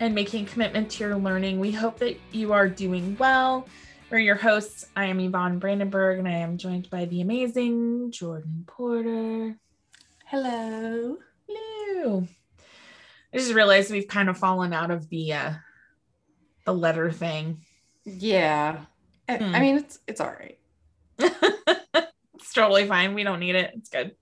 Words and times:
and 0.00 0.14
making 0.14 0.46
commitment 0.46 0.90
to 0.90 1.04
your 1.04 1.16
learning. 1.16 1.58
We 1.58 1.72
hope 1.72 1.98
that 1.98 2.18
you 2.32 2.52
are 2.52 2.68
doing 2.68 3.16
well. 3.18 3.66
We're 4.10 4.18
your 4.18 4.36
hosts. 4.36 4.86
I 4.96 5.06
am 5.06 5.20
Yvonne 5.20 5.58
Brandenburg 5.58 6.18
and 6.18 6.28
I 6.28 6.32
am 6.38 6.56
joined 6.56 6.88
by 6.88 7.04
the 7.04 7.20
amazing 7.20 8.10
Jordan 8.10 8.64
Porter. 8.66 9.56
Hello. 10.24 11.18
Hello. 11.46 12.26
I 13.32 13.36
just 13.36 13.52
realized 13.52 13.90
we've 13.90 14.08
kind 14.08 14.28
of 14.28 14.38
fallen 14.38 14.72
out 14.72 14.90
of 14.90 15.08
the 15.10 15.32
uh 15.34 15.52
the 16.64 16.72
letter 16.74 17.10
thing. 17.10 17.60
Yeah. 18.04 18.84
Hmm. 19.28 19.54
I 19.54 19.60
mean, 19.60 19.76
it's 19.76 19.98
it's 20.06 20.20
all 20.20 20.32
right. 20.32 20.58
it's 21.18 22.52
totally 22.54 22.86
fine. 22.86 23.14
We 23.14 23.24
don't 23.24 23.40
need 23.40 23.56
it. 23.56 23.72
It's 23.74 23.90
good. 23.90 24.14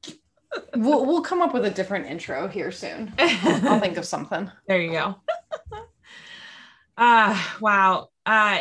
We'll 0.74 1.05
we'll 1.06 1.23
come 1.23 1.42
up 1.42 1.55
with 1.55 1.65
a 1.65 1.70
different 1.70 2.06
intro 2.06 2.48
here 2.48 2.70
soon. 2.73 3.12
I'll 3.19 3.80
think 3.80 3.97
of 3.97 4.05
something. 4.05 4.51
There 4.66 4.80
you 4.80 4.92
go. 4.92 5.17
uh 6.98 7.42
wow. 7.61 8.08
Uh 8.25 8.61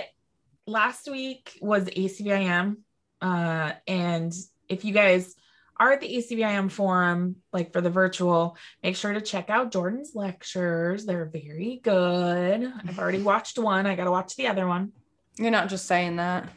last 0.67 1.09
week 1.09 1.57
was 1.61 1.85
ACVIM. 1.85 2.77
Uh 3.21 3.73
and 3.87 4.33
if 4.69 4.85
you 4.85 4.93
guys 4.93 5.35
are 5.77 5.91
at 5.91 6.01
the 6.01 6.17
ACVIM 6.17 6.71
forum, 6.71 7.37
like 7.51 7.73
for 7.73 7.81
the 7.81 7.89
virtual, 7.89 8.57
make 8.81 8.95
sure 8.95 9.13
to 9.13 9.21
check 9.21 9.49
out 9.49 9.71
Jordan's 9.71 10.15
lectures. 10.15 11.05
They're 11.05 11.25
very 11.25 11.81
good. 11.83 12.71
I've 12.87 12.99
already 12.99 13.21
watched 13.21 13.57
one. 13.57 13.85
I 13.85 13.95
gotta 13.95 14.11
watch 14.11 14.35
the 14.35 14.47
other 14.47 14.67
one. 14.67 14.93
You're 15.37 15.51
not 15.51 15.69
just 15.69 15.85
saying 15.85 16.15
that. 16.15 16.47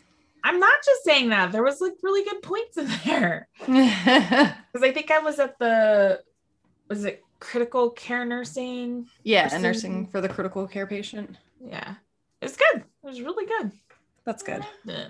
I'm 0.44 0.61
not 0.61 0.78
just 0.84 1.05
saying 1.05 1.31
that. 1.31 1.53
There 1.53 1.62
was 1.62 1.81
like 1.81 1.94
really 2.03 2.25
good 2.25 2.42
points 2.42 2.77
in 2.77 2.89
there. 3.05 3.48
Because 3.67 4.83
I 4.83 4.92
think 4.92 5.11
I 5.11 5.19
was 5.19 5.39
at 5.39 5.58
the 5.58 6.20
was 6.89 7.05
it 7.05 7.22
critical 7.41 7.91
care 7.91 8.25
nursing? 8.25 9.09
Yeah, 9.22 9.48
and 9.53 9.62
nursing 9.62 10.06
for 10.06 10.20
the 10.20 10.28
critical 10.28 10.66
care 10.66 10.86
patient. 10.86 11.36
Yeah. 11.61 11.94
It's 12.41 12.56
good. 12.56 12.83
It 12.83 13.06
was 13.06 13.20
really 13.20 13.47
good. 13.47 13.72
That's 14.25 14.42
good. 14.42 14.64
Yeah. 14.84 15.09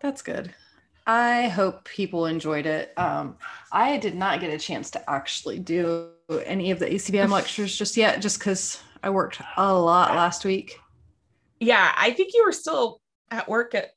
That's 0.00 0.22
good. 0.22 0.54
I 1.06 1.48
hope 1.48 1.84
people 1.84 2.26
enjoyed 2.26 2.66
it. 2.66 2.92
Um, 2.98 3.36
I 3.72 3.96
did 3.96 4.14
not 4.14 4.40
get 4.40 4.52
a 4.52 4.58
chance 4.58 4.90
to 4.92 5.10
actually 5.10 5.58
do 5.58 6.10
any 6.44 6.70
of 6.70 6.78
the 6.78 6.86
ACVIM 6.86 7.30
lectures 7.32 7.74
just 7.74 7.96
yet, 7.96 8.20
just 8.20 8.38
because 8.38 8.80
I 9.02 9.10
worked 9.10 9.40
a 9.56 9.74
lot 9.74 10.14
last 10.14 10.44
week. 10.44 10.78
Yeah, 11.60 11.92
I 11.96 12.10
think 12.12 12.34
you 12.34 12.44
were 12.44 12.52
still 12.52 13.00
at 13.30 13.48
work 13.48 13.74
at 13.74 13.92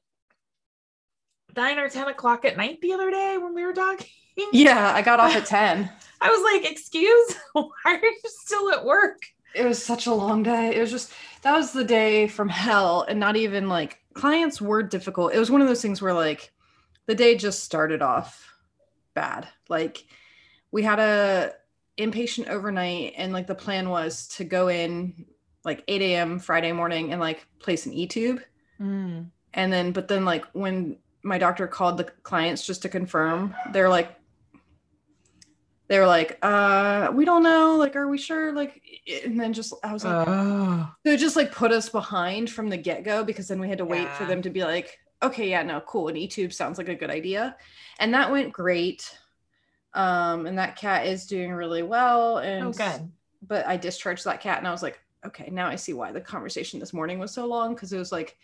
nine 1.55 1.79
or 1.79 1.89
ten 1.89 2.07
o'clock 2.07 2.45
at 2.45 2.57
night 2.57 2.81
the 2.81 2.93
other 2.93 3.11
day 3.11 3.37
when 3.37 3.53
we 3.53 3.63
were 3.63 3.73
talking. 3.73 4.07
Yeah, 4.53 4.93
I 4.93 5.01
got 5.01 5.19
off 5.19 5.35
at 5.35 5.45
10. 5.47 5.89
I 6.21 6.29
was 6.29 6.41
like, 6.43 6.71
excuse, 6.71 7.35
why 7.53 7.69
are 7.85 7.95
you 7.95 8.19
still 8.23 8.71
at 8.71 8.85
work? 8.85 9.17
it 9.53 9.65
was 9.65 9.83
such 9.83 10.07
a 10.07 10.13
long 10.13 10.43
day. 10.43 10.75
It 10.75 10.79
was 10.79 10.91
just 10.91 11.11
that 11.41 11.55
was 11.55 11.71
the 11.71 11.83
day 11.83 12.27
from 12.27 12.49
hell, 12.49 13.05
and 13.07 13.19
not 13.19 13.35
even 13.35 13.67
like 13.69 13.99
clients 14.13 14.61
were 14.61 14.83
difficult. 14.83 15.33
It 15.33 15.39
was 15.39 15.51
one 15.51 15.61
of 15.61 15.67
those 15.67 15.81
things 15.81 16.01
where 16.01 16.13
like 16.13 16.51
the 17.05 17.15
day 17.15 17.35
just 17.35 17.63
started 17.63 18.01
off 18.01 18.47
bad. 19.13 19.47
Like 19.69 20.03
we 20.71 20.83
had 20.83 20.99
a 20.99 21.53
inpatient 21.97 22.47
overnight, 22.47 23.13
and 23.17 23.33
like 23.33 23.47
the 23.47 23.55
plan 23.55 23.89
was 23.89 24.27
to 24.29 24.43
go 24.43 24.69
in 24.69 25.25
like 25.63 25.83
8 25.87 26.01
a.m. 26.01 26.39
Friday 26.39 26.71
morning 26.71 27.11
and 27.11 27.19
like 27.19 27.45
place 27.59 27.85
an 27.85 27.93
e 27.93 28.07
tube, 28.07 28.41
mm. 28.79 29.25
and 29.53 29.73
then 29.73 29.91
but 29.91 30.07
then 30.07 30.25
like 30.25 30.45
when 30.53 30.97
my 31.23 31.37
doctor 31.37 31.67
called 31.67 31.97
the 31.97 32.05
clients 32.23 32.65
just 32.65 32.81
to 32.83 32.89
confirm, 32.89 33.55
they're 33.71 33.89
like. 33.89 34.15
They 35.87 35.99
were 35.99 36.07
like, 36.07 36.37
uh, 36.41 37.11
we 37.13 37.25
don't 37.25 37.43
know. 37.43 37.75
Like, 37.75 37.97
are 37.97 38.07
we 38.07 38.17
sure? 38.17 38.53
Like, 38.53 38.81
and 39.25 39.37
then 39.37 39.51
just 39.51 39.73
I 39.83 39.91
was 39.91 40.05
like, 40.05 40.25
Oh, 40.25 40.89
so 41.05 41.11
it 41.11 41.17
just 41.17 41.35
like 41.35 41.51
put 41.51 41.73
us 41.73 41.89
behind 41.89 42.49
from 42.49 42.69
the 42.69 42.77
get 42.77 43.03
go 43.03 43.25
because 43.25 43.49
then 43.49 43.59
we 43.59 43.67
had 43.67 43.79
to 43.79 43.83
wait 43.83 44.07
for 44.13 44.23
them 44.23 44.41
to 44.43 44.49
be 44.49 44.63
like, 44.63 44.99
okay, 45.23 45.49
yeah, 45.49 45.63
no, 45.63 45.81
cool. 45.81 46.07
An 46.07 46.17
E-tube 46.17 46.53
sounds 46.53 46.77
like 46.77 46.89
a 46.89 46.95
good 46.95 47.09
idea. 47.09 47.55
And 47.99 48.13
that 48.13 48.31
went 48.31 48.53
great. 48.53 49.15
Um, 49.93 50.45
and 50.45 50.57
that 50.57 50.77
cat 50.77 51.05
is 51.05 51.25
doing 51.25 51.51
really 51.51 51.83
well. 51.83 52.37
And 52.37 52.67
oh, 52.67 52.71
good. 52.71 53.11
but 53.45 53.67
I 53.67 53.77
discharged 53.77 54.23
that 54.25 54.41
cat 54.41 54.57
and 54.57 54.67
I 54.67 54.71
was 54.71 54.83
like, 54.83 54.99
okay, 55.25 55.49
now 55.51 55.67
I 55.67 55.75
see 55.75 55.93
why 55.93 56.11
the 56.11 56.21
conversation 56.21 56.79
this 56.79 56.93
morning 56.93 57.19
was 57.19 57.33
so 57.33 57.45
long 57.45 57.75
because 57.75 57.93
it 57.93 57.97
was 57.97 58.11
like 58.11 58.37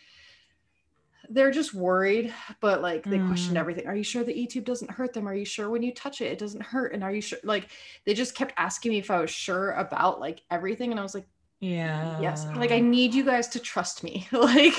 they're 1.29 1.51
just 1.51 1.73
worried, 1.73 2.33
but 2.61 2.81
like 2.81 3.03
they 3.03 3.19
questioned 3.19 3.57
Mm. 3.57 3.59
everything. 3.59 3.87
Are 3.87 3.95
you 3.95 4.03
sure 4.03 4.23
the 4.23 4.39
E-tube 4.39 4.65
doesn't 4.65 4.91
hurt 4.91 5.13
them? 5.13 5.27
Are 5.27 5.35
you 5.35 5.45
sure 5.45 5.69
when 5.69 5.83
you 5.83 5.93
touch 5.93 6.21
it, 6.21 6.31
it 6.31 6.39
doesn't 6.39 6.63
hurt? 6.63 6.93
And 6.93 7.03
are 7.03 7.11
you 7.13 7.21
sure? 7.21 7.39
Like 7.43 7.69
they 8.05 8.13
just 8.13 8.35
kept 8.35 8.53
asking 8.57 8.91
me 8.91 8.99
if 8.99 9.11
I 9.11 9.19
was 9.19 9.29
sure 9.31 9.71
about 9.71 10.19
like 10.19 10.41
everything. 10.51 10.91
And 10.91 10.99
I 10.99 11.03
was 11.03 11.13
like, 11.15 11.27
Yeah. 11.59 12.19
yes 12.21 12.45
like 12.55 12.71
i 12.71 12.79
need 12.79 13.15
you 13.15 13.23
guys 13.25 13.47
to 13.49 13.59
trust 13.59 14.03
me 14.03 14.27
like 14.31 14.77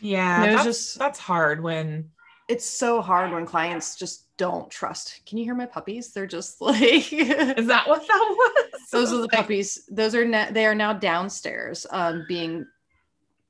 Yeah. 0.00 0.44
it 0.44 0.46
was 0.46 0.54
that's, 0.54 0.64
just- 0.64 0.98
that's 1.00 1.18
hard 1.18 1.62
when 1.62 2.10
it's 2.48 2.64
so 2.64 3.00
hard 3.02 3.32
when 3.32 3.44
clients 3.46 3.96
just 3.96 4.26
don't 4.36 4.70
trust 4.70 5.20
can 5.26 5.36
you 5.38 5.44
hear 5.44 5.54
my 5.54 5.66
puppies 5.66 6.12
they're 6.12 6.26
just 6.38 6.60
like 6.70 7.12
is 7.12 7.66
that 7.66 7.88
what 7.88 8.06
that 8.06 8.26
was? 8.38 8.80
those 8.92 9.12
are 9.12 9.20
the 9.20 9.28
puppies 9.28 9.82
those 9.90 10.14
are 10.14 10.24
na- 10.24 10.50
they 10.50 10.64
are 10.64 10.74
now 10.76 10.92
downstairs 10.92 11.86
um 11.90 12.24
being 12.28 12.64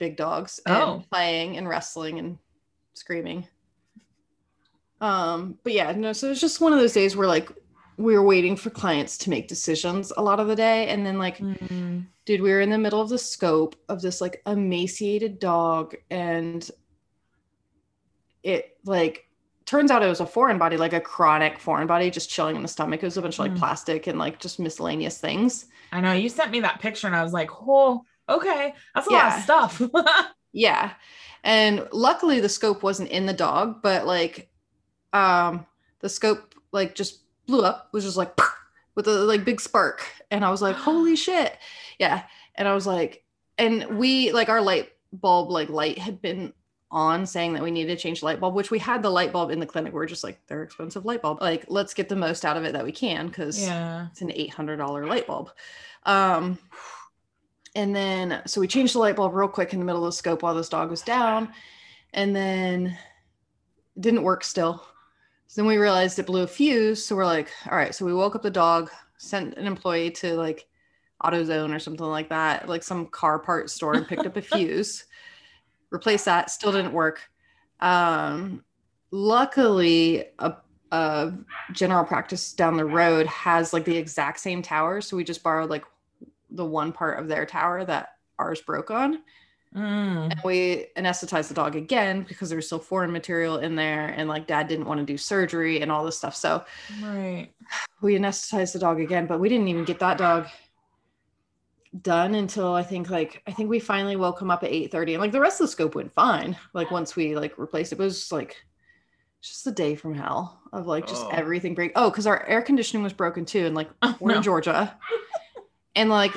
big 0.01 0.17
dogs 0.17 0.59
and 0.67 0.77
Oh. 0.77 1.05
playing 1.13 1.57
and 1.59 1.69
wrestling 1.69 2.19
and 2.19 2.39
screaming 2.95 3.47
um 5.01 5.57
but 5.63 5.73
yeah 5.73 5.93
no 5.93 6.13
so 6.13 6.31
it's 6.31 6.41
just 6.41 6.61
one 6.61 6.73
of 6.73 6.79
those 6.81 6.93
days 6.93 7.17
where 7.17 7.29
like 7.29 7.51
we 7.97 8.15
were 8.15 8.23
waiting 8.23 8.57
for 8.57 8.71
clients 8.71 9.19
to 9.19 9.31
make 9.31 9.47
decisions 9.47 10.11
a 10.17 10.23
lot 10.23 10.41
of 10.41 10.49
the 10.49 10.57
day 10.57 10.89
and 10.89 11.05
then 11.07 11.19
like 11.19 11.39
Mm. 11.39 12.07
dude 12.25 12.41
we 12.41 12.51
were 12.51 12.61
in 12.61 12.71
the 12.71 12.79
middle 12.79 13.01
of 13.01 13.09
the 13.11 13.19
scope 13.19 13.77
of 13.89 14.01
this 14.03 14.21
like 14.21 14.43
emaciated 14.47 15.39
dog 15.39 15.95
and 16.11 16.69
it 18.43 18.79
like 18.85 19.27
turns 19.67 19.91
out 19.91 20.03
it 20.03 20.09
was 20.09 20.21
a 20.21 20.27
foreign 20.27 20.59
body 20.59 20.77
like 20.77 20.93
a 20.95 21.01
chronic 21.01 21.59
foreign 21.59 21.87
body 21.87 22.11
just 22.11 22.29
chilling 22.31 22.57
in 22.57 22.63
the 22.63 22.69
stomach 22.69 23.03
it 23.03 23.07
was 23.07 23.17
a 23.19 23.23
bunch 23.23 23.35
of 23.35 23.41
like 23.41 23.53
Mm. 23.53 23.59
plastic 23.59 24.07
and 24.07 24.19
like 24.19 24.39
just 24.39 24.59
miscellaneous 24.59 25.19
things 25.19 25.67
I 25.93 26.01
know 26.01 26.13
you 26.13 26.29
sent 26.29 26.51
me 26.53 26.61
that 26.61 26.81
picture 26.81 27.09
and 27.09 27.17
I 27.17 27.23
was 27.25 27.33
like, 27.33 27.51
oh, 27.67 28.05
okay. 28.31 28.75
That's 28.95 29.07
a 29.07 29.11
lot 29.11 29.37
of 29.37 29.43
stuff. 29.43 29.83
yeah 30.53 30.93
and 31.45 31.87
luckily 31.93 32.41
the 32.41 32.49
scope 32.49 32.83
wasn't 32.83 33.09
in 33.11 33.27
the 33.27 33.33
dog 33.33 33.81
but 33.83 34.07
like 34.07 34.51
um 35.13 35.67
the 36.01 36.09
scope 36.09 36.55
like 36.73 36.95
just 36.95 37.21
blew 37.47 37.63
up 37.63 37.89
was 37.93 38.05
just 38.05 38.17
like 38.17 38.37
with 38.95 39.07
a 39.07 39.11
like 39.11 39.45
big 39.45 39.61
spark 39.61 40.07
and 40.31 40.45
i 40.45 40.51
was 40.51 40.63
like 40.63 40.77
holy 40.77 41.17
shit 41.17 41.57
yeah 41.99 42.25
and 42.57 42.69
i 42.69 42.75
was 42.75 42.87
like 42.87 43.25
and 43.59 43.85
we 43.99 44.33
like 44.33 44.49
our 44.49 44.61
light 44.61 44.91
bulb 45.13 45.51
like 45.51 45.69
light 45.69 45.99
had 45.99 46.21
been 46.21 46.53
on 46.93 47.25
saying 47.25 47.53
that 47.53 47.63
we 47.63 47.71
needed 47.71 47.97
to 47.97 48.03
change 48.03 48.21
the 48.21 48.27
light 48.27 48.41
bulb 48.41 48.55
which 48.55 48.73
we 48.73 48.79
had 48.79 49.01
the 49.03 49.11
light 49.11 49.33
bulb 49.33 49.51
in 49.51 49.61
the 49.61 49.67
clinic 49.67 49.93
we 49.93 50.01
are 50.01 50.07
just 50.07 50.25
like 50.25 50.41
they're 50.49 50.65
expensive 50.65 51.05
light 51.05 51.23
bulb 51.23 51.41
like 51.41 51.65
let's 51.69 51.95
get 51.95 52.09
the 52.09 52.17
most 52.17 52.45
out 52.45 52.57
of 52.57 52.65
it 52.65 52.73
that 52.73 52.85
we 52.85 52.91
can 52.91 53.29
because 53.29 53.63
yeah. 53.63 54.09
it's 54.11 54.23
an 54.23 54.29
$800 54.29 55.09
light 55.09 55.27
bulb. 55.27 55.51
Um, 56.05 56.59
and 57.75 57.95
then, 57.95 58.43
so 58.47 58.61
we 58.61 58.67
changed 58.67 58.95
the 58.95 58.99
light 58.99 59.17
bulb 59.17 59.35
real 59.35 59.49
quick 59.49 59.73
in 59.73 59.79
the 59.79 59.85
middle 59.85 60.05
of 60.05 60.09
the 60.09 60.17
scope 60.17 60.43
while 60.43 60.55
this 60.55 60.69
dog 60.69 60.91
was 60.91 61.03
down. 61.03 61.53
And 62.13 62.35
then 62.35 62.87
it 63.97 64.01
didn't 64.01 64.23
work 64.23 64.43
still. 64.43 64.85
So 65.47 65.63
then 65.63 65.69
we 65.69 65.79
realized 65.79 66.19
it 66.19 66.27
blew 66.27 66.43
a 66.43 66.47
fuse. 66.47 67.05
So 67.05 67.15
we're 67.15 67.27
like, 67.27 67.51
all 67.71 67.77
right. 67.77 67.95
So 67.95 68.05
we 68.05 68.15
woke 68.15 68.35
up 68.35 68.43
the 68.43 68.51
dog, 68.51 68.91
sent 69.19 69.57
an 69.57 69.67
employee 69.67 70.11
to 70.13 70.35
like 70.35 70.67
AutoZone 71.23 71.75
or 71.75 71.79
something 71.79 72.07
like 72.07 72.29
that, 72.31 72.69
like 72.69 72.83
some 72.83 73.07
car 73.07 73.39
part 73.39 73.71
store 73.71 73.95
and 73.95 74.07
picked 74.07 74.27
up 74.27 74.37
a 74.37 74.43
fuse, 74.43 75.05
replaced 75.91 76.25
that, 76.25 76.51
still 76.51 76.73
didn't 76.73 76.93
work. 76.93 77.21
Um, 77.81 78.65
luckily, 79.11 80.25
a 80.39 80.55
a 80.93 81.33
general 81.73 82.05
practice 82.05 82.53
down 82.53 82.77
the 82.77 82.85
road 82.85 83.27
has 83.27 83.73
like 83.73 83.85
the 83.85 83.97
exact 83.97 84.41
same 84.41 84.61
tower. 84.61 85.01
So 85.01 85.17
we 85.17 85.25
just 85.25 85.43
borrowed 85.43 85.71
like 85.71 85.85
the 86.51 86.65
one 86.65 86.93
part 86.93 87.19
of 87.19 87.29
their 87.29 87.47
tower 87.47 87.85
that 87.85 88.11
ours 88.39 88.61
broke 88.61 88.91
on. 88.91 89.21
Mm. 89.77 90.33
And 90.33 90.41
we 90.45 90.87
anesthetized 90.97 91.47
the 91.49 91.55
dog 91.55 91.77
again 91.77 92.23
because 92.27 92.49
there 92.49 92.57
was 92.57 92.67
still 92.67 92.81
foreign 92.81 93.13
material 93.13 93.59
in 93.59 93.77
there. 93.77 94.07
And 94.17 94.29
like 94.29 94.47
dad 94.49 94.67
didn't 94.67 94.87
want 94.87 94.99
to 94.99 95.07
do 95.07 95.17
surgery 95.17 95.81
and 95.81 95.93
all 95.93 96.05
this 96.05 96.17
stuff. 96.19 96.35
So 96.35 96.65
Right. 97.03 97.51
we 98.03 98.15
anesthetized 98.17 98.73
the 98.73 98.79
dog 98.81 99.01
again, 99.01 99.27
but 99.27 99.39
we 99.39 99.49
didn't 99.49 99.69
even 99.69 99.85
get 99.85 100.01
that 100.01 100.19
dog 100.19 100.47
done 102.03 102.35
until 102.37 102.73
I 102.75 102.83
think 102.85 103.11
like 103.11 103.43
I 103.47 103.53
think 103.53 103.69
we 103.69 103.81
finally 103.81 104.15
woke 104.17 104.41
him 104.41 104.51
up 104.51 104.63
at 104.63 104.71
8 104.71 104.93
30 104.93 105.15
and 105.15 105.21
like 105.21 105.33
the 105.33 105.41
rest 105.41 105.61
of 105.61 105.67
the 105.67 105.71
scope 105.73 105.95
went 105.95 106.13
fine. 106.13 106.57
Like 106.73 106.91
once 106.91 107.17
we 107.17 107.35
like 107.37 107.59
replaced 107.59 107.93
it, 107.93 107.99
it 107.99 108.03
was 108.03 108.19
just 108.19 108.33
like 108.33 108.57
just 109.43 109.67
a 109.67 109.73
day 109.73 109.95
from 109.97 110.15
hell 110.15 110.61
of 110.73 110.87
like 110.87 111.07
just 111.07 111.25
Oh. 111.25 111.31
everything 111.31 111.75
break. 111.75 111.93
Oh, 111.97 112.11
because 112.11 112.27
our 112.27 112.45
air 112.47 112.63
conditioning 112.63 113.03
was 113.03 113.13
broken 113.13 113.45
too, 113.45 113.67
and 113.67 113.75
like 113.75 113.89
Oh, 114.03 114.17
we're 114.21 114.33
no. 114.33 114.37
in 114.39 114.43
Georgia, 114.43 114.97
and 115.95 116.11
like 116.11 116.33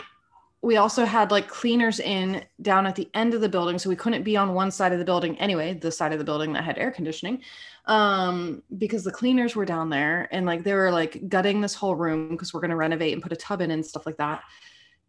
we 0.62 0.78
also 0.78 1.04
had 1.04 1.30
like 1.30 1.50
cleaners 1.50 2.00
in 2.00 2.44
down 2.62 2.86
at 2.88 2.96
the 2.96 3.10
end 3.14 3.34
of 3.34 3.42
the 3.42 3.50
building, 3.50 3.78
so 3.78 3.90
we 3.90 3.96
couldn't 3.98 4.24
be 4.24 4.38
on 4.38 4.54
one 4.54 4.72
side 4.72 4.94
of 4.94 5.00
the 5.00 5.06
building 5.06 5.38
anyway, 5.40 5.74
the 5.74 5.92
side 5.92 6.14
of 6.14 6.20
the 6.20 6.26
building 6.26 6.54
that 6.54 6.64
had 6.64 6.78
air 6.78 6.90
conditioning, 6.90 7.42
um, 7.86 8.64
because 8.78 9.04
the 9.04 9.12
cleaners 9.12 9.56
were 9.56 9.66
down 9.66 9.90
there 9.90 10.30
and 10.32 10.46
like 10.46 10.64
they 10.64 10.74
were 10.74 10.92
like 10.92 11.28
gutting 11.28 11.60
this 11.60 11.76
whole 11.76 11.96
room 11.96 12.30
because 12.30 12.54
we're 12.54 12.62
gonna 12.62 12.78
renovate 12.78 13.12
and 13.12 13.22
put 13.22 13.34
a 13.34 13.36
tub 13.36 13.60
in 13.60 13.72
and 13.72 13.86
stuff 13.86 14.06
like 14.06 14.18
that. 14.18 14.42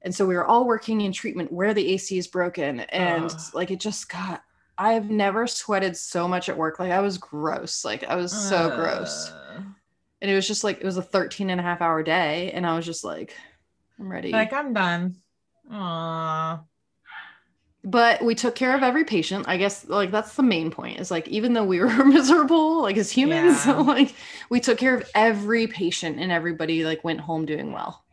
And 0.02 0.14
so 0.14 0.26
we 0.26 0.34
were 0.34 0.44
all 0.44 0.66
working 0.66 1.00
in 1.00 1.12
treatment 1.12 1.52
where 1.52 1.72
the 1.72 1.92
AC 1.94 2.18
is 2.18 2.26
broken, 2.26 2.80
and 2.80 3.26
Ugh. 3.26 3.40
like 3.54 3.70
it 3.70 3.80
just 3.80 4.08
got. 4.08 4.42
I've 4.76 5.08
never 5.08 5.46
sweated 5.46 5.96
so 5.96 6.26
much 6.26 6.48
at 6.48 6.56
work. 6.56 6.80
Like 6.80 6.90
I 6.90 6.98
was 7.00 7.16
gross. 7.16 7.84
Like 7.84 8.02
I 8.02 8.16
was 8.16 8.32
so 8.32 8.74
gross. 8.74 9.30
Uh, 9.30 9.60
And 10.20 10.30
it 10.30 10.34
was 10.34 10.48
just 10.48 10.64
like 10.64 10.80
it 10.80 10.84
was 10.84 10.96
a 10.96 11.02
13 11.02 11.48
and 11.50 11.60
a 11.60 11.62
half 11.62 11.80
hour 11.80 12.02
day. 12.02 12.50
And 12.50 12.66
I 12.66 12.74
was 12.74 12.84
just 12.84 13.04
like, 13.04 13.36
I'm 13.98 14.10
ready. 14.10 14.30
Like 14.32 14.52
I'm 14.52 14.72
done. 14.72 15.16
Aw. 15.70 16.62
but 17.84 18.22
we 18.24 18.34
took 18.34 18.54
care 18.54 18.74
of 18.74 18.82
every 18.82 19.04
patient. 19.04 19.46
I 19.48 19.56
guess 19.56 19.86
like 19.88 20.10
that's 20.10 20.34
the 20.34 20.42
main 20.42 20.70
point. 20.70 21.00
Is 21.00 21.10
like 21.10 21.28
even 21.28 21.52
though 21.52 21.64
we 21.64 21.80
were 21.84 22.04
miserable, 22.04 22.82
like 22.82 22.96
as 22.96 23.10
humans, 23.10 23.64
Yeah. 23.66 23.76
like 23.80 24.14
we 24.50 24.60
took 24.60 24.78
care 24.78 24.94
of 24.96 25.08
every 25.14 25.66
patient 25.66 26.18
and 26.18 26.32
everybody 26.32 26.84
like 26.84 27.04
went 27.04 27.20
home 27.20 27.46
doing 27.46 27.72
well. 27.72 28.04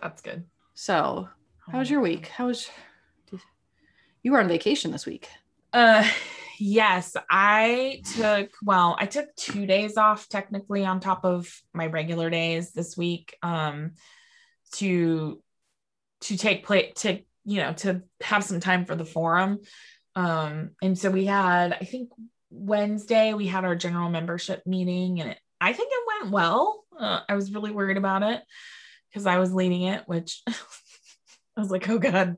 That's 0.00 0.22
good. 0.22 0.44
So 0.74 1.28
how 1.70 1.78
was 1.78 1.88
Oh. 1.88 1.92
your 1.92 2.00
week? 2.00 2.28
How 2.28 2.46
was 2.46 2.70
you 4.22 4.32
were 4.32 4.40
on 4.40 4.48
vacation 4.48 4.90
this 4.92 5.06
week? 5.06 5.28
Uh 5.72 6.08
yes, 6.58 7.16
I 7.30 8.02
took 8.16 8.50
well, 8.64 8.96
I 8.98 9.06
took 9.06 9.34
2 9.36 9.66
days 9.66 9.96
off 9.96 10.28
technically 10.28 10.84
on 10.84 10.98
top 11.00 11.24
of 11.24 11.62
my 11.72 11.86
regular 11.86 12.30
days 12.30 12.72
this 12.72 12.96
week 12.96 13.36
um 13.42 13.92
to 14.72 15.42
to 16.22 16.36
take 16.36 16.66
place 16.66 16.92
to 16.96 17.20
you 17.44 17.58
know 17.60 17.72
to 17.74 18.02
have 18.22 18.44
some 18.44 18.60
time 18.60 18.84
for 18.84 18.96
the 18.96 19.04
forum. 19.04 19.58
Um 20.14 20.70
and 20.82 20.98
so 20.98 21.10
we 21.10 21.24
had 21.26 21.72
I 21.72 21.84
think 21.84 22.10
Wednesday 22.50 23.34
we 23.34 23.46
had 23.46 23.64
our 23.64 23.76
general 23.76 24.08
membership 24.10 24.66
meeting 24.66 25.20
and 25.20 25.30
it, 25.30 25.38
I 25.60 25.72
think 25.72 25.90
it 25.92 26.22
went 26.22 26.32
well. 26.32 26.84
Uh, 26.98 27.20
I 27.28 27.34
was 27.34 27.52
really 27.52 27.70
worried 27.70 27.96
about 27.96 28.22
it 28.22 28.42
because 29.10 29.26
I 29.26 29.38
was 29.38 29.52
leading 29.52 29.82
it, 29.82 30.02
which 30.06 30.42
I 30.48 31.60
was 31.60 31.70
like, 31.70 31.88
oh 31.88 31.98
God, 31.98 32.36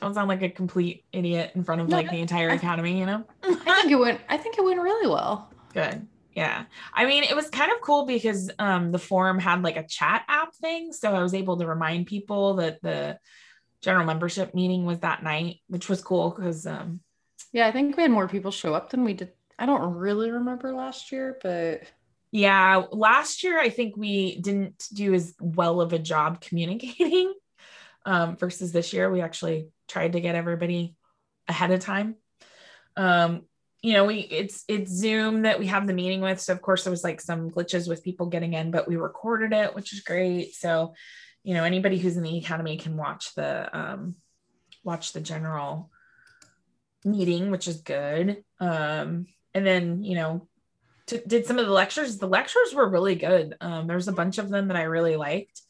don't 0.00 0.14
sound 0.14 0.28
like 0.28 0.42
a 0.42 0.48
complete 0.50 1.04
idiot 1.12 1.52
in 1.54 1.64
front 1.64 1.80
of 1.80 1.88
No, 1.88 1.96
like 1.96 2.10
the 2.10 2.20
entire 2.20 2.50
I- 2.50 2.54
academy, 2.54 2.98
you 2.98 3.06
know? 3.06 3.24
I 3.42 3.54
think 3.80 3.90
it 3.92 3.96
went 3.98 4.20
I 4.28 4.36
think 4.36 4.58
it 4.58 4.64
went 4.64 4.80
really 4.80 5.08
well. 5.08 5.50
Good. 5.72 6.06
Yeah. 6.36 6.66
I 6.92 7.06
mean, 7.06 7.24
it 7.24 7.34
was 7.34 7.48
kind 7.48 7.72
of 7.72 7.80
cool 7.80 8.04
because 8.04 8.50
um 8.58 8.92
the 8.92 8.98
forum 8.98 9.38
had 9.38 9.62
like 9.62 9.78
a 9.78 9.86
chat 9.86 10.22
app 10.28 10.54
thing. 10.54 10.92
So 10.92 11.12
I 11.14 11.22
was 11.22 11.32
able 11.32 11.56
to 11.56 11.66
remind 11.66 12.06
people 12.06 12.54
that 12.56 12.82
the 12.82 13.18
general 13.80 14.04
membership 14.04 14.54
meeting 14.54 14.84
was 14.84 14.98
that 15.00 15.22
night, 15.22 15.60
which 15.68 15.88
was 15.88 16.02
cool 16.02 16.30
because 16.30 16.66
um 16.66 17.00
Yeah, 17.52 17.66
I 17.66 17.72
think 17.72 17.96
we 17.96 18.02
had 18.02 18.12
more 18.12 18.28
people 18.28 18.50
show 18.50 18.74
up 18.74 18.90
than 18.90 19.02
we 19.02 19.14
did. 19.14 19.32
I 19.58 19.64
don't 19.64 19.94
really 19.94 20.30
remember 20.30 20.74
last 20.74 21.10
year, 21.10 21.38
but 21.42 21.84
yeah, 22.32 22.82
last 22.92 23.42
year 23.42 23.58
I 23.58 23.70
think 23.70 23.96
we 23.96 24.38
didn't 24.38 24.88
do 24.92 25.14
as 25.14 25.34
well 25.40 25.80
of 25.80 25.94
a 25.94 25.98
job 25.98 26.40
communicating 26.46 27.32
um 28.04 28.36
versus 28.36 28.72
this 28.72 28.92
year. 28.92 29.10
We 29.10 29.22
actually 29.22 29.70
tried 29.88 30.12
to 30.12 30.20
get 30.20 30.34
everybody 30.34 30.96
ahead 31.48 31.70
of 31.70 31.80
time. 31.80 32.16
Um 32.94 33.46
you 33.86 33.92
know, 33.92 34.04
we 34.04 34.16
it's 34.18 34.64
it's 34.66 34.90
Zoom 34.90 35.42
that 35.42 35.60
we 35.60 35.68
have 35.68 35.86
the 35.86 35.92
meeting 35.92 36.20
with. 36.20 36.40
So 36.40 36.52
of 36.52 36.60
course 36.60 36.82
there 36.82 36.90
was 36.90 37.04
like 37.04 37.20
some 37.20 37.52
glitches 37.52 37.88
with 37.88 38.02
people 38.02 38.26
getting 38.26 38.54
in, 38.54 38.72
but 38.72 38.88
we 38.88 38.96
recorded 38.96 39.52
it, 39.52 39.76
which 39.76 39.92
is 39.92 40.00
great. 40.00 40.56
So, 40.56 40.94
you 41.44 41.54
know, 41.54 41.62
anybody 41.62 41.96
who's 41.96 42.16
in 42.16 42.24
the 42.24 42.38
academy 42.38 42.78
can 42.78 42.96
watch 42.96 43.32
the 43.36 43.78
um 43.78 44.16
watch 44.82 45.12
the 45.12 45.20
general 45.20 45.92
meeting, 47.04 47.52
which 47.52 47.68
is 47.68 47.80
good. 47.82 48.42
Um, 48.58 49.26
and 49.54 49.64
then, 49.64 50.02
you 50.02 50.16
know, 50.16 50.48
t- 51.06 51.22
did 51.24 51.46
some 51.46 51.60
of 51.60 51.66
the 51.66 51.72
lectures. 51.72 52.18
The 52.18 52.26
lectures 52.26 52.74
were 52.74 52.88
really 52.88 53.14
good. 53.14 53.54
Um, 53.60 53.86
there 53.86 53.94
was 53.94 54.08
a 54.08 54.12
bunch 54.12 54.38
of 54.38 54.48
them 54.48 54.66
that 54.66 54.76
I 54.76 54.82
really 54.82 55.14
liked. 55.14 55.62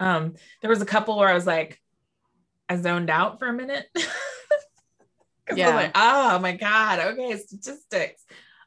Um, 0.00 0.34
there 0.62 0.70
was 0.70 0.82
a 0.82 0.86
couple 0.86 1.16
where 1.16 1.28
I 1.28 1.34
was 1.34 1.46
like, 1.46 1.80
I 2.68 2.74
zoned 2.74 3.08
out 3.08 3.38
for 3.38 3.46
a 3.46 3.52
minute. 3.52 3.86
'Cause 5.46 5.58
Yeah. 5.58 5.74
like, 5.74 5.92
oh 5.94 6.38
my 6.38 6.56
God, 6.56 6.98
okay, 7.00 7.36
statistics. 7.36 8.24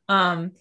Um, 0.09 0.51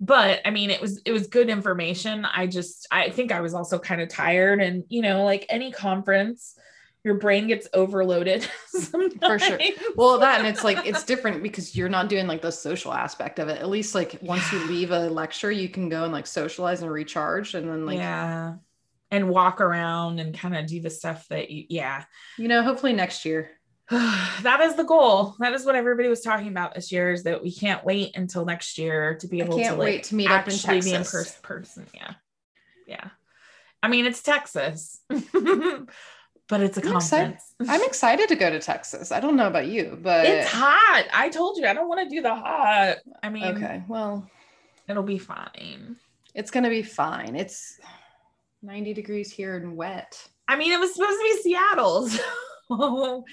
but 0.00 0.40
I 0.44 0.50
mean, 0.50 0.70
it 0.70 0.80
was 0.80 1.00
it 1.04 1.12
was 1.12 1.26
good 1.28 1.48
information. 1.48 2.24
I 2.24 2.46
just 2.46 2.86
I 2.90 3.10
think 3.10 3.32
I 3.32 3.40
was 3.40 3.54
also 3.54 3.78
kind 3.78 4.00
of 4.00 4.08
tired, 4.08 4.60
and 4.60 4.84
you 4.88 5.02
know, 5.02 5.24
like 5.24 5.46
any 5.48 5.72
conference, 5.72 6.56
your 7.04 7.14
brain 7.14 7.46
gets 7.46 7.68
overloaded 7.74 8.44
For 9.20 9.38
sure. 9.38 9.58
well 9.94 10.18
that 10.20 10.38
and 10.38 10.48
it's 10.48 10.64
like 10.64 10.86
it's 10.86 11.04
different 11.04 11.42
because 11.42 11.76
you're 11.76 11.90
not 11.90 12.08
doing 12.08 12.26
like 12.26 12.40
the 12.40 12.50
social 12.50 12.92
aspect 12.94 13.38
of 13.38 13.48
it 13.48 13.60
at 13.60 13.68
least 13.68 13.94
like 13.94 14.18
once 14.22 14.50
you 14.50 14.58
leave 14.66 14.90
a 14.90 15.10
lecture 15.10 15.50
you 15.52 15.68
can 15.68 15.90
go 15.90 16.04
and 16.04 16.12
like 16.12 16.26
socialize 16.26 16.80
and 16.80 16.90
recharge 16.90 17.54
and 17.54 17.68
then 17.68 17.84
like 17.84 17.98
yeah, 17.98 18.54
and 19.10 19.28
walk 19.28 19.60
around 19.60 20.18
and 20.18 20.36
kind 20.36 20.56
of 20.56 20.66
do 20.66 20.80
the 20.80 20.90
stuff 20.90 21.28
that 21.28 21.50
you 21.50 21.66
yeah. 21.68 22.04
you 22.38 22.48
know 22.48 22.62
hopefully 22.62 22.94
next 22.94 23.24
year 23.26 23.50
that 24.42 24.60
is 24.62 24.74
the 24.76 24.84
goal. 24.84 25.34
That 25.40 25.52
is 25.52 25.64
what 25.66 25.74
everybody 25.74 26.08
was 26.08 26.20
talking 26.22 26.48
about 26.48 26.74
this 26.74 26.90
year 26.90 27.12
is 27.12 27.24
that 27.24 27.42
we 27.42 27.52
can't 27.52 27.84
wait 27.84 28.16
until 28.16 28.44
next 28.44 28.78
year 28.78 29.16
to 29.20 29.28
be 29.28 29.42
I 29.42 29.44
able 29.44 29.56
can't 29.58 29.74
to 29.74 29.78
like, 29.78 29.86
wait 29.86 30.04
to 30.04 30.14
meet 30.14 30.30
up 30.30 30.46
in 30.48 30.54
actually 30.54 30.80
be 30.80 30.90
in 30.90 30.96
Texas. 30.96 31.12
pers- 31.12 31.40
person. 31.42 31.86
Yeah. 31.94 32.12
Yeah. 32.86 33.08
I 33.82 33.88
mean, 33.88 34.06
it's 34.06 34.22
Texas, 34.22 35.00
but 35.10 36.60
it's 36.60 36.78
a 36.78 36.86
I'm 36.86 36.96
excited. 36.96 37.38
conference. 37.38 37.42
i'm 37.68 37.82
excited 37.86 38.28
to 38.28 38.36
go 38.36 38.50
to 38.50 38.58
texas 38.60 39.12
i 39.12 39.20
don't 39.20 39.36
know 39.36 39.46
about 39.46 39.66
you 39.66 39.98
but 40.02 40.24
It's 40.26 40.50
hot. 40.50 41.04
I 41.12 41.28
told 41.30 41.58
you 41.58 41.66
I 41.66 41.74
don't 41.74 41.88
want 41.88 42.00
to 42.08 42.14
do 42.14 42.22
the 42.22 42.34
hot. 42.34 42.96
I 43.22 43.28
mean, 43.30 43.44
okay 43.44 43.82
well 43.88 44.28
it'll 44.88 45.02
be 45.02 45.18
fine. 45.18 45.96
it's 46.34 46.50
gonna 46.50 46.68
be 46.70 46.82
fine 46.82 47.36
it's 47.36 47.78
90 48.62 48.94
degrees 48.94 49.30
here 49.32 49.56
and 49.56 49.76
wet 49.76 50.26
I 50.46 50.56
mean, 50.56 50.72
it 50.72 50.78
was 50.80 50.92
supposed 50.94 51.18
to 51.18 51.22
be 51.24 51.42
Seattle. 51.42 52.08
So 52.68 53.24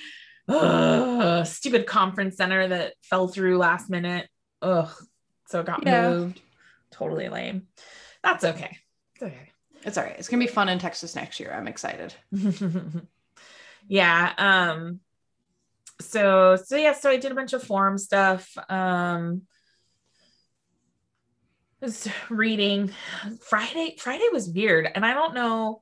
Ugh, 0.48 1.46
stupid 1.46 1.86
conference 1.86 2.38
center 2.38 2.68
that 2.68 2.94
fell 3.04 3.28
through 3.28 3.58
last 3.58 3.90
minute. 3.90 4.28
Ugh. 4.62 4.90
So 5.48 5.60
it 5.62 5.66
got 5.66 5.86
Yeah. 5.86 6.10
moved. 6.10 6.42
Totally 6.92 7.30
lame. 7.30 7.68
That's 8.24 8.44
okay. 8.44 8.78
It's 9.16 9.24
okay. 9.24 9.50
it's 9.84 9.98
all 9.98 10.04
right 10.04 10.16
it's 10.18 10.28
gonna 10.30 10.44
be 10.44 10.48
fun 10.48 10.70
in 10.70 10.78
texas 10.80 11.16
next 11.16 11.40
year 11.40 11.52
i'm 11.56 11.68
excited 11.68 12.14
yeah. 13.88 14.34
Um 14.38 15.00
so 16.00 16.56
so 16.56 16.76
yeah, 16.76 16.94
so 16.94 17.10
I 17.10 17.18
did 17.18 17.32
a 17.32 17.36
bunch 17.36 17.54
of 17.54 17.64
forum 17.64 17.98
stuff. 17.98 18.50
Um 18.70 19.44
was 21.82 22.08
reading 22.30 22.92
Friday. 23.42 23.96
Friday 24.00 24.28
was 24.32 24.48
weird, 24.50 24.88
and 24.94 25.06
I 25.06 25.14
don't 25.14 25.34
know 25.34 25.82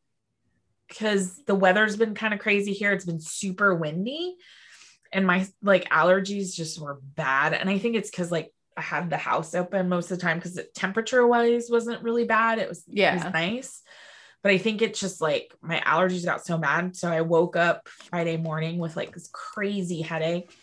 because 0.89 1.37
the 1.45 1.55
weather's 1.55 1.95
been 1.95 2.15
kind 2.15 2.33
of 2.33 2.39
crazy 2.39 2.73
here. 2.73 2.91
It's 2.91 3.05
been 3.05 3.21
super 3.21 3.73
windy, 3.75 4.35
and 5.13 5.25
my 5.25 5.47
like 5.61 5.89
allergies 5.89 6.53
just 6.55 6.81
were 6.81 6.99
bad. 7.15 7.53
And 7.53 7.69
I 7.69 7.77
think 7.77 7.95
it's 7.95 8.09
because 8.09 8.31
like 8.31 8.51
I 8.75 8.81
had 8.81 9.09
the 9.09 9.17
house 9.17 9.55
open 9.55 9.87
most 9.89 10.11
of 10.11 10.17
the 10.17 10.21
time 10.23 10.37
because 10.37 10.55
the 10.55 10.63
temperature 10.75 11.25
wise 11.25 11.67
wasn't 11.69 12.03
really 12.03 12.25
bad. 12.25 12.59
It 12.59 12.67
was 12.67 12.79
it 12.87 12.95
Yeah. 12.97 13.15
was 13.23 13.33
nice. 13.33 13.81
But 14.41 14.53
I 14.53 14.57
think 14.57 14.81
it's 14.81 14.99
just 14.99 15.19
like 15.21 15.53
my 15.61 15.79
allergies 15.81 16.23
got 16.25 16.45
so 16.45 16.57
bad. 16.57 16.95
So 16.95 17.09
I 17.11 17.21
woke 17.21 17.55
up 17.57 17.89
Friday 18.09 18.37
morning 18.37 18.77
with 18.77 18.95
like 18.95 19.13
this 19.13 19.29
crazy 19.33 20.01
headache. 20.01 20.55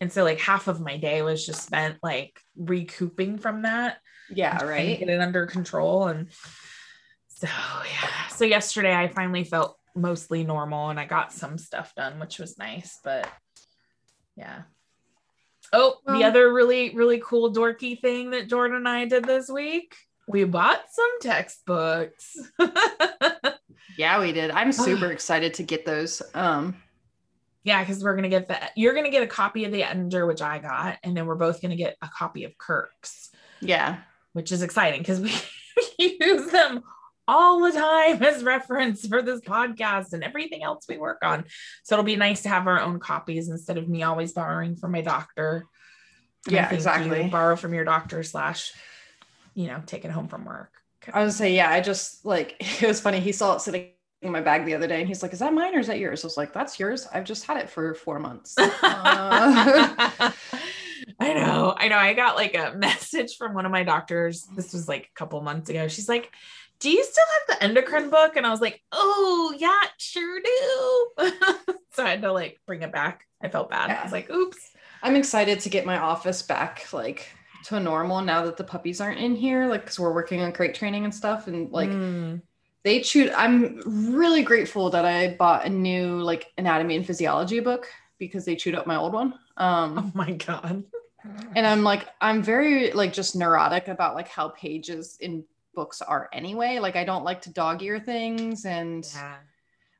And 0.00 0.12
so 0.12 0.24
like 0.24 0.40
half 0.40 0.66
of 0.66 0.80
my 0.80 0.96
day 0.96 1.22
was 1.22 1.46
just 1.46 1.62
spent 1.64 1.98
like 2.02 2.38
recouping 2.56 3.38
from 3.38 3.62
that 3.62 3.98
yeah 4.30 4.64
right 4.64 4.98
get 4.98 5.10
it 5.10 5.20
under 5.20 5.46
control 5.46 6.06
and 6.08 6.28
so 7.46 7.82
yeah. 7.84 8.28
So 8.28 8.44
yesterday 8.44 8.94
i 8.94 9.08
finally 9.08 9.44
felt 9.44 9.76
mostly 9.94 10.44
normal 10.44 10.90
and 10.90 10.98
i 10.98 11.04
got 11.04 11.32
some 11.32 11.56
stuff 11.56 11.94
done 11.94 12.18
which 12.18 12.38
was 12.38 12.58
nice 12.58 12.98
but 13.04 13.28
yeah. 14.36 14.62
Oh 15.72 15.96
the 16.06 16.24
other 16.24 16.52
really 16.52 16.94
really 16.94 17.20
cool 17.24 17.52
dorky 17.52 18.00
thing 18.00 18.30
that 18.30 18.48
jordan 18.48 18.76
and 18.76 18.88
i 18.88 19.04
did 19.06 19.24
this 19.24 19.48
week 19.48 19.94
we 20.26 20.44
bought 20.44 20.80
some 20.90 21.20
textbooks. 21.20 22.38
Yeah 23.96 24.20
we 24.20 24.32
did. 24.32 24.50
I'm 24.50 24.72
super 24.72 25.06
excited 25.12 25.54
to 25.54 25.62
get 25.62 25.86
those 25.86 26.22
um 26.34 26.76
yeah 27.62 27.80
because 27.80 28.02
we're 28.02 28.14
gonna 28.14 28.28
get 28.28 28.48
the 28.48 28.58
you're 28.76 28.94
gonna 28.94 29.10
get 29.10 29.22
a 29.22 29.26
copy 29.26 29.64
of 29.64 29.72
the 29.72 29.82
Ettinger, 29.82 30.26
which 30.26 30.42
i 30.42 30.58
got 30.58 30.98
and 31.02 31.16
then 31.16 31.26
we're 31.26 31.34
both 31.34 31.62
gonna 31.62 31.76
get 31.76 31.96
a 32.02 32.08
copy 32.08 32.44
of 32.44 32.56
kirk's. 32.58 33.30
Yeah. 33.60 33.98
Which 34.32 34.50
is 34.50 34.62
exciting 34.62 35.00
because 35.00 35.20
we 35.20 35.32
use 36.20 36.50
them 36.50 36.82
all 37.26 37.60
the 37.62 37.72
time 37.72 38.22
as 38.34 38.42
reference 38.42 39.06
for 39.06 39.22
this 39.22 39.40
podcast 39.40 40.12
and 40.12 40.22
everything 40.24 40.62
else 40.62 40.86
we 40.88 40.98
work 40.98 41.18
on. 41.22 41.44
So 41.82 41.94
it'll 41.94 42.04
be 42.04 42.16
nice 42.16 42.42
to 42.42 42.48
have 42.48 42.66
our 42.66 42.80
own 42.80 42.98
copies 43.00 43.48
instead 43.48 43.78
of 43.78 43.88
me 43.88 44.02
always 44.02 44.32
borrowing 44.32 44.76
from 44.76 44.92
my 44.92 45.00
doctor. 45.00 45.66
And 46.46 46.54
Yeah, 46.54 46.70
exactly. 46.72 47.24
you 47.24 47.30
borrow 47.30 47.56
from 47.56 47.74
your 47.74 47.84
doctor 47.84 48.22
slash, 48.22 48.72
you 49.54 49.66
know, 49.68 49.82
take 49.86 50.04
it 50.04 50.10
home 50.10 50.28
from 50.28 50.44
work. 50.44 50.70
I 51.12 51.22
was 51.22 51.34
gonna 51.34 51.48
say, 51.50 51.56
yeah, 51.56 51.70
I 51.70 51.80
just 51.80 52.24
like 52.24 52.56
it 52.82 52.86
was 52.86 53.00
funny. 53.00 53.20
He 53.20 53.32
saw 53.32 53.56
it 53.56 53.60
sitting 53.60 53.90
in 54.22 54.32
my 54.32 54.40
bag 54.40 54.64
the 54.64 54.74
other 54.74 54.86
day 54.86 55.00
and 55.00 55.08
he's 55.08 55.22
like, 55.22 55.32
Is 55.34 55.38
that 55.40 55.52
mine 55.52 55.74
or 55.74 55.78
is 55.80 55.86
that 55.88 55.98
yours? 55.98 56.24
I 56.24 56.26
was 56.26 56.36
like, 56.36 56.52
That's 56.52 56.80
yours. 56.80 57.06
I've 57.12 57.24
just 57.24 57.44
had 57.44 57.58
it 57.58 57.68
for 57.70 57.94
four 57.94 58.18
months. 58.18 58.54
Uh, 58.82 60.30
I 61.20 61.34
know. 61.34 61.74
I 61.76 61.88
know. 61.88 61.96
I 61.98 62.14
got 62.14 62.36
like 62.36 62.54
a 62.54 62.74
message 62.76 63.36
from 63.36 63.54
one 63.54 63.66
of 63.66 63.72
my 63.72 63.82
doctors. 63.84 64.44
This 64.56 64.72
was 64.72 64.88
like 64.88 65.10
a 65.12 65.18
couple 65.18 65.40
months 65.42 65.68
ago. 65.68 65.86
She's 65.88 66.08
like, 66.08 66.32
Do 66.84 66.90
you 66.90 67.02
still 67.02 67.24
have 67.48 67.56
the 67.58 67.64
endocrine 67.64 68.10
book? 68.10 68.36
And 68.36 68.46
I 68.46 68.50
was 68.50 68.60
like, 68.60 68.82
Oh, 68.92 69.54
yeah, 69.58 69.72
sure 69.96 70.38
do. 70.38 71.30
so 71.92 72.04
I 72.04 72.10
had 72.10 72.20
to 72.20 72.30
like 72.30 72.60
bring 72.66 72.82
it 72.82 72.92
back. 72.92 73.26
I 73.42 73.48
felt 73.48 73.70
bad. 73.70 73.90
I 73.90 74.02
was 74.02 74.12
like, 74.12 74.28
Oops. 74.28 74.58
I'm 75.02 75.16
excited 75.16 75.60
to 75.60 75.70
get 75.70 75.86
my 75.86 75.96
office 75.96 76.42
back 76.42 76.92
like 76.92 77.26
to 77.68 77.80
normal 77.80 78.20
now 78.20 78.44
that 78.44 78.58
the 78.58 78.64
puppies 78.64 79.00
aren't 79.00 79.18
in 79.18 79.34
here, 79.34 79.66
like 79.66 79.80
because 79.84 79.98
we're 79.98 80.12
working 80.12 80.42
on 80.42 80.52
crate 80.52 80.74
training 80.74 81.04
and 81.04 81.14
stuff. 81.14 81.46
And 81.46 81.70
like 81.72 81.88
Mm. 81.88 82.42
they 82.82 83.00
chewed 83.00 83.30
I'm 83.30 83.80
really 84.14 84.42
grateful 84.42 84.90
that 84.90 85.06
I 85.06 85.36
bought 85.38 85.64
a 85.64 85.70
new 85.70 86.18
like 86.20 86.52
anatomy 86.58 86.96
and 86.96 87.06
physiology 87.06 87.60
book 87.60 87.88
because 88.18 88.44
they 88.44 88.56
chewed 88.56 88.74
up 88.74 88.86
my 88.86 88.96
old 88.96 89.14
one. 89.14 89.32
Um 89.56 89.98
oh 89.98 90.10
my 90.14 90.32
God. 90.32 90.84
and 91.56 91.66
i'm 91.66 91.82
like 91.82 92.06
i'm 92.20 92.42
very 92.42 92.92
like 92.92 93.14
just 93.14 93.34
neurotic 93.34 93.88
about 93.88 94.14
like 94.14 94.28
how 94.28 94.48
pages 94.50 95.16
in 95.20 95.42
books 95.74 96.00
are 96.02 96.28
anyway 96.32 96.78
like 96.78 96.96
i 96.96 97.04
don't 97.04 97.24
like 97.24 97.42
to 97.42 97.52
dog 97.52 97.82
ear 97.82 97.98
things 98.00 98.64
and 98.64 99.08
Yeah. 99.14 99.36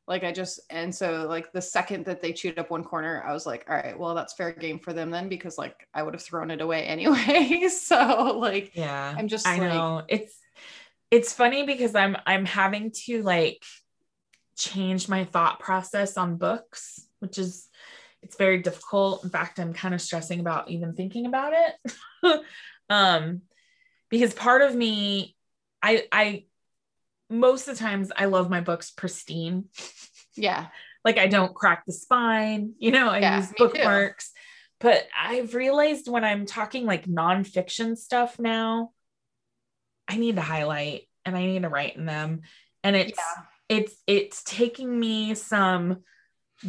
like 0.06 0.24
i 0.24 0.32
just 0.32 0.60
and 0.70 0.94
so 0.94 1.26
like 1.28 1.52
the 1.52 1.62
second 1.62 2.04
that 2.06 2.22
they 2.22 2.32
chewed 2.32 2.58
up 2.58 2.70
one 2.70 2.84
corner 2.84 3.22
i 3.26 3.32
was 3.32 3.46
like 3.46 3.64
all 3.68 3.76
right 3.76 3.98
well 3.98 4.14
that's 4.14 4.34
fair 4.34 4.52
game 4.52 4.78
for 4.78 4.92
them 4.92 5.10
then 5.10 5.28
because 5.28 5.58
like 5.58 5.86
i 5.94 6.02
would 6.02 6.14
have 6.14 6.22
thrown 6.22 6.50
it 6.50 6.60
away 6.60 6.82
anyway 6.86 7.68
so 7.68 8.38
like 8.40 8.72
Yeah. 8.74 9.14
i'm 9.16 9.28
just 9.28 9.46
I 9.46 9.58
like 9.58 9.68
know. 9.68 10.02
It's 10.08 10.34
it's 11.10 11.32
funny 11.32 11.64
because 11.64 11.94
I'm 11.94 12.16
I'm 12.26 12.44
having 12.44 12.90
to 13.06 13.22
like 13.22 13.62
change 14.56 15.08
my 15.08 15.24
thought 15.24 15.60
process 15.60 16.16
on 16.16 16.36
books, 16.36 17.06
which 17.20 17.38
is 17.38 17.68
it's 18.22 18.36
very 18.36 18.58
difficult. 18.62 19.22
In 19.22 19.30
fact, 19.30 19.58
I'm 19.60 19.74
kind 19.74 19.94
of 19.94 20.00
stressing 20.00 20.40
about 20.40 20.70
even 20.70 20.94
thinking 20.94 21.26
about 21.26 21.52
it. 21.54 22.40
um 22.90 23.42
because 24.10 24.34
part 24.34 24.62
of 24.62 24.74
me 24.74 25.33
I 25.84 26.06
I 26.10 26.44
most 27.30 27.68
of 27.68 27.76
the 27.76 27.84
times 27.84 28.10
I 28.16 28.24
love 28.24 28.50
my 28.50 28.60
books 28.60 28.90
pristine. 28.90 29.66
yeah 30.36 30.66
Like 31.04 31.18
I 31.18 31.26
don't 31.26 31.54
crack 31.54 31.84
the 31.86 31.92
spine, 31.92 32.72
you 32.78 32.90
know, 32.90 33.10
I 33.10 33.18
Yeah, 33.20 33.36
use 33.36 33.50
me 33.50 33.56
too. 33.58 33.66
bookmarks. 33.66 34.32
But 34.80 35.06
I've 35.18 35.54
realized 35.54 36.08
when 36.08 36.24
I'm 36.24 36.46
talking 36.46 36.86
like 36.86 37.06
nonfiction 37.06 37.96
stuff 37.96 38.38
now, 38.38 38.90
I 40.08 40.16
need 40.16 40.36
to 40.36 40.42
highlight 40.42 41.02
and 41.24 41.36
I 41.36 41.46
need 41.46 41.62
to 41.62 41.68
write 41.68 41.96
in 41.96 42.06
them. 42.06 42.40
And 42.82 42.96
it's 42.96 43.18
yeah 43.18 43.42
it's 43.68 43.94
it's 44.06 44.42
taking 44.42 44.98
me 44.98 45.34
some 45.34 46.02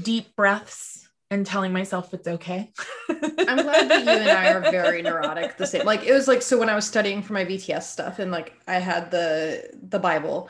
deep 0.01 0.35
breaths 0.35 1.04
and 1.31 1.45
telling 1.45 1.73
myself 1.73 2.13
it's 2.13 2.27
okay. 2.27 2.71
I'm 3.09 3.57
glad 3.63 3.89
that 3.89 4.03
you 4.03 4.09
and 4.09 4.29
I 4.29 4.51
are 4.53 4.61
very 4.71 5.01
neurotic 5.01 5.57
the 5.57 5.67
same. 5.67 5.85
Like 5.85 6.03
it 6.03 6.13
was 6.13 6.27
like 6.27 6.41
so 6.41 6.57
when 6.57 6.69
I 6.69 6.75
was 6.75 6.85
studying 6.87 7.21
for 7.21 7.33
my 7.33 7.45
VTS 7.45 7.83
stuff 7.83 8.19
and 8.19 8.31
like 8.31 8.53
I 8.67 8.75
had 8.75 9.11
the 9.11 9.69
the 9.89 9.99
Bible 9.99 10.49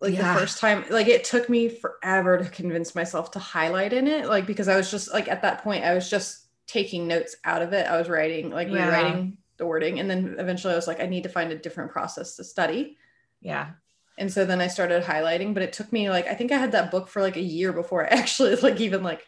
like 0.00 0.14
Yeah. 0.14 0.32
the 0.34 0.40
first 0.40 0.58
time 0.58 0.84
like 0.90 1.08
it 1.08 1.24
took 1.24 1.48
me 1.48 1.68
forever 1.68 2.38
to 2.38 2.48
convince 2.50 2.94
myself 2.94 3.30
to 3.32 3.38
highlight 3.38 3.92
in 3.92 4.06
it 4.06 4.26
like 4.26 4.46
because 4.46 4.68
I 4.68 4.76
was 4.76 4.90
just 4.90 5.12
like 5.12 5.28
at 5.28 5.42
that 5.42 5.62
point 5.64 5.84
I 5.84 5.94
was 5.94 6.08
just 6.08 6.46
taking 6.66 7.06
notes 7.08 7.36
out 7.44 7.62
of 7.62 7.72
it. 7.72 7.86
I 7.86 7.96
was 7.98 8.08
writing 8.08 8.50
like 8.50 8.68
Yeah. 8.68 8.86
rewriting 8.86 9.38
the 9.56 9.66
wording 9.66 10.00
and 10.00 10.10
then 10.10 10.36
eventually 10.38 10.72
I 10.72 10.76
was 10.76 10.86
like 10.86 11.00
I 11.00 11.06
need 11.06 11.22
to 11.24 11.28
find 11.28 11.52
a 11.52 11.58
different 11.58 11.90
process 11.92 12.36
to 12.36 12.44
study. 12.44 12.96
yeah. 13.40 13.70
And 14.16 14.32
so 14.32 14.44
then 14.44 14.60
I 14.60 14.68
started 14.68 15.02
highlighting, 15.02 15.54
but 15.54 15.64
it 15.64 15.72
took 15.72 15.92
me 15.92 16.08
like 16.08 16.28
I 16.28 16.34
think 16.34 16.52
I 16.52 16.56
had 16.58 16.70
that 16.72 16.92
book 16.92 17.08
for 17.08 17.20
like 17.20 17.36
a 17.36 17.40
year 17.40 17.72
before 17.72 18.04
I 18.04 18.08
actually 18.16 18.54
like 18.56 18.80
even 18.80 19.02
like 19.02 19.26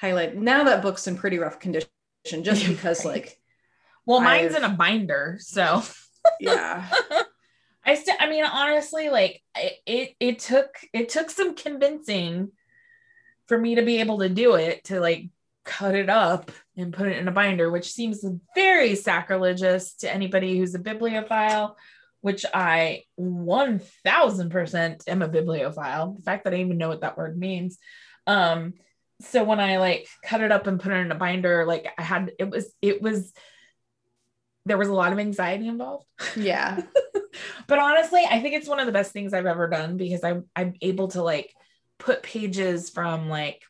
highlight. 0.00 0.36
Now 0.36 0.64
that 0.64 0.82
book's 0.82 1.06
in 1.06 1.16
pretty 1.16 1.38
rough 1.38 1.58
condition 1.58 1.88
just 2.42 2.66
because 2.68 3.04
Right. 3.04 3.14
like 3.14 3.38
Well, 4.06 4.20
mine's 4.20 4.54
I've- 4.54 4.64
in 4.64 4.70
a 4.70 4.74
binder, 4.74 5.38
so 5.40 5.82
yeah. 6.40 6.90
I 7.84 7.94
still 7.94 8.16
I 8.18 8.28
mean 8.28 8.44
honestly 8.44 9.10
like 9.10 9.42
it, 9.56 9.72
it 9.86 10.14
it 10.18 10.38
took 10.40 10.70
it 10.92 11.08
took 11.08 11.30
some 11.30 11.54
convincing 11.54 12.50
for 13.46 13.56
me 13.56 13.76
to 13.76 13.82
be 13.82 14.00
able 14.00 14.18
to 14.18 14.28
do 14.28 14.56
it 14.56 14.82
to 14.84 14.98
like 14.98 15.28
cut 15.64 15.94
it 15.94 16.08
up 16.10 16.50
and 16.76 16.92
put 16.92 17.06
it 17.06 17.16
in 17.16 17.28
a 17.28 17.32
binder 17.32 17.70
which 17.70 17.92
seems 17.92 18.24
very 18.56 18.96
sacrilegious 18.96 19.94
to 19.94 20.12
anybody 20.12 20.58
who's 20.58 20.74
a 20.74 20.80
bibliophile 20.80 21.76
which 22.22 22.44
I 22.52 23.04
1000% 23.20 25.08
am 25.08 25.22
a 25.22 25.28
bibliophile 25.28 26.14
the 26.14 26.22
fact 26.22 26.44
that 26.44 26.54
I 26.54 26.58
even 26.58 26.78
know 26.78 26.88
what 26.88 27.02
that 27.02 27.16
word 27.16 27.38
means 27.38 27.78
um 28.26 28.74
so 29.20 29.44
when 29.44 29.60
I 29.60 29.78
like 29.78 30.08
cut 30.22 30.42
it 30.42 30.52
up 30.52 30.66
and 30.66 30.80
put 30.80 30.92
it 30.92 30.96
in 30.96 31.12
a 31.12 31.14
binder 31.14 31.64
like 31.66 31.86
I 31.96 32.02
had 32.02 32.32
it 32.38 32.50
was 32.50 32.72
it 32.82 33.00
was 33.00 33.32
there 34.66 34.76
was 34.76 34.88
a 34.88 34.94
lot 34.94 35.12
of 35.12 35.18
anxiety 35.18 35.68
involved 35.68 36.06
Yeah. 36.36 36.82
but 37.66 37.78
honestly, 37.78 38.22
I 38.28 38.40
think 38.40 38.54
it's 38.54 38.68
one 38.68 38.80
of 38.80 38.86
the 38.86 38.92
best 38.92 39.12
things 39.12 39.32
I've 39.32 39.46
ever 39.46 39.68
done 39.68 39.96
because 39.96 40.24
I'm 40.24 40.44
I'm 40.54 40.74
able 40.82 41.08
to 41.08 41.22
like 41.22 41.54
put 41.98 42.22
pages 42.22 42.90
from 42.90 43.28
like 43.28 43.62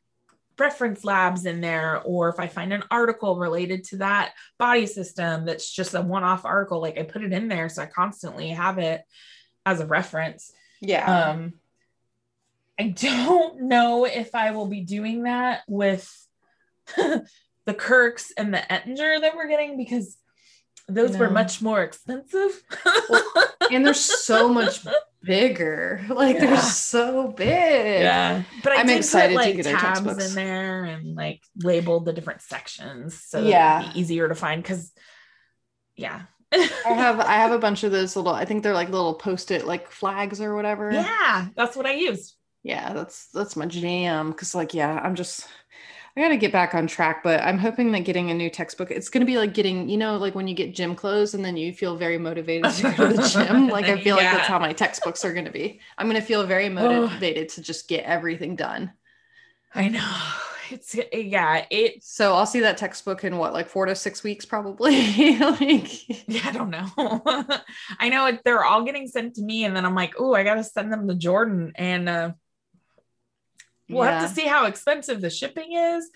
reference 0.58 1.04
labs 1.04 1.44
in 1.44 1.60
there, 1.60 2.00
or 2.04 2.28
if 2.28 2.40
I 2.40 2.46
find 2.46 2.72
an 2.72 2.84
article 2.90 3.36
related 3.36 3.84
to 3.84 3.98
that 3.98 4.32
body 4.58 4.86
system 4.86 5.44
that's 5.44 5.70
just 5.70 5.94
a 5.94 6.00
one-off 6.00 6.44
article, 6.44 6.80
like 6.80 6.98
I 6.98 7.02
put 7.02 7.22
it 7.22 7.32
in 7.32 7.48
there 7.48 7.68
so 7.68 7.82
I 7.82 7.86
constantly 7.86 8.48
have 8.48 8.78
it 8.78 9.02
as 9.64 9.80
a 9.80 9.86
reference. 9.86 10.52
Yeah. 10.80 11.30
Um 11.30 11.54
I 12.78 12.88
don't 12.88 13.62
know 13.68 14.04
if 14.04 14.34
I 14.34 14.50
will 14.52 14.66
be 14.66 14.80
doing 14.82 15.22
that 15.24 15.62
with 15.68 16.10
the 16.96 17.74
Kirks 17.74 18.32
and 18.36 18.52
the 18.54 18.72
Ettinger 18.72 19.20
that 19.20 19.34
we're 19.36 19.48
getting 19.48 19.76
because 19.76 20.16
those 20.88 21.16
were 21.16 21.30
much 21.30 21.60
more 21.62 21.82
expensive. 21.82 22.62
and 23.72 23.84
they're 23.84 23.92
so 23.94 24.48
much 24.48 24.80
bigger. 25.22 26.00
Like 26.08 26.36
Yeah. 26.36 26.46
they're 26.46 26.56
so 26.58 27.28
big. 27.32 28.02
yeah 28.02 28.42
but 28.62 28.72
I 28.72 28.76
I'm 28.76 28.86
did 28.86 28.98
excited 28.98 29.36
put, 29.36 29.44
to 29.46 29.52
get 29.54 29.64
tabs 29.64 29.82
textbooks. 29.82 30.28
in 30.28 30.34
there 30.36 30.84
and 30.84 31.16
like 31.16 31.42
labeled 31.64 32.04
the 32.04 32.12
different 32.12 32.42
sections 32.42 33.20
so 33.26 33.40
Yeah. 33.42 33.80
it'd 33.82 33.94
be 33.94 34.00
easier 34.00 34.28
to 34.28 34.36
find 34.36 34.62
because 34.62 34.92
yeah 35.96 36.22
I 36.54 36.68
have 36.92 37.18
I 37.18 37.34
have 37.38 37.50
a 37.50 37.58
bunch 37.58 37.82
of 37.82 37.90
those 37.90 38.14
little 38.14 38.32
I 38.32 38.44
think 38.44 38.62
they're 38.62 38.72
like 38.72 38.88
little 38.90 39.14
post-it 39.14 39.66
like 39.66 39.90
flags 39.90 40.40
or 40.40 40.54
whatever. 40.54 40.92
yeah 40.92 41.48
that's 41.56 41.74
what 41.76 41.86
i 41.86 41.94
use 41.94 42.36
yeah 42.66 42.92
that's 42.92 43.28
that's 43.28 43.54
my 43.54 43.64
jam 43.64 44.32
because 44.32 44.52
like 44.52 44.74
yeah 44.74 45.00
i'm 45.04 45.14
just 45.14 45.46
i 46.16 46.20
gotta 46.20 46.36
get 46.36 46.50
back 46.50 46.74
on 46.74 46.88
track 46.88 47.22
but 47.22 47.40
i'm 47.42 47.58
hoping 47.58 47.92
that 47.92 48.00
getting 48.00 48.32
a 48.32 48.34
new 48.34 48.50
textbook 48.50 48.90
it's 48.90 49.08
gonna 49.08 49.24
be 49.24 49.38
like 49.38 49.54
getting 49.54 49.88
you 49.88 49.96
know 49.96 50.16
like 50.16 50.34
when 50.34 50.48
you 50.48 50.54
get 50.54 50.74
gym 50.74 50.96
clothes 50.96 51.32
and 51.34 51.44
then 51.44 51.56
you 51.56 51.72
feel 51.72 51.96
very 51.96 52.18
motivated 52.18 52.68
to 52.72 52.82
go 52.82 53.08
to 53.08 53.14
the 53.14 53.28
gym 53.28 53.68
like 53.68 53.84
i 53.84 54.00
feel 54.02 54.16
like 54.16 54.24
that's 54.24 54.48
how 54.48 54.58
my 54.58 54.72
textbooks 54.72 55.24
are 55.24 55.32
gonna 55.32 55.50
be. 55.50 55.80
I'm 55.96 56.08
gonna 56.08 56.20
feel 56.20 56.44
very 56.44 56.68
motivated 56.68 57.50
to 57.50 57.62
just 57.62 57.86
get 57.86 58.04
everything 58.04 58.56
done. 58.56 58.92
I 59.72 59.88
know 59.88 60.16
it's 60.72 60.96
yeah 61.12 61.64
it 61.70 62.02
so 62.02 62.34
i'll 62.34 62.44
see 62.44 62.58
that 62.58 62.76
textbook 62.76 63.22
in 63.22 63.36
what 63.36 63.52
like 63.52 63.68
four 63.68 63.86
to 63.86 63.94
six 63.94 64.24
weeks 64.24 64.44
probably? 64.44 64.96
Like 65.38 66.08
yeah 66.28 66.48
i 66.48 66.50
don't 66.50 66.70
know. 66.70 66.88
I 68.00 68.08
know 68.08 68.26
it, 68.26 68.40
they're 68.44 68.64
all 68.64 68.82
getting 68.82 69.06
sent 69.06 69.36
to 69.36 69.42
me 69.42 69.64
and 69.64 69.76
then 69.76 69.84
i'm 69.84 69.94
like 69.94 70.14
oh 70.18 70.34
i 70.34 70.42
gotta 70.42 70.64
send 70.64 70.92
them 70.92 71.06
to 71.06 71.14
jordan 71.14 71.70
and 71.76 72.08
uh 72.08 72.32
we'll 73.88 74.04
have 74.04 74.28
to 74.28 74.34
see 74.34 74.46
how 74.46 74.66
expensive 74.66 75.20
the 75.20 75.30
shipping 75.30 75.72
is 75.72 76.10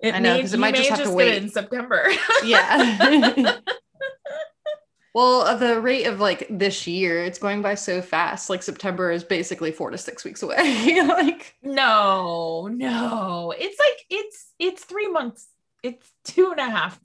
it 0.00 0.14
I 0.14 0.18
know, 0.18 0.34
may, 0.34 0.40
it 0.40 0.58
might 0.58 0.72
may 0.72 0.78
just 0.78 0.88
just, 0.90 1.00
have 1.02 1.10
to 1.10 1.12
get 1.12 1.16
wait. 1.16 1.34
it 1.34 1.42
in 1.42 1.48
september 1.48 2.06
yeah 2.44 3.56
well 5.14 5.46
at 5.46 5.58
the 5.58 5.80
rate 5.80 6.06
of 6.06 6.20
like 6.20 6.46
this 6.50 6.86
year 6.86 7.24
it's 7.24 7.38
going 7.38 7.62
by 7.62 7.74
so 7.74 8.02
fast 8.02 8.50
like 8.50 8.62
september 8.62 9.10
is 9.10 9.24
basically 9.24 9.72
four 9.72 9.90
to 9.90 9.96
six 9.96 10.24
weeks 10.24 10.42
away 10.42 10.56
like 11.08 11.54
No, 11.62 12.68
no. 12.70 13.54
It's 13.56 13.78
like 13.78 14.04
it's 14.10 14.52
it's 14.58 14.84
three 14.84 15.08
months. 15.08 15.48
It's 15.82 16.10
two 16.24 16.50
and 16.50 16.60
a 16.60 16.68
half, 16.68 16.98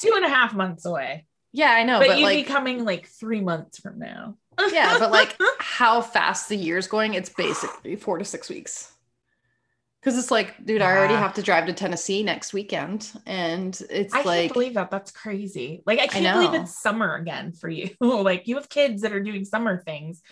two 0.00 0.12
and 0.14 0.24
a 0.24 0.28
half 0.28 0.54
months 0.54 0.84
away. 0.86 1.26
yeah 1.52 1.70
i 1.70 1.84
know 1.84 1.98
but, 1.98 2.08
but, 2.08 2.18
you'd 2.18 2.24
like 2.24 2.46
be 2.46 2.52
coming 2.52 2.84
like 2.84 3.06
three 3.06 3.40
months 3.40 3.78
from 3.78 3.98
now. 3.98 4.36
yeah 4.72 4.98
but 4.98 5.12
like 5.12 5.36
how 5.58 6.00
fast 6.00 6.48
the 6.48 6.56
year's 6.56 6.88
going 6.88 7.14
it's 7.14 7.28
basically 7.28 7.94
four 7.94 8.18
to 8.18 8.24
six 8.24 8.48
weeks 8.48 8.95
because 10.06 10.18
it's 10.18 10.30
like 10.30 10.64
dude 10.64 10.80
i 10.80 10.96
already 10.96 11.14
have 11.14 11.34
to 11.34 11.42
drive 11.42 11.66
to 11.66 11.72
tennessee 11.72 12.22
next 12.22 12.52
weekend 12.52 13.12
and 13.26 13.82
it's 13.90 14.14
like, 14.14 14.26
I 14.26 14.40
can't 14.42 14.52
believe 14.52 14.74
that. 14.74 14.90
That's 14.90 15.10
crazy. 15.10 15.82
Like 15.86 15.98
I 15.98 16.06
can't 16.06 16.38
believe 16.38 16.60
it's 16.60 16.80
summer 16.80 17.14
again 17.16 17.52
for 17.52 17.68
you. 17.68 17.90
like 18.00 18.46
you 18.46 18.56
have 18.56 18.68
kids 18.68 19.02
that 19.02 19.12
are 19.12 19.22
doing 19.22 19.44
summer 19.44 19.82
things. 19.82 20.22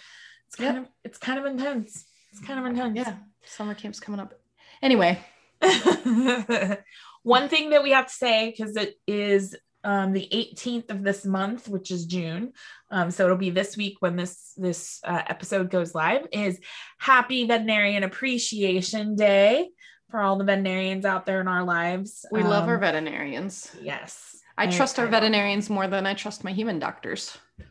It's 0.47 0.57
kind 0.57 0.79
of 0.79 0.89
it's 1.05 1.19
kind 1.19 1.39
of 1.39 1.47
intense. 1.47 2.05
It's 2.31 2.41
kind 2.41 2.61
of 2.61 2.67
intense. 2.67 2.97
Yeah. 2.97 3.17
Summer 3.45 3.75
camp's 3.75 4.01
coming 4.01 4.21
up. 4.21 4.35
Anyway. 4.83 5.19
One 7.23 7.49
thing 7.49 7.71
that 7.71 7.83
we 7.83 7.93
have 7.93 8.09
to 8.09 8.13
say, 8.13 8.51
because 8.51 8.77
it 8.77 8.99
is 9.07 9.57
um, 9.85 10.13
the 10.13 10.29
18th 10.33 10.91
of 10.91 11.03
this 11.05 11.25
month, 11.25 11.69
which 11.69 11.91
is 11.91 12.07
June. 12.07 12.53
Um, 12.91 13.11
so 13.11 13.25
it'll 13.25 13.37
be 13.37 13.51
this 13.51 13.77
week 13.77 13.97
when 14.01 14.17
this 14.17 14.53
this 14.57 15.01
uh, 15.05 15.23
episode 15.29 15.71
goes 15.71 15.95
live. 15.95 16.27
Is 16.33 16.59
Happy 16.99 17.47
Veterinarian 17.47 18.03
Appreciation 18.03 19.15
Day 19.17 19.69
for 20.11 20.21
all 20.21 20.37
the 20.37 20.45
veterinarians 20.45 21.05
out 21.05 21.27
there 21.27 21.41
in 21.41 21.49
our 21.49 21.65
lives. 21.65 22.25
We 22.31 22.43
love 22.43 22.69
our 22.69 22.75
Um, 22.77 22.81
veterinarians. 22.81 23.71
Yes, 23.83 24.37
I 24.57 24.67
trust 24.69 24.99
our 24.99 25.07
I- 25.07 25.11
veterinarians 25.11 25.69
more 25.71 25.87
than 25.89 26.07
I 26.07 26.15
trust 26.15 26.45
my 26.45 26.53
human 26.53 26.79
doctors. 26.79 27.37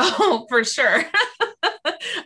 Oh, 0.00 0.46
for 0.48 0.64
sure. 0.64 1.04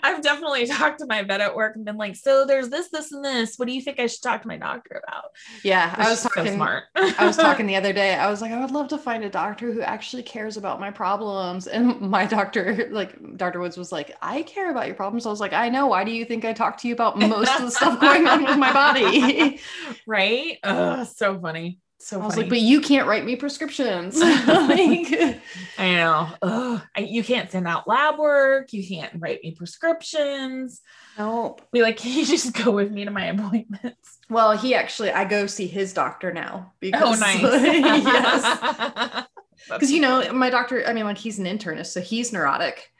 I've 0.02 0.22
definitely 0.22 0.66
talked 0.68 1.00
to 1.00 1.06
my 1.06 1.22
vet 1.22 1.40
at 1.40 1.54
work 1.54 1.76
and 1.76 1.84
been 1.84 1.96
like, 1.96 2.16
so 2.16 2.44
there's 2.46 2.68
this, 2.68 2.88
this, 2.88 3.12
and 3.12 3.24
this. 3.24 3.56
What 3.56 3.68
do 3.68 3.74
you 3.74 3.80
think 3.80 4.00
I 4.00 4.06
should 4.06 4.22
talk 4.22 4.42
to 4.42 4.48
my 4.48 4.56
doctor 4.56 5.02
about? 5.06 5.30
Yeah, 5.62 5.94
I 5.96 6.10
was 6.10 6.22
talking. 6.22 6.46
so 6.46 6.54
smart. 6.54 6.84
I 6.94 7.26
was 7.26 7.36
talking 7.36 7.66
the 7.68 7.76
other 7.76 7.92
day. 7.92 8.14
I 8.14 8.30
was 8.30 8.40
like, 8.42 8.52
I 8.52 8.60
would 8.60 8.70
love 8.70 8.88
to 8.88 8.98
find 8.98 9.24
a 9.24 9.30
doctor 9.30 9.72
who 9.72 9.80
actually 9.80 10.22
cares 10.22 10.56
about 10.56 10.80
my 10.80 10.90
problems. 10.90 11.66
And 11.66 12.00
my 12.00 12.26
doctor, 12.26 12.88
like 12.90 13.36
Dr. 13.36 13.60
Woods, 13.60 13.76
was 13.76 13.92
like, 13.92 14.16
I 14.22 14.42
care 14.42 14.70
about 14.70 14.86
your 14.86 14.96
problems. 14.96 15.26
I 15.26 15.30
was 15.30 15.40
like, 15.40 15.52
I 15.52 15.68
know. 15.68 15.86
Why 15.86 16.04
do 16.04 16.10
you 16.10 16.24
think 16.24 16.44
I 16.44 16.52
talk 16.52 16.78
to 16.78 16.88
you 16.88 16.94
about 16.94 17.18
most 17.18 17.54
of 17.54 17.62
the 17.62 17.70
stuff 17.70 18.00
going 18.00 18.26
on 18.26 18.44
with 18.44 18.58
my 18.58 18.72
body? 18.72 19.60
right? 20.06 20.58
Ugh, 20.62 21.06
so 21.06 21.38
funny. 21.40 21.78
So 22.00 22.20
I 22.20 22.24
was 22.24 22.34
funny. 22.34 22.44
like, 22.44 22.50
but 22.50 22.60
you 22.60 22.80
can't 22.80 23.08
write 23.08 23.24
me 23.24 23.34
prescriptions. 23.34 24.18
like, 24.20 25.40
I 25.78 25.94
know. 25.94 26.28
Ugh, 26.42 26.82
I, 26.96 27.00
you 27.00 27.24
can't 27.24 27.50
send 27.50 27.66
out 27.66 27.88
lab 27.88 28.18
work. 28.18 28.72
You 28.72 28.86
can't 28.86 29.12
write 29.18 29.40
me 29.42 29.50
prescriptions. 29.50 30.80
nope. 31.18 31.60
Be 31.72 31.82
like, 31.82 31.96
can 31.98 32.12
you 32.12 32.24
just 32.24 32.54
go 32.54 32.70
with 32.70 32.92
me 32.92 33.04
to 33.04 33.10
my 33.10 33.26
appointments? 33.26 34.18
Well, 34.30 34.56
he 34.56 34.74
actually, 34.76 35.10
I 35.10 35.24
go 35.24 35.46
see 35.46 35.66
his 35.66 35.92
doctor 35.92 36.32
now 36.32 36.72
because 36.80 37.16
Oh, 37.16 37.20
nice. 37.20 37.42
yes, 37.42 39.26
because 39.68 39.90
you 39.90 40.00
know 40.00 40.32
my 40.32 40.50
doctor. 40.50 40.86
I 40.86 40.92
mean, 40.92 41.04
like 41.04 41.18
he's 41.18 41.38
an 41.38 41.46
internist, 41.46 41.86
so 41.86 42.00
he's 42.00 42.32
neurotic, 42.32 42.92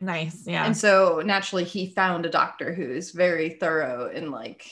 nice. 0.00 0.44
Yeah. 0.46 0.64
and 0.64 0.76
so 0.76 1.22
naturally 1.24 1.64
he 1.64 1.86
found 1.86 2.24
a 2.26 2.30
doctor 2.30 2.72
who 2.72 2.84
is 2.84 3.10
very 3.10 3.50
thorough 3.50 4.10
and 4.14 4.30
like 4.30 4.64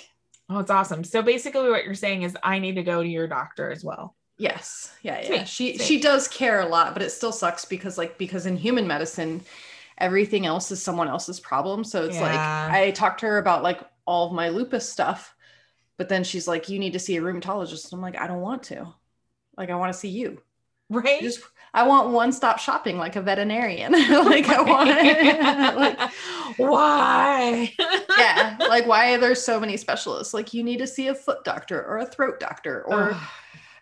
Oh, 0.52 0.59
it's 0.59 0.71
awesome. 0.71 1.02
So 1.02 1.23
basically, 1.23 1.71
what 1.71 1.85
you're 1.85 1.94
saying 1.94 2.23
is, 2.23 2.37
I 2.42 2.59
need 2.59 2.75
to 2.75 2.82
go 2.82 3.02
to 3.02 3.09
your 3.09 3.26
doctor 3.26 3.71
as 3.73 3.82
well. 3.82 4.14
Yes. 4.37 4.92
Yeah, 5.02 5.21
yeah. 5.21 5.44
Sweet, 5.44 5.49
She 5.49 5.76
sweet. 5.76 5.87
she 5.87 6.00
does 6.00 6.28
care 6.28 6.61
a 6.61 6.66
lot, 6.66 6.92
but 6.94 7.02
it 7.02 7.11
still 7.11 7.32
sucks 7.32 7.64
because 7.64 7.97
like 7.97 8.18
because 8.18 8.44
in 8.47 8.56
human 8.56 8.87
medicine 8.87 9.42
everything 9.99 10.47
else 10.47 10.71
is 10.73 10.82
someone 10.82 11.06
else's 11.09 11.38
problem. 11.38 11.85
So 11.85 12.04
it's 12.04 12.18
like 12.21 12.38
I 12.38 12.90
talked 12.90 13.21
to 13.21 13.26
her 13.26 13.38
about 13.38 13.62
like 13.62 13.80
all 14.04 14.26
of 14.26 14.32
my 14.32 14.49
lupus 14.49 14.88
stuff, 14.88 15.35
but 15.97 16.09
then 16.09 16.25
she's 16.25 16.49
like 16.49 16.68
you 16.68 16.78
need 16.78 16.94
to 16.94 16.99
see 16.99 17.16
a 17.16 17.23
rheumatologist. 17.23 17.92
I'm 17.92 18.00
like 18.00 18.18
I 18.18 18.26
don't 18.26 18.40
want 18.40 18.64
to. 18.64 18.92
Like 19.56 19.71
I 19.71 19.76
want 19.76 19.92
to 19.92 19.99
see 19.99 20.09
you. 20.09 20.42
Right. 20.90 21.21
Just 21.23 21.40
I 21.74 21.84
want 21.84 22.10
one-stop 22.10 22.58
shopping 22.58 22.98
like 22.98 23.16
a 23.16 23.22
veterinarian. 23.22 23.92
like 24.24 24.46
I 24.48 24.60
want 24.62 25.76
like 25.76 26.12
why? 26.58 27.72
yeah, 28.18 28.56
like 28.68 28.86
why 28.86 29.14
are 29.14 29.18
there 29.18 29.34
so 29.34 29.58
many 29.58 29.76
specialists? 29.76 30.34
Like 30.34 30.52
you 30.52 30.62
need 30.62 30.78
to 30.78 30.86
see 30.86 31.08
a 31.08 31.14
foot 31.14 31.44
doctor 31.44 31.82
or 31.82 31.98
a 31.98 32.06
throat 32.06 32.38
doctor 32.38 32.82
or 32.82 33.12
Ugh. 33.12 33.22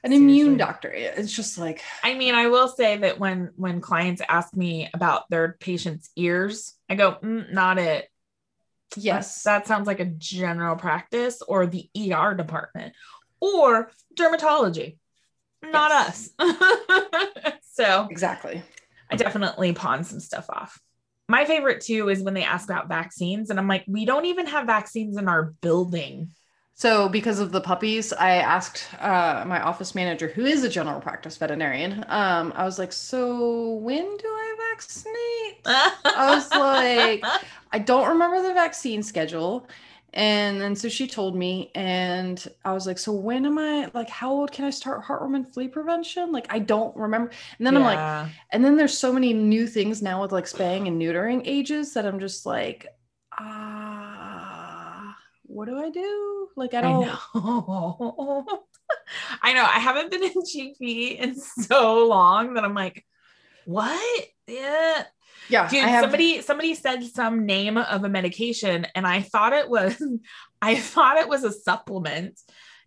an 0.05 0.13
immune 0.13 0.57
doctor. 0.57 0.91
It's 0.91 1.35
just 1.35 1.59
like 1.59 1.83
I 2.05 2.15
mean, 2.15 2.35
I 2.35 2.47
will 2.47 2.69
say 2.69 2.97
that 2.99 3.19
when 3.19 3.51
when 3.57 3.81
clients 3.81 4.23
ask 4.29 4.55
me 4.55 4.89
about 4.95 5.29
their 5.29 5.57
patient's 5.59 6.11
ears, 6.15 6.75
I 6.89 6.95
go, 6.95 7.17
mm, 7.23 7.53
not 7.53 7.79
it. 7.79 8.09
yes. 8.97 9.43
that 9.43 9.67
sounds 9.67 9.89
like 9.89 10.01
a 10.01 10.05
general 10.05 10.77
practice 10.77 11.43
or 11.43 11.67
the 11.67 11.91
ER 11.99 12.35
department 12.35 12.95
or 13.41 13.91
dermatology, 14.15 14.99
not 15.63 15.91
Yes. 15.91 16.31
us. 16.39 17.55
so 17.73 18.07
exactly. 18.11 18.63
I 19.11 19.17
definitely 19.17 19.73
pawn 19.73 20.05
some 20.05 20.21
stuff 20.21 20.47
off. 20.49 20.81
My 21.29 21.45
favorite 21.45 21.81
too 21.81 22.09
is 22.09 22.23
when 22.23 22.35
they 22.35 22.43
ask 22.45 22.69
about 22.69 22.89
vaccines, 22.89 23.51
and 23.51 23.59
I'm 23.59 23.69
like, 23.69 23.85
we 23.87 24.05
don't 24.05 24.27
even 24.27 24.47
have 24.47 24.67
vaccines 24.67 25.17
in 25.17 25.29
our 25.29 25.55
building. 25.61 26.31
So, 26.75 27.11
because 27.11 27.41
of 27.41 27.53
the 27.53 27.61
puppies, 27.61 28.13
I 28.13 28.37
asked 28.37 28.87
uh, 28.99 29.45
my 29.47 29.61
office 29.61 29.95
manager, 29.95 30.29
who 30.29 30.47
is 30.47 30.65
a 30.65 30.69
general 30.69 31.01
practice 31.01 31.37
veterinarian, 31.37 32.05
um, 32.09 32.53
I 32.57 32.65
was 32.65 32.79
like, 32.79 32.93
So, 32.93 33.75
when 33.75 34.17
do 34.17 34.27
I 34.27 34.73
vaccinate? 34.73 35.61
I 35.67 36.35
was 36.35 36.55
like, 36.55 37.25
I 37.71 37.79
don't 37.79 38.09
remember 38.09 38.43
the 38.43 38.55
vaccine 38.55 39.03
schedule. 39.03 39.69
And 40.13 40.61
then 40.61 40.75
so 40.77 40.89
she 40.89 41.07
told 41.07 41.37
me, 41.37 41.71
and 41.75 42.45
I 42.65 42.73
was 42.73 42.87
like, 42.87 42.99
So, 42.99 43.13
when 43.13 43.47
am 43.47 43.59
I 43.59 43.91
like, 43.95 44.09
how 44.11 44.31
old 44.33 44.53
can 44.53 44.65
I 44.65 44.71
start 44.71 45.05
heartworm 45.05 45.37
and 45.37 45.53
flea 45.53 45.69
prevention? 45.69 46.33
Like, 46.33 46.47
I 46.51 46.59
don't 46.59 46.95
remember. 46.97 47.31
And 47.59 47.67
then 47.67 47.77
I'm 47.77 47.85
like, 47.85 48.07
and 48.51 48.65
then 48.65 48.77
there's 48.77 48.97
so 48.97 49.13
many 49.13 49.33
new 49.33 49.67
things 49.67 50.03
now 50.03 50.23
with 50.23 50.33
like 50.33 50.47
spaying 50.47 50.89
and 50.89 51.01
neutering 51.01 51.43
ages 51.45 51.95
that 51.95 52.07
I'm 52.07 52.21
just 52.21 52.47
like, 52.47 52.87
ah, 53.39 55.17
what 55.45 55.67
do 55.67 55.79
I 55.79 55.91
do? 55.91 56.49
Like, 56.57 56.75
I 56.75 56.83
I 56.83 56.83
don't. 56.83 57.01
know. 57.03 57.19
I 59.43 59.53
know. 59.53 59.65
I 59.65 59.79
haven't 59.79 60.11
been 60.11 60.25
in 60.25 60.33
GP 60.33 61.19
in 61.19 61.35
so 61.37 62.07
long 62.07 62.55
that 62.55 62.65
I'm 62.65 62.75
like, 62.75 63.05
what? 63.65 64.27
Yeah. 64.47 65.05
Yeah, 65.49 65.69
Dude, 65.69 65.85
have. 65.85 66.03
somebody 66.03 66.43
somebody 66.43 66.75
said 66.75 67.03
some 67.05 67.47
name 67.47 67.77
of 67.77 68.05
a 68.05 68.09
medication, 68.09 68.87
and 68.95 69.07
I 69.07 69.23
thought 69.23 69.53
it 69.53 69.69
was 69.69 70.01
I 70.63 70.77
thought 70.77 71.17
it 71.17 71.29
was 71.29 71.45
a 71.45 71.53
supplement. 71.53 72.39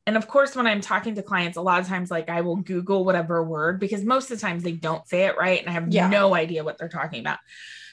And 0.05 0.17
of 0.17 0.27
course, 0.27 0.55
when 0.55 0.67
I'm 0.67 0.81
talking 0.81 1.15
to 1.15 1.23
clients, 1.23 1.57
a 1.57 1.61
lot 1.61 1.79
of 1.79 1.87
times 1.87 2.11
like 2.11 2.29
I 2.29 2.41
will 2.41 2.57
Google 2.57 3.05
whatever 3.05 3.41
word 3.43 3.79
because 3.79 4.03
most 4.03 4.29
of 4.31 4.37
the 4.37 4.41
times 4.45 4.63
they 4.63 4.73
don't 4.73 5.07
say 5.07 5.23
it 5.25 5.37
right, 5.37 5.59
and 5.59 5.69
I 5.69 5.73
have 5.73 5.87
Yeah. 5.93 6.09
no 6.09 6.33
idea 6.35 6.63
what 6.63 6.77
they're 6.77 6.89
talking 6.89 7.21
about. 7.21 7.39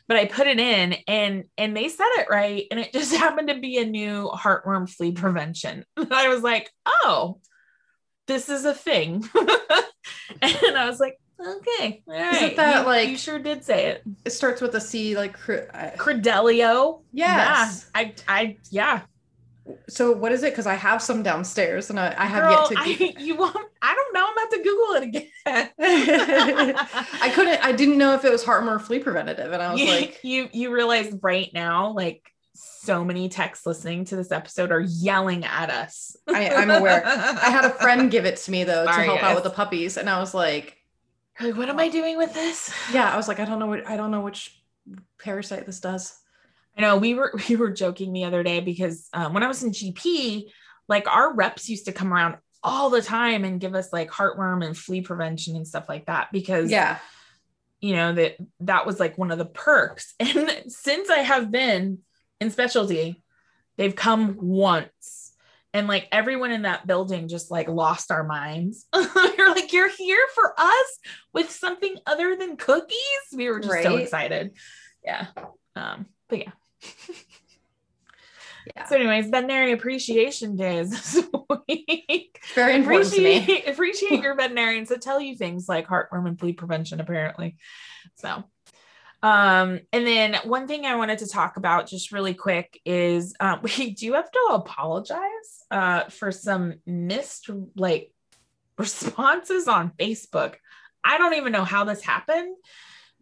But 0.08 0.16
I 0.16 0.24
put 0.24 0.48
it 0.48 0.58
in 0.58 0.94
and 1.06 1.44
and 1.56 1.76
they 1.76 1.88
said 1.88 2.08
it 2.18 2.26
right, 2.28 2.66
and 2.70 2.80
it 2.80 2.92
just 2.98 3.14
happened 3.14 3.48
to 3.48 3.60
be 3.60 3.78
a 3.78 3.84
new 3.84 4.28
heartworm 4.34 4.88
flea 4.90 5.12
prevention. 5.12 5.84
And 5.96 6.12
I 6.12 6.28
was 6.28 6.42
like, 6.42 6.68
oh, 6.86 7.38
this 8.26 8.48
is 8.48 8.64
a 8.64 8.74
thing. 8.74 9.28
and 10.42 10.76
I 10.76 10.86
was 10.88 10.98
like, 11.00 11.16
okay, 11.40 12.02
all 12.06 12.14
right. 12.14 12.56
that, 12.56 12.80
you, 12.80 12.86
like- 12.86 13.08
you 13.08 13.16
sure 13.16 13.38
did 13.38 13.64
say 13.64 13.86
it. 13.86 14.02
it 14.24 14.30
starts 14.30 14.60
with 14.60 14.74
a 14.74 14.80
C, 14.80 15.16
like. 15.16 15.36
uh, 15.48 15.90
Credelio. 15.96 17.02
Yes. 17.12 17.90
Yeah. 17.94 18.00
I 18.00 18.14
I 18.28 18.56
yeah. 18.70 19.02
So, 19.88 20.12
what 20.12 20.32
is 20.32 20.42
it? 20.42 20.52
Because 20.52 20.66
I 20.66 20.74
have 20.74 21.00
some 21.00 21.22
downstairs, 21.22 21.90
and 21.90 22.00
I, 22.00 22.14
I 22.18 22.26
have 22.26 22.42
Girl, 22.42 22.68
yet 22.70 22.98
to. 22.98 23.04
I, 23.04 23.14
you 23.22 23.36
won't 23.36 23.56
I 23.82 23.94
don't 23.94 24.14
know. 24.14 24.26
I'm 24.26 24.32
about 24.32 24.50
to 24.50 24.62
Google 24.62 24.94
it 24.94 25.02
again. 25.04 26.76
I 27.22 27.30
couldn't. 27.34 27.64
I 27.64 27.72
didn't 27.72 27.98
know 27.98 28.14
if 28.14 28.24
it 28.24 28.30
was 28.30 28.44
heartworm 28.44 28.68
or 28.68 28.78
flea 28.78 28.98
preventative, 28.98 29.52
and 29.52 29.62
I 29.62 29.72
was 29.72 29.80
you, 29.80 29.86
like, 29.88 30.20
you 30.22 30.48
you 30.52 30.72
realize 30.72 31.14
right 31.22 31.50
now, 31.54 31.92
like 31.92 32.30
so 32.52 33.04
many 33.04 33.28
texts 33.28 33.64
listening 33.64 34.04
to 34.06 34.16
this 34.16 34.32
episode 34.32 34.70
are 34.70 34.80
yelling 34.80 35.44
at 35.44 35.70
us. 35.70 36.16
I, 36.28 36.50
I'm 36.50 36.70
aware. 36.70 37.02
I 37.06 37.48
had 37.50 37.64
a 37.64 37.70
friend 37.70 38.10
give 38.10 38.26
it 38.26 38.36
to 38.38 38.50
me 38.50 38.64
though 38.64 38.84
Sorry, 38.84 39.06
to 39.06 39.12
help 39.12 39.22
out 39.22 39.34
with 39.34 39.44
the 39.44 39.50
puppies, 39.50 39.96
and 39.96 40.10
I 40.10 40.20
was 40.20 40.34
like, 40.34 40.76
like, 41.42 41.56
what 41.56 41.68
am 41.68 41.78
I 41.78 41.88
doing 41.88 42.16
with 42.16 42.34
this? 42.34 42.72
yeah, 42.92 43.12
I 43.12 43.16
was 43.16 43.28
like, 43.28 43.40
I 43.40 43.44
don't 43.44 43.58
know 43.58 43.66
what 43.66 43.86
I 43.88 43.96
don't 43.96 44.10
know 44.10 44.20
which 44.20 44.62
parasite 45.18 45.66
this 45.66 45.80
does. 45.80 46.16
I 46.76 46.82
know 46.82 46.96
we 46.96 47.14
were 47.14 47.32
we 47.48 47.56
were 47.56 47.70
joking 47.70 48.12
the 48.12 48.24
other 48.24 48.42
day 48.42 48.60
because 48.60 49.08
um, 49.12 49.32
when 49.34 49.42
I 49.42 49.48
was 49.48 49.62
in 49.62 49.70
GP, 49.72 50.44
like 50.88 51.06
our 51.08 51.34
reps 51.34 51.68
used 51.68 51.86
to 51.86 51.92
come 51.92 52.12
around 52.12 52.36
all 52.62 52.90
the 52.90 53.02
time 53.02 53.44
and 53.44 53.60
give 53.60 53.74
us 53.74 53.92
like 53.92 54.10
heartworm 54.10 54.64
and 54.64 54.76
flea 54.76 55.00
prevention 55.00 55.56
and 55.56 55.66
stuff 55.66 55.88
like 55.88 56.06
that 56.06 56.28
because 56.30 56.70
Yeah, 56.70 56.98
you 57.80 57.96
know 57.96 58.12
that 58.12 58.36
that 58.60 58.86
was 58.86 59.00
like 59.00 59.16
one 59.16 59.30
of 59.30 59.38
the 59.38 59.46
perks 59.46 60.14
and 60.20 60.64
since 60.68 61.08
i 61.08 61.18
have 61.18 61.50
been 61.50 61.98
in 62.40 62.50
specialty 62.50 63.22
they've 63.76 63.96
come 63.96 64.36
once 64.38 65.19
and 65.72 65.86
like 65.86 66.08
everyone 66.10 66.50
in 66.50 66.62
that 66.62 66.86
building 66.86 67.28
just 67.28 67.50
like 67.50 67.68
lost 67.68 68.10
our 68.10 68.24
minds. 68.24 68.86
You're 68.94 69.54
like 69.54 69.72
you're 69.72 69.90
here 69.90 70.26
for 70.34 70.52
us 70.58 70.98
with 71.32 71.50
something 71.50 71.96
other 72.06 72.36
than 72.36 72.56
cookies? 72.56 72.96
We 73.34 73.48
were 73.48 73.60
just 73.60 73.82
so 73.82 73.96
excited. 73.96 74.56
Yeah. 75.04 75.26
Um 75.76 76.06
but 76.28 76.38
yeah. 76.38 76.52
Yeah, 78.76 78.84
so 78.86 78.96
anyways 78.96 79.30
veterinary 79.30 79.72
appreciation 79.72 80.54
day 80.54 80.78
is 80.78 80.90
this 81.14 81.24
week. 81.66 82.38
Very 82.54 82.76
important 82.76 83.10
to 83.12 83.22
me. 83.22 83.38
appreciate, 83.38 83.68
appreciate 83.68 84.22
your 84.22 84.36
veterinarians 84.36 84.90
that 84.90 85.00
tell 85.00 85.18
you 85.18 85.34
things 85.34 85.68
like 85.68 85.88
heartworm 85.88 86.28
and 86.28 86.38
flea 86.38 86.52
prevention 86.52 87.00
apparently. 87.00 87.56
So 88.16 88.44
um 89.22 89.80
and 89.92 90.06
then 90.06 90.34
one 90.44 90.66
thing 90.66 90.86
i 90.86 90.96
wanted 90.96 91.18
to 91.18 91.26
talk 91.28 91.56
about 91.56 91.86
just 91.86 92.12
really 92.12 92.34
quick 92.34 92.80
is 92.84 93.34
um, 93.40 93.60
we 93.78 93.90
do 93.90 94.14
have 94.14 94.30
to 94.30 94.48
apologize 94.52 95.64
uh 95.70 96.04
for 96.04 96.32
some 96.32 96.74
missed 96.86 97.50
like 97.76 98.12
responses 98.78 99.68
on 99.68 99.90
facebook 99.98 100.54
i 101.04 101.18
don't 101.18 101.34
even 101.34 101.52
know 101.52 101.64
how 101.64 101.84
this 101.84 102.02
happened 102.02 102.56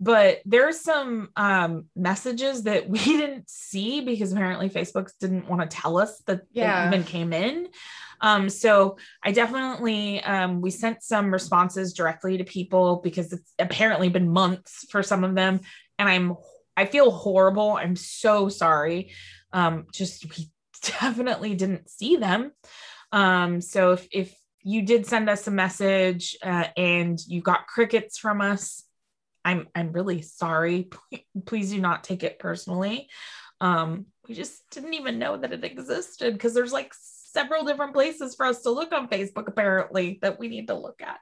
but 0.01 0.39
there's 0.45 0.81
some 0.81 1.31
um, 1.37 1.87
messages 1.97 2.63
that 2.65 2.89
we 2.89 2.99
didn't 3.05 3.51
see 3.51 4.01
because 4.01 4.33
apparently 4.33 4.71
Facebook 4.71 5.11
didn't 5.19 5.49
want 5.49 5.69
to 5.69 5.77
tell 5.77 5.99
us 5.99 6.21
that 6.27 6.43
Yeah. 6.53 6.89
they 6.89 6.97
even 6.97 7.05
came 7.05 7.33
in. 7.33 7.69
Um, 8.21 8.49
so 8.49 8.99
I 9.25 9.33
definitely 9.33 10.23
um, 10.23 10.61
we 10.61 10.71
sent 10.71 11.03
some 11.03 11.33
responses 11.33 11.95
directly 11.95 12.39
to 12.39 12.45
people 12.45 13.01
because 13.03 13.33
it's 13.33 13.53
apparently 13.59 14.09
been 14.09 14.29
months 14.29 14.87
for 14.91 15.03
some 15.03 15.25
of 15.25 15.35
them, 15.35 15.61
and 15.99 16.09
I'm 16.09 16.37
I 16.77 16.87
feel 16.87 17.11
horrible. 17.11 17.73
I'm 17.73 17.97
so 17.97 18.49
sorry. 18.49 19.13
Um, 19.53 19.87
just 19.93 20.25
we 20.37 20.51
definitely 20.83 21.55
didn't 21.55 21.91
see 21.91 22.17
them. 22.17 22.53
Um, 23.13 23.61
so 23.61 23.93
if 23.93 24.07
if 24.13 24.35
you 24.63 24.83
did 24.83 25.07
send 25.07 25.29
us 25.29 25.47
a 25.47 25.51
message 25.51 26.37
uh, 26.43 26.67
and 26.77 27.19
you 27.27 27.41
got 27.41 27.67
crickets 27.67 28.19
from 28.19 28.41
us, 28.41 28.85
I'm 29.45 29.69
I'm 29.75 29.93
really 29.93 30.23
sorry. 30.23 30.91
Please 31.47 31.71
do 31.71 31.81
not 31.81 32.05
take 32.05 32.23
it 32.23 32.39
personally. 32.39 33.09
Um, 33.61 34.07
we 34.29 34.35
just 34.35 34.63
didn't 34.71 34.95
even 34.95 35.19
know 35.19 35.37
that 35.37 35.53
it 35.53 35.65
existed 35.65 36.35
because 36.35 36.55
there's 36.55 36.73
like 36.73 36.93
several 36.95 37.65
different 37.65 37.93
places 37.93 38.35
for 38.35 38.47
us 38.47 38.63
to 38.63 38.71
look 38.71 38.93
on 38.93 39.09
Facebook 39.09 39.49
apparently 39.49 40.19
that 40.23 40.39
we 40.39 40.49
need 40.49 40.69
to 40.69 40.75
look 40.75 41.03
at. 41.03 41.19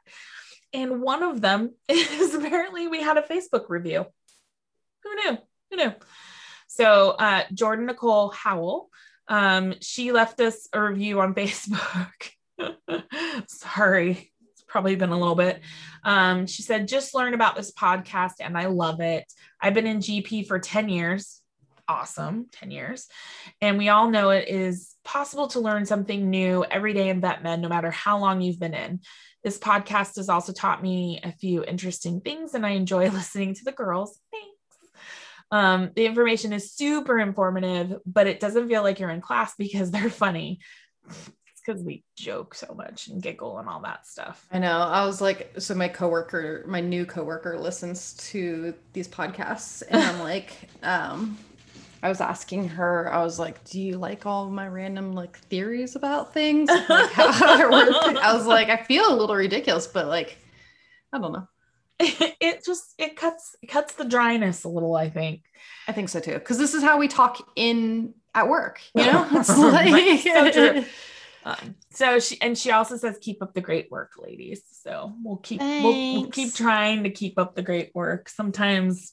And 0.73 1.01
one 1.01 1.23
of 1.23 1.41
them 1.41 1.75
is 1.89 2.35
apparently 2.35 2.89
we 2.89 3.01
had 3.01 3.17
a 3.17 3.23
Facebook 3.23 3.67
review. 3.69 4.07
Who 5.07 5.31
knew? 5.31 5.38
Who 5.71 5.77
knew? 5.77 5.92
So 6.66 7.11
uh, 7.11 7.45
Jordan 7.55 7.87
Nicole 7.87 8.31
Howell, 8.31 8.90
um, 9.29 9.75
she 9.81 10.12
left 10.12 10.40
us 10.40 10.69
a 10.73 10.83
review 10.83 11.21
on 11.21 11.35
Facebook. 11.37 12.12
Sorry, 13.49 14.33
it's 14.53 14.64
probably 14.66 14.97
been 14.97 15.11
a 15.11 15.19
little 15.19 15.35
bit. 15.35 15.61
Um, 16.03 16.47
she 16.47 16.62
said, 16.62 16.88
just 16.88 17.14
learn 17.14 17.35
about 17.35 17.57
this 17.57 17.73
podcast 17.73 18.35
and 18.40 18.57
I 18.59 18.66
love 18.66 19.01
it. 19.01 19.25
I've 19.61 19.75
been 19.75 19.87
in 19.87 19.99
GP 19.99 20.47
for 20.47 20.59
10 20.59 20.88
years. 20.88 21.40
Awesome, 21.88 22.47
10 22.53 22.73
years. 22.73 23.07
And 23.61 23.79
we 23.79 23.90
all 23.90 24.11
know 24.11 24.31
it 24.31 24.49
is 24.49 24.97
possible 25.05 25.47
to 25.49 25.61
learn 25.61 25.87
something 25.87 26.31
new 26.31 26.64
every 26.64 26.92
day 26.92 27.11
in 27.11 27.21
vet 27.21 27.45
med, 27.45 27.61
no 27.61 27.69
matter 27.69 27.92
how 27.92 28.19
long 28.19 28.40
you've 28.40 28.59
been 28.59 28.75
in. 28.75 29.01
This 29.47 29.59
podcast 29.59 30.16
has 30.16 30.29
also 30.29 30.53
taught 30.53 30.83
me 30.83 31.21
a 31.23 31.31
few 31.31 31.62
interesting 31.62 32.21
things, 32.21 32.55
and 32.55 32.66
I 32.66 32.71
enjoy 32.71 33.09
listening 33.11 33.55
to 33.55 33.64
the 33.64 33.71
girls. 33.71 34.19
Um, 35.50 35.90
the 35.94 36.06
information 36.06 36.52
is 36.52 36.72
super 36.72 37.18
informative, 37.18 37.98
but 38.04 38.26
it 38.26 38.40
doesn't 38.40 38.68
feel 38.68 38.82
like 38.82 38.98
you're 38.98 39.11
in 39.11 39.20
class 39.20 39.54
because 39.56 39.90
they're 39.92 40.11
funny. 40.11 40.61
It's 41.09 41.61
because 41.64 41.82
we 41.82 42.04
joke 42.16 42.54
so 42.54 42.74
much 42.74 43.09
and 43.09 43.22
giggle 43.22 43.59
and 43.59 43.68
all 43.68 43.80
that 43.82 44.06
stuff. 44.06 44.46
I 44.50 44.59
know. 44.59 44.78
I 44.78 45.04
was 45.06 45.20
like, 45.20 45.52
so 45.59 45.74
my 45.74 45.88
coworker, 45.88 46.64
my 46.66 46.80
new 46.80 47.06
coworker 47.06 47.59
listens 47.59 48.14
to 48.30 48.74
these 48.92 49.09
podcasts 49.09 49.82
and 49.88 50.02
I'm 50.02 50.18
like, 50.20 50.52
um, 50.82 51.38
I 52.02 52.09
was 52.09 52.20
asking 52.20 52.68
her, 52.68 53.12
I 53.12 53.22
was 53.22 53.38
like, 53.38 53.64
do 53.64 53.80
you 53.80 53.98
like 53.98 54.26
all 54.26 54.50
my 54.50 54.68
random 54.68 55.12
like 55.12 55.37
theories 55.38 55.96
about 55.96 56.35
things? 56.35 56.68
Like 56.68 56.88
I 57.18 58.32
was 58.35 58.46
like, 58.46 58.68
I 58.68 58.76
feel 58.76 59.12
a 59.12 59.16
little 59.16 59.35
ridiculous, 59.35 59.87
but 59.87 60.06
like, 60.06 60.38
I 61.12 61.18
don't 61.18 61.32
know. 61.32 61.48
it 62.40 62.64
just 62.64 62.94
it 62.98 63.16
cuts 63.16 63.56
it 63.62 63.68
cuts 63.68 63.94
the 63.94 64.04
dryness 64.04 64.64
a 64.64 64.68
little, 64.68 64.94
I 64.94 65.09
think. 65.09 65.42
I 65.88 65.92
think 65.92 66.09
so 66.09 66.20
too. 66.20 66.38
Cause 66.40 66.59
this 66.59 66.74
is 66.74 66.82
how 66.82 66.98
we 66.98 67.09
talk 67.09 67.48
in 67.56 68.14
at 68.35 68.48
work, 68.48 68.80
you 68.94 69.06
know? 69.06 69.26
It's 69.32 69.56
like 69.56 70.20
So 70.20 70.50
true. 70.72 70.85
Um, 71.44 71.76
so 71.90 72.18
she 72.18 72.40
and 72.42 72.59
she 72.59 72.72
also 72.72 72.96
says 72.96 73.18
keep 73.20 73.40
up 73.42 73.54
the 73.54 73.61
great 73.61 73.90
work, 73.90 74.12
ladies. 74.18 74.62
So 74.82 75.14
we'll 75.22 75.37
keep 75.37 75.61
we'll, 75.61 76.12
we'll 76.14 76.30
keep 76.30 76.54
trying 76.54 77.04
to 77.04 77.11
keep 77.11 77.38
up 77.38 77.54
the 77.54 77.62
great 77.62 77.92
work. 77.94 78.28
Sometimes 78.28 79.12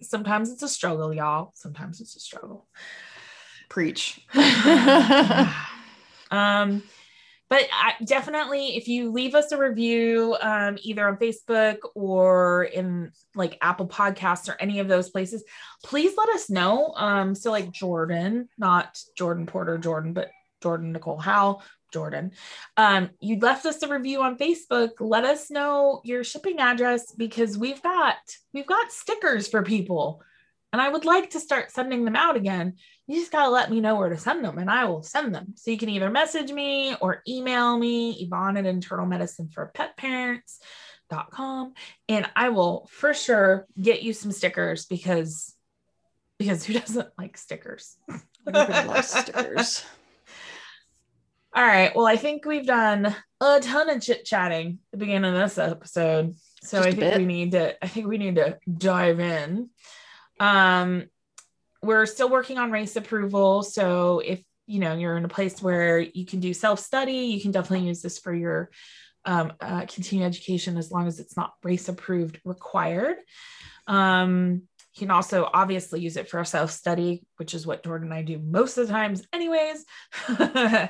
sometimes 0.00 0.50
it's 0.50 0.62
a 0.62 0.68
struggle, 0.68 1.12
y'all. 1.12 1.52
Sometimes 1.54 2.00
it's 2.00 2.16
a 2.16 2.20
struggle. 2.20 2.68
preach. 3.68 4.20
um 6.30 6.82
but 7.50 7.66
I, 7.72 7.94
definitely 8.04 8.76
if 8.76 8.88
you 8.88 9.10
leave 9.10 9.34
us 9.34 9.52
a 9.52 9.58
review 9.58 10.36
um, 10.40 10.78
either 10.82 11.06
on 11.06 11.16
facebook 11.16 11.78
or 11.94 12.64
in 12.64 13.12
like 13.34 13.58
apple 13.60 13.88
podcasts 13.88 14.48
or 14.48 14.56
any 14.60 14.80
of 14.80 14.88
those 14.88 15.10
places 15.10 15.44
please 15.84 16.12
let 16.16 16.28
us 16.30 16.50
know. 16.50 16.92
Um, 16.96 17.34
so 17.34 17.50
like 17.50 17.70
jordan 17.70 18.48
not 18.58 19.00
jordan 19.16 19.46
porter 19.46 19.78
jordan 19.78 20.12
but 20.12 20.30
jordan 20.62 20.92
nicole 20.92 21.18
howell 21.18 21.62
jordan. 21.92 22.32
Um, 22.76 23.10
you 23.20 23.38
left 23.38 23.66
us 23.66 23.82
a 23.82 23.88
review 23.88 24.22
on 24.22 24.36
facebook. 24.36 24.90
Let 25.00 25.24
us 25.24 25.50
know 25.50 26.00
your 26.04 26.24
shipping 26.24 26.58
address 26.60 27.12
because 27.12 27.56
we've 27.56 27.82
got 27.82 28.16
we've 28.52 28.66
got 28.66 28.92
stickers 28.92 29.48
for 29.48 29.62
people 29.62 30.22
and 30.72 30.82
i 30.82 30.88
would 30.88 31.04
like 31.04 31.30
to 31.30 31.40
start 31.40 31.70
sending 31.70 32.04
them 32.04 32.16
out 32.16 32.36
again 32.36 32.74
you 33.08 33.16
just 33.16 33.32
got 33.32 33.44
to 33.44 33.50
let 33.50 33.70
me 33.70 33.80
know 33.80 33.96
where 33.96 34.10
to 34.10 34.18
send 34.18 34.44
them 34.44 34.58
and 34.58 34.70
I 34.70 34.84
will 34.84 35.02
send 35.02 35.34
them. 35.34 35.54
So 35.56 35.70
you 35.70 35.78
can 35.78 35.88
either 35.88 36.10
message 36.10 36.52
me 36.52 36.94
or 37.00 37.22
email 37.26 37.76
me, 37.76 38.12
Yvonne 38.20 38.58
at 38.58 38.66
internal 38.66 39.06
medicine 39.06 39.48
for 39.48 39.70
pet 39.74 39.96
parents.com. 39.96 41.72
And 42.10 42.28
I 42.36 42.50
will 42.50 42.86
for 42.92 43.14
sure 43.14 43.66
get 43.80 44.02
you 44.02 44.12
some 44.12 44.30
stickers 44.30 44.84
because 44.84 45.54
because 46.38 46.64
who 46.64 46.74
doesn't 46.74 47.08
like 47.18 47.38
stickers? 47.38 47.96
Everybody 48.46 48.88
loves 48.88 49.08
stickers. 49.08 49.84
All 51.54 51.64
right. 51.64 51.96
Well, 51.96 52.06
I 52.06 52.16
think 52.16 52.44
we've 52.44 52.66
done 52.66 53.16
a 53.40 53.58
ton 53.58 53.88
of 53.88 54.02
chit 54.02 54.26
chatting 54.26 54.68
at 54.68 54.78
the 54.92 54.98
beginning 54.98 55.32
of 55.32 55.40
this 55.40 55.56
episode. 55.56 56.34
So 56.62 56.82
Just 56.82 56.88
I 56.88 56.92
think 56.92 57.16
we 57.16 57.24
need 57.24 57.52
to, 57.52 57.82
I 57.82 57.88
think 57.88 58.06
we 58.06 58.18
need 58.18 58.36
to 58.36 58.58
dive 58.70 59.18
in. 59.18 59.70
Um, 60.40 61.08
we're 61.82 62.06
still 62.06 62.28
working 62.28 62.58
on 62.58 62.70
RACE 62.70 62.96
approval. 62.96 63.62
So 63.62 64.20
if 64.20 64.42
you 64.66 64.80
know 64.80 64.94
you're 64.94 65.16
in 65.16 65.24
a 65.24 65.28
place 65.28 65.62
where 65.62 65.98
you 66.00 66.26
can 66.26 66.40
do 66.40 66.52
self-study, 66.52 67.12
you 67.12 67.40
can 67.40 67.52
definitely 67.52 67.86
use 67.86 68.02
this 68.02 68.18
for 68.18 68.34
your 68.34 68.70
um, 69.24 69.52
uh, 69.60 69.86
continuing 69.86 70.26
education 70.26 70.76
as 70.76 70.90
long 70.90 71.06
as 71.06 71.20
it's 71.20 71.36
not 71.36 71.54
RACE 71.62 71.88
approved 71.88 72.40
required. 72.44 73.16
Um, 73.86 74.62
you 74.94 75.06
can 75.06 75.10
also 75.10 75.48
obviously 75.52 76.00
use 76.00 76.16
it 76.16 76.28
for 76.28 76.40
a 76.40 76.46
self-study, 76.46 77.22
which 77.36 77.54
is 77.54 77.66
what 77.66 77.84
Jordan 77.84 78.08
and 78.08 78.14
I 78.14 78.22
do 78.22 78.38
most 78.38 78.78
of 78.78 78.86
the 78.86 78.92
times, 78.92 79.24
anyways. 79.32 79.84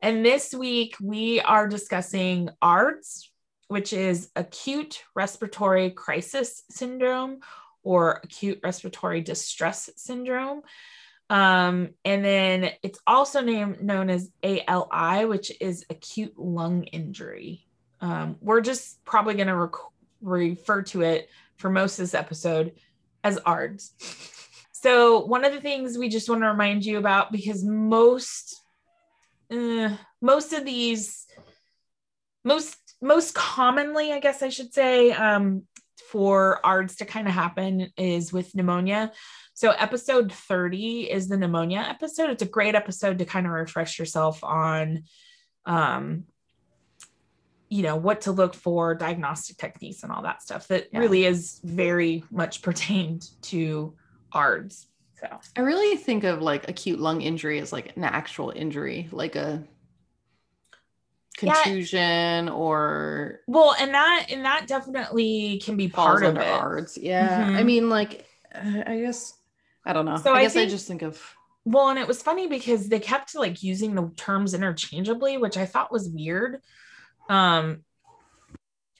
and 0.00 0.24
this 0.24 0.52
week 0.52 0.96
we 1.00 1.40
are 1.40 1.68
discussing 1.68 2.50
ARDS, 2.60 3.30
which 3.68 3.92
is 3.92 4.30
acute 4.34 5.02
respiratory 5.14 5.90
crisis 5.90 6.62
syndrome 6.70 7.40
or 7.84 8.20
acute 8.24 8.60
respiratory 8.62 9.20
distress 9.20 9.88
syndrome. 9.96 10.62
Um, 11.30 11.90
and 12.04 12.24
then 12.24 12.70
it's 12.82 12.98
also 13.06 13.40
named 13.40 13.82
known 13.82 14.10
as 14.10 14.30
ALI, 14.42 15.24
which 15.26 15.52
is 15.60 15.86
acute 15.88 16.38
lung 16.38 16.84
injury. 16.84 17.66
Um, 18.00 18.36
we're 18.40 18.60
just 18.60 19.02
probably 19.04 19.34
going 19.34 19.46
to 19.46 19.56
rec- 19.56 19.92
refer 20.20 20.82
to 20.82 21.02
it 21.02 21.30
for 21.56 21.70
most 21.70 21.98
of 21.98 22.02
this 22.02 22.14
episode 22.14 22.72
as 23.22 23.38
ARDS. 23.38 23.92
So, 24.72 25.24
one 25.24 25.46
of 25.46 25.52
the 25.52 25.62
things 25.62 25.96
we 25.96 26.10
just 26.10 26.28
want 26.28 26.42
to 26.42 26.48
remind 26.48 26.84
you 26.84 26.98
about 26.98 27.32
because 27.32 27.64
most 27.64 28.60
uh, 29.50 29.96
most 30.20 30.52
of 30.52 30.64
these 30.64 31.26
most 32.44 32.76
most 33.00 33.34
commonly, 33.34 34.12
I 34.12 34.20
guess 34.20 34.42
I 34.42 34.50
should 34.50 34.74
say, 34.74 35.12
um, 35.12 35.62
for 36.10 36.64
ARDS 36.64 36.96
to 36.96 37.04
kind 37.04 37.26
of 37.28 37.34
happen 37.34 37.90
is 37.96 38.32
with 38.32 38.54
pneumonia. 38.54 39.12
So, 39.54 39.70
episode 39.70 40.32
30 40.32 41.10
is 41.10 41.28
the 41.28 41.36
pneumonia 41.36 41.84
episode. 41.88 42.30
It's 42.30 42.42
a 42.42 42.46
great 42.46 42.74
episode 42.74 43.18
to 43.18 43.24
kind 43.24 43.46
of 43.46 43.52
refresh 43.52 43.98
yourself 43.98 44.42
on, 44.42 45.04
um, 45.64 46.24
you 47.68 47.82
know, 47.82 47.96
what 47.96 48.22
to 48.22 48.32
look 48.32 48.54
for, 48.54 48.94
diagnostic 48.94 49.56
techniques, 49.56 50.02
and 50.02 50.12
all 50.12 50.22
that 50.22 50.42
stuff 50.42 50.68
that 50.68 50.88
Yeah. 50.92 50.98
really 50.98 51.24
is 51.24 51.60
very 51.62 52.24
much 52.30 52.62
pertained 52.62 53.28
to 53.42 53.96
ARDS. 54.32 54.88
So, 55.20 55.38
I 55.56 55.60
really 55.60 55.96
think 55.96 56.24
of 56.24 56.42
like 56.42 56.68
acute 56.68 56.98
lung 56.98 57.22
injury 57.22 57.60
as 57.60 57.72
like 57.72 57.96
an 57.96 58.04
actual 58.04 58.52
injury, 58.54 59.08
like 59.12 59.36
a 59.36 59.62
Yeah. 61.42 62.48
or 62.52 63.40
well, 63.46 63.74
and 63.78 63.92
that 63.94 64.26
and 64.30 64.44
that 64.44 64.66
definitely 64.66 65.60
can 65.64 65.76
be 65.76 65.88
part 65.88 66.22
of 66.24 66.36
it. 66.36 66.46
ARDS. 66.46 66.96
Yeah. 66.98 67.46
I 67.56 67.62
Mhm. 67.62 67.66
mean, 67.66 67.88
like, 67.90 68.26
uh, 68.54 68.82
I 68.86 69.00
guess, 69.00 69.34
I 69.84 69.92
don't 69.92 70.04
know. 70.06 70.16
So 70.16 70.32
I 70.32 70.38
I 70.38 70.42
guess 70.42 70.52
I 70.52 70.60
think- 70.60 70.70
just 70.70 70.86
think 70.88 71.02
of, 71.02 71.20
Well, 71.64 71.88
and 71.88 71.98
it 71.98 72.06
was 72.06 72.22
funny 72.22 72.46
because 72.46 72.88
they 72.88 73.00
kept 73.00 73.34
like 73.34 73.62
using 73.62 73.94
the 73.94 74.10
terms 74.16 74.54
interchangeably, 74.54 75.38
which 75.38 75.56
I 75.56 75.66
thought 75.66 75.90
was 75.90 76.08
weird. 76.08 76.60
Um, 77.28 77.84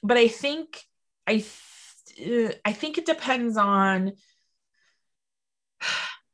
but 0.03 0.17
I 0.17 0.29
think 0.29 0.83
I 1.27 1.45
th- 1.45 2.51
uh, 2.51 2.55
I 2.65 2.73
think 2.73 2.99
it 2.99 3.07
depends 3.07 3.57
on. 3.57 4.13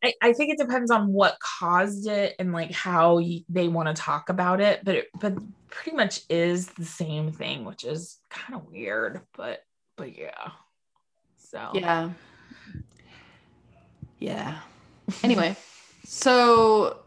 I, 0.03 0.15
I 0.23 0.33
think 0.33 0.53
it 0.53 0.59
depends 0.59 0.91
on 0.91 1.13
what 1.13 1.39
caused 1.41 2.07
it 2.07 2.35
and 2.39 2.53
like 2.53 2.73
how 2.73 3.17
y- 3.17 3.45
they 3.49 3.69
want 3.69 3.95
to 3.95 4.03
talk 4.03 4.29
about 4.29 4.61
it, 4.61 4.85
but 4.85 4.95
it, 4.95 5.09
but 5.21 5.35
pretty 5.69 5.97
much 5.97 6.23
is 6.31 6.69
the 6.69 6.85
same 6.85 7.33
thing, 7.33 7.65
which 7.65 7.85
is 7.85 8.19
kind 8.31 8.55
of 8.55 8.67
weird. 8.67 9.21
But 9.37 9.65
but 9.97 10.17
yeah, 10.17 10.51
So 11.37 11.71
Yeah. 11.75 12.11
Yeah. 14.19 14.59
Anyway, 15.23 15.57
so 16.05 16.99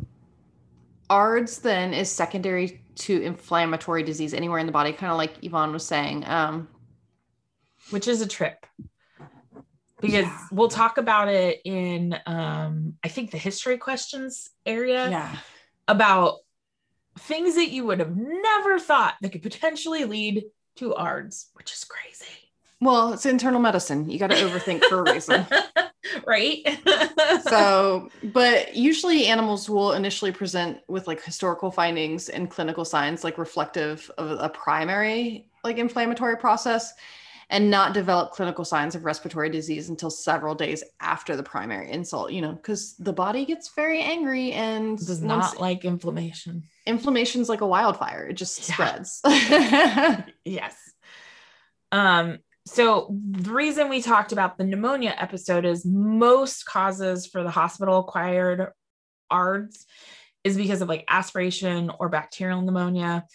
ARDS 1.09 1.59
then 1.59 1.93
is 1.93 2.11
secondary 2.11 2.81
to 2.95 3.21
inflammatory 3.21 4.03
disease 4.03 4.33
anywhere 4.33 4.59
in 4.59 4.65
the 4.65 4.71
body, 4.71 4.93
kind 4.93 5.11
of 5.11 5.17
like 5.17 5.43
Yvonne 5.43 5.71
was 5.71 5.85
saying. 5.85 6.25
Um, 6.25 6.67
which 7.89 8.07
is 8.07 8.21
a 8.21 8.27
trip 8.27 8.65
because 10.03 10.25
Yeah. 10.25 10.47
we'll 10.51 10.67
talk 10.67 10.97
about 10.97 11.29
it 11.29 11.61
in 11.63 12.19
um 12.25 12.95
I 13.03 13.07
think 13.07 13.31
the 13.31 13.37
history 13.37 13.77
questions 13.77 14.49
area 14.65 15.09
yeah. 15.09 15.37
about 15.87 16.39
things 17.19 17.55
that 17.55 17.69
you 17.69 17.85
would 17.85 17.99
have 17.99 18.15
never 18.15 18.79
thought 18.79 19.15
that 19.21 19.31
could 19.31 19.41
potentially 19.43 20.03
lead 20.03 20.43
to 20.75 20.93
ARDS, 20.93 21.49
which 21.53 21.71
is 21.71 21.85
crazy. 21.85 22.25
Well, 22.81 23.13
it's 23.13 23.25
internal 23.25 23.61
medicine. 23.61 24.09
You 24.09 24.19
got 24.19 24.31
to 24.31 24.35
overthink 24.35 24.83
for 24.85 25.05
a 25.05 25.13
reason. 25.13 25.45
right? 26.27 26.67
so 27.43 28.09
but 28.23 28.75
usually 28.75 29.27
animals 29.27 29.69
will 29.69 29.93
initially 29.93 30.33
present 30.33 30.79
with 30.89 31.07
like 31.07 31.23
historical 31.23 31.71
findings 31.71 32.27
and 32.27 32.49
clinical 32.51 32.83
signs 32.83 33.23
like 33.23 33.37
reflective 33.37 34.11
of 34.17 34.31
a 34.31 34.49
primary 34.49 35.47
like 35.63 35.77
inflammatory 35.77 36.35
process 36.35 36.91
and 37.53 37.69
not 37.69 37.93
develop 37.93 38.31
clinical 38.31 38.65
signs 38.65 38.95
of 38.95 39.05
respiratory 39.05 39.49
disease 39.49 39.87
until 39.87 40.09
several 40.09 40.55
days 40.55 40.83
after 40.99 41.35
the 41.37 41.43
primary 41.43 41.89
insult 41.91 42.31
you 42.31 42.41
know 42.41 42.51
because 42.51 42.95
the 42.97 43.13
body 43.13 43.45
gets 43.45 43.69
very 43.75 44.01
angry 44.01 44.51
and 44.51 44.97
does 44.97 45.21
not 45.21 45.59
like 45.61 45.85
inflammation. 45.85 46.63
inflammation's 46.85 47.47
like 47.47 47.61
a 47.61 47.67
wildfire 47.67 48.27
it 48.27 48.33
just 48.33 48.67
Yeah. 48.67 48.73
spreads 48.73 49.21
Yes. 50.45 50.75
Um, 51.91 52.39
so 52.65 53.15
the 53.31 53.51
reason 53.51 53.89
we 53.89 54.01
talked 54.01 54.31
about 54.31 54.57
the 54.57 54.63
pneumonia 54.63 55.13
episode 55.17 55.63
is 55.65 55.85
most 55.85 56.65
causes 56.65 57.27
for 57.27 57.43
the 57.43 57.51
hospital 57.51 57.99
acquired 57.99 58.69
ARDS 59.29 59.85
is 60.43 60.57
because 60.57 60.81
of 60.81 60.87
like 60.89 61.05
aspiration 61.07 61.91
or 61.99 62.09
bacterial 62.09 62.61
pneumonia. 62.61 63.25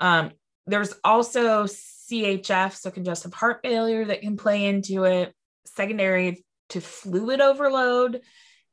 Um, 0.00 0.32
there's 0.66 0.94
also 1.04 1.66
CHF, 2.10 2.74
so 2.74 2.90
congestive 2.90 3.34
heart 3.34 3.60
failure, 3.62 4.04
that 4.04 4.20
can 4.20 4.36
play 4.36 4.66
into 4.66 5.04
it, 5.04 5.34
secondary 5.66 6.44
to 6.70 6.80
fluid 6.80 7.40
overload, 7.40 8.20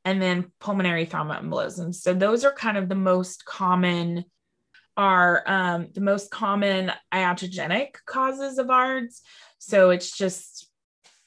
and 0.04 0.20
then 0.22 0.50
pulmonary 0.60 1.06
thromboembolism. 1.06 1.94
So 1.94 2.14
those 2.14 2.44
are 2.44 2.52
kind 2.52 2.76
of 2.76 2.88
the 2.88 2.94
most 2.94 3.44
common 3.44 4.24
are 4.96 5.44
um, 5.46 5.88
the 5.94 6.00
most 6.00 6.28
common 6.30 6.90
iatrogenic 7.14 8.04
causes 8.04 8.58
of 8.58 8.68
ARDS. 8.68 9.22
So 9.58 9.90
it's 9.90 10.16
just, 10.16 10.68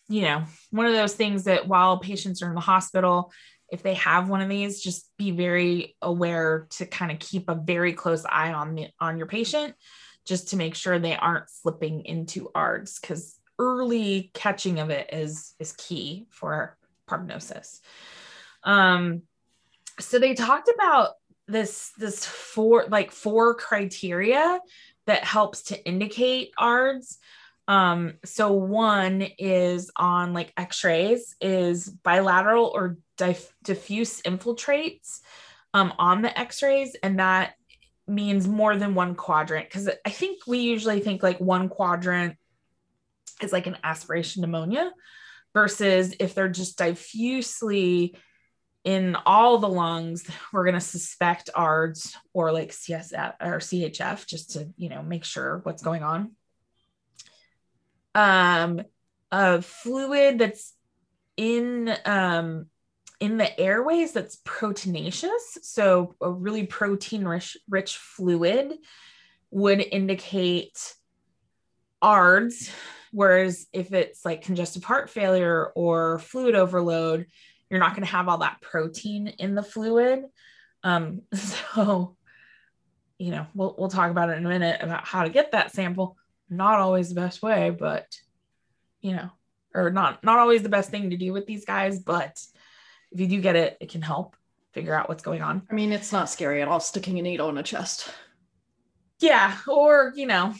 you 0.09 0.23
know, 0.23 0.43
one 0.71 0.87
of 0.87 0.93
those 0.93 1.13
things 1.13 1.45
that 1.45 1.69
while 1.69 1.99
patients 1.99 2.41
are 2.41 2.49
in 2.49 2.55
the 2.55 2.59
hospital, 2.59 3.31
if 3.71 3.81
they 3.81 3.93
have 3.93 4.27
one 4.27 4.41
of 4.41 4.49
these, 4.49 4.81
just 4.81 5.09
be 5.17 5.31
very 5.31 5.95
aware 6.01 6.67
to 6.71 6.85
kind 6.85 7.13
of 7.13 7.19
keep 7.19 7.49
a 7.49 7.55
very 7.55 7.93
close 7.93 8.25
eye 8.25 8.51
on 8.51 8.75
the 8.75 8.87
on 8.99 9.17
your 9.17 9.27
patient, 9.27 9.73
just 10.25 10.49
to 10.49 10.57
make 10.57 10.75
sure 10.75 10.99
they 10.99 11.15
aren't 11.15 11.49
slipping 11.49 12.05
into 12.05 12.51
ARDS 12.53 12.99
because 12.99 13.39
early 13.59 14.31
catching 14.33 14.79
of 14.79 14.89
it 14.89 15.13
is 15.13 15.53
is 15.59 15.73
key 15.73 16.25
for 16.29 16.77
prognosis. 17.07 17.81
Um, 18.63 19.23
so 19.99 20.19
they 20.19 20.33
talked 20.33 20.69
about 20.73 21.11
this 21.47 21.91
this 21.97 22.25
four 22.25 22.85
like 22.89 23.11
four 23.11 23.55
criteria 23.55 24.59
that 25.05 25.23
helps 25.23 25.63
to 25.63 25.85
indicate 25.85 26.53
ARDS. 26.57 27.17
Um, 27.67 28.13
so 28.25 28.53
one 28.53 29.21
is 29.37 29.91
on 29.95 30.33
like 30.33 30.53
x-rays 30.57 31.35
is 31.39 31.87
bilateral 31.89 32.71
or 32.73 32.97
dif- 33.17 33.53
diffuse 33.63 34.21
infiltrates 34.23 35.19
um, 35.73 35.93
on 35.97 36.21
the 36.21 36.37
x-rays 36.37 36.95
and 37.01 37.19
that 37.19 37.53
means 38.07 38.47
more 38.47 38.75
than 38.75 38.95
one 38.95 39.15
quadrant 39.15 39.67
because 39.67 39.89
i 40.05 40.09
think 40.09 40.45
we 40.47 40.59
usually 40.59 40.99
think 40.99 41.23
like 41.23 41.39
one 41.39 41.69
quadrant 41.69 42.35
is 43.41 43.53
like 43.53 43.67
an 43.67 43.77
aspiration 43.83 44.41
pneumonia 44.41 44.91
versus 45.53 46.15
if 46.19 46.33
they're 46.33 46.49
just 46.49 46.77
diffusely 46.77 48.15
in 48.83 49.15
all 49.25 49.59
the 49.59 49.69
lungs, 49.69 50.27
we're 50.51 50.63
going 50.63 50.73
to 50.75 50.81
suspect 50.81 51.49
ARDS 51.53 52.15
or 52.33 52.51
like 52.51 52.71
CSF 52.71 53.35
or 53.39 53.59
CHF 53.59 54.25
just 54.25 54.51
to, 54.51 54.69
you 54.77 54.89
know, 54.89 55.03
make 55.03 55.23
sure 55.23 55.59
what's 55.63 55.83
going 55.83 56.03
on. 56.03 56.31
Um, 58.15 58.81
a 59.31 59.61
fluid 59.61 60.39
that's 60.39 60.73
in 61.37 61.95
um, 62.05 62.67
in 63.21 63.37
the 63.37 63.57
airways 63.59 64.13
that's 64.13 64.37
proteinaceous, 64.37 65.59
so 65.61 66.15
a 66.19 66.29
really 66.29 66.65
protein 66.65 67.23
rich, 67.23 67.55
rich 67.69 67.95
fluid 67.95 68.73
would 69.51 69.79
indicate 69.79 70.95
ARDS. 72.01 72.71
Whereas 73.11 73.67
if 73.71 73.93
it's 73.93 74.25
like 74.25 74.41
congestive 74.41 74.83
heart 74.83 75.09
failure 75.09 75.67
or 75.75 76.17
fluid 76.17 76.55
overload, 76.55 77.27
you're 77.69 77.79
not 77.79 77.91
going 77.91 78.05
to 78.05 78.11
have 78.11 78.27
all 78.27 78.39
that 78.39 78.59
protein 78.61 79.27
in 79.27 79.53
the 79.53 79.61
fluid. 79.61 80.23
Um, 80.83 81.21
so, 81.33 82.17
you 83.19 83.29
know, 83.29 83.45
we'll, 83.53 83.75
we'll 83.77 83.89
talk 83.89 84.09
about 84.09 84.29
it 84.29 84.37
in 84.37 84.45
a 84.47 84.49
minute 84.49 84.81
about 84.81 85.05
how 85.05 85.25
to 85.25 85.29
get 85.29 85.51
that 85.51 85.71
sample. 85.71 86.17
Not 86.49 86.79
always 86.79 87.09
the 87.09 87.21
best 87.21 87.43
way, 87.43 87.69
but, 87.69 88.07
you 88.99 89.15
know, 89.15 89.29
or 89.75 89.91
not, 89.91 90.23
not 90.23 90.39
always 90.39 90.63
the 90.63 90.69
best 90.69 90.89
thing 90.89 91.11
to 91.11 91.17
do 91.17 91.31
with 91.33 91.45
these 91.45 91.65
guys. 91.65 91.99
But 91.99 92.41
if 93.11 93.19
you 93.19 93.27
do 93.27 93.41
get 93.41 93.55
it, 93.55 93.77
it 93.79 93.91
can 93.91 94.01
help 94.01 94.35
figure 94.73 94.95
out 94.95 95.09
what's 95.09 95.23
going 95.23 95.41
on. 95.41 95.63
I 95.69 95.73
mean, 95.73 95.91
it's 95.91 96.11
not 96.11 96.29
scary 96.29 96.61
at 96.61 96.67
all 96.67 96.79
sticking 96.79 97.19
a 97.19 97.21
needle 97.21 97.49
in 97.49 97.57
a 97.57 97.63
chest. 97.63 98.09
Yeah. 99.19 99.57
Or, 99.67 100.13
you 100.15 100.25
know, 100.25 100.53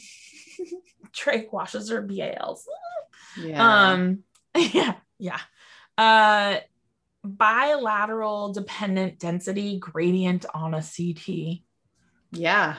trach 1.12 1.52
washes 1.52 1.90
or 1.90 2.02
BALs. 2.02 2.66
Yeah. 3.38 3.90
Um, 3.90 4.24
yeah, 4.56 4.94
yeah. 5.18 5.40
Uh, 5.96 6.58
bilateral 7.24 8.52
dependent 8.52 9.18
density 9.18 9.78
gradient 9.78 10.44
on 10.54 10.74
a 10.74 10.82
CT. 10.82 11.60
yeah. 12.32 12.76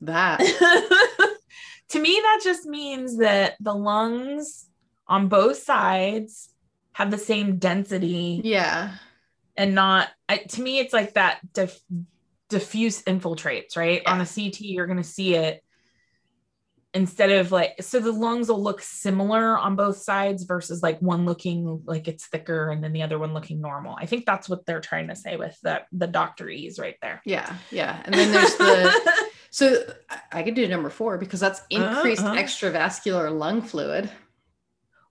That. 0.00 0.40
to 1.90 2.00
me, 2.00 2.18
that 2.22 2.40
just 2.42 2.66
means 2.66 3.18
that 3.18 3.54
the 3.60 3.74
lungs 3.74 4.66
on 5.06 5.28
both 5.28 5.58
sides 5.58 6.51
have 6.92 7.10
the 7.10 7.18
same 7.18 7.56
density 7.58 8.40
Yeah. 8.44 8.94
and 9.56 9.74
not, 9.74 10.08
I, 10.28 10.38
to 10.38 10.62
me, 10.62 10.78
it's 10.78 10.92
like 10.92 11.14
that 11.14 11.40
diff, 11.52 11.78
diffuse 12.48 13.02
infiltrates, 13.02 13.76
right? 13.76 14.02
On 14.06 14.20
a 14.20 14.26
CT, 14.26 14.60
you're 14.60 14.86
going 14.86 14.98
to 14.98 15.04
see 15.04 15.34
it 15.34 15.62
instead 16.94 17.30
of 17.30 17.50
like, 17.50 17.76
so 17.80 17.98
the 18.00 18.12
lungs 18.12 18.48
will 18.50 18.62
look 18.62 18.82
similar 18.82 19.56
on 19.58 19.74
both 19.76 19.96
sides 19.96 20.42
versus 20.44 20.82
like 20.82 20.98
one 21.00 21.24
looking 21.24 21.80
like 21.86 22.06
it's 22.06 22.26
thicker 22.26 22.68
and 22.68 22.84
then 22.84 22.92
the 22.92 23.02
other 23.02 23.18
one 23.18 23.32
looking 23.32 23.62
normal. 23.62 23.96
I 23.98 24.04
think 24.04 24.26
that's 24.26 24.46
what 24.46 24.66
they're 24.66 24.82
trying 24.82 25.08
to 25.08 25.16
say 25.16 25.36
with 25.36 25.58
the, 25.62 25.80
the 25.92 26.06
doctor 26.06 26.50
ease 26.50 26.78
right 26.78 26.96
there. 27.00 27.22
Yeah. 27.24 27.56
Yeah. 27.70 28.02
And 28.04 28.14
then 28.14 28.30
there's 28.30 28.54
the 28.56 29.14
so 29.50 29.82
I- 30.10 30.40
I 30.40 30.42
could 30.42 30.54
do 30.54 30.68
number 30.68 30.90
four 30.90 31.16
because 31.16 31.40
that's 31.40 31.62
increased 31.70 32.22
Uh-huh. 32.22 32.34
extravascular 32.36 33.34
lung 33.34 33.62
fluid. 33.62 34.10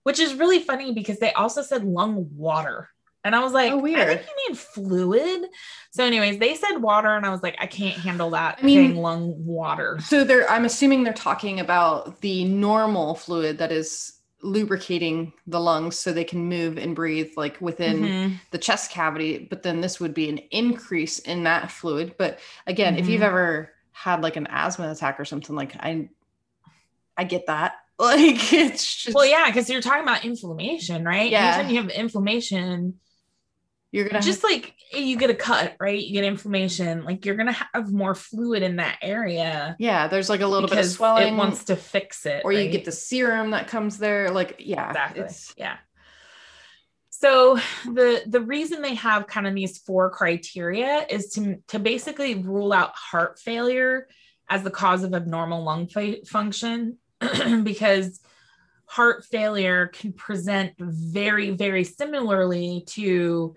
Which 0.02 0.18
is 0.20 0.34
really 0.34 0.60
funny 0.60 0.92
because 0.92 1.18
they 1.18 1.32
also 1.32 1.62
said 1.62 1.84
lung 1.84 2.28
water. 2.36 2.88
And 3.24 3.36
I 3.36 3.40
was 3.40 3.52
like, 3.52 3.70
Oh, 3.70 3.78
I 3.78 3.82
weird. 3.82 4.08
think 4.08 4.22
you 4.26 4.48
mean 4.48 4.56
fluid. 4.56 5.48
So, 5.92 6.04
anyways, 6.04 6.38
they 6.38 6.56
said 6.56 6.78
water, 6.78 7.14
and 7.14 7.24
I 7.24 7.30
was 7.30 7.40
like, 7.40 7.56
I 7.60 7.66
can't 7.66 7.96
handle 7.96 8.30
that. 8.30 8.58
I 8.60 8.66
mean- 8.66 8.96
lung 8.96 9.44
water. 9.46 10.00
So 10.04 10.24
they're 10.24 10.50
I'm 10.50 10.64
assuming 10.64 11.04
they're 11.04 11.12
talking 11.12 11.60
about 11.60 12.20
the 12.20 12.44
normal 12.44 13.14
fluid 13.14 13.58
that 13.58 13.70
is 13.70 14.14
lubricating 14.44 15.32
the 15.46 15.60
lungs 15.60 15.96
so 15.96 16.12
they 16.12 16.24
can 16.24 16.48
move 16.48 16.76
and 16.76 16.96
breathe 16.96 17.30
like 17.36 17.60
within 17.60 18.00
Mhm. 18.02 18.40
the 18.50 18.58
chest 18.58 18.90
cavity, 18.90 19.46
but 19.48 19.62
then 19.62 19.80
this 19.80 20.00
would 20.00 20.14
be 20.14 20.28
an 20.28 20.38
increase 20.50 21.20
in 21.20 21.44
that 21.44 21.70
fluid. 21.70 22.16
But 22.18 22.40
again, 22.66 22.96
if 22.96 23.08
you've 23.08 23.20
Mhm. 23.22 23.26
ever 23.26 23.72
had 23.92 24.20
like 24.20 24.34
an 24.34 24.48
asthma 24.50 24.90
attack 24.90 25.20
or 25.20 25.24
something, 25.24 25.54
like 25.54 25.76
I 25.78 26.08
I 27.16 27.22
get 27.22 27.46
that. 27.46 27.74
Like 28.12 28.52
it's 28.52 29.04
just 29.04 29.14
Well, 29.14 29.24
yeah, 29.24 29.46
because 29.46 29.70
you're 29.70 29.80
talking 29.80 30.02
about 30.02 30.24
inflammation, 30.24 31.04
right? 31.04 31.30
Yeah. 31.30 31.54
Anytime 31.54 31.70
you 31.70 31.80
have 31.82 31.90
inflammation, 31.90 32.94
you're 33.92 34.08
gonna 34.08 34.22
just 34.22 34.42
like 34.42 34.74
you 34.92 35.16
get 35.16 35.30
a 35.30 35.34
cut, 35.34 35.76
right? 35.78 36.02
You 36.02 36.12
get 36.14 36.24
inflammation, 36.24 37.04
like 37.04 37.24
you're 37.24 37.36
gonna 37.36 37.56
have 37.72 37.92
more 37.92 38.14
fluid 38.14 38.62
in 38.62 38.76
that 38.76 38.98
area 39.02 39.76
yeah, 39.78 40.08
there's 40.08 40.28
like 40.28 40.40
a 40.40 40.46
little 40.46 40.68
bit 40.68 40.78
of 40.78 40.86
swelling 40.86 41.34
it 41.34 41.36
wants 41.36 41.64
to 41.64 41.76
fix 41.76 42.26
it. 42.26 42.42
or 42.44 42.52
you 42.52 42.70
get 42.70 42.84
the 42.84 42.92
serum 42.92 43.52
that 43.52 43.68
comes 43.68 43.98
there. 43.98 44.30
Like, 44.30 44.56
yeah, 44.58 44.88
exactly 44.88 45.22
it's 45.22 45.54
yeah 45.56 45.76
so 47.22 47.56
the 47.84 48.22
the 48.26 48.40
reason 48.40 48.82
they 48.82 48.96
have 48.96 49.28
kind 49.28 49.46
of 49.46 49.54
these 49.54 49.78
four 49.78 50.10
criteria 50.10 51.06
is 51.08 51.30
to 51.34 51.58
to 51.68 51.78
basically 51.78 52.34
rule 52.34 52.72
out 52.72 52.90
heart 52.96 53.38
failure 53.38 54.08
as 54.50 54.64
the 54.64 54.70
cause 54.70 55.04
of 55.04 55.14
abnormal 55.14 55.62
lung 55.62 55.86
fa- 55.86 56.24
function 56.26 56.98
because 57.62 58.20
heart 58.86 59.24
failure 59.24 59.86
can 59.86 60.12
present 60.12 60.74
very, 60.78 61.50
very 61.50 61.84
similarly 61.84 62.84
to 62.86 63.54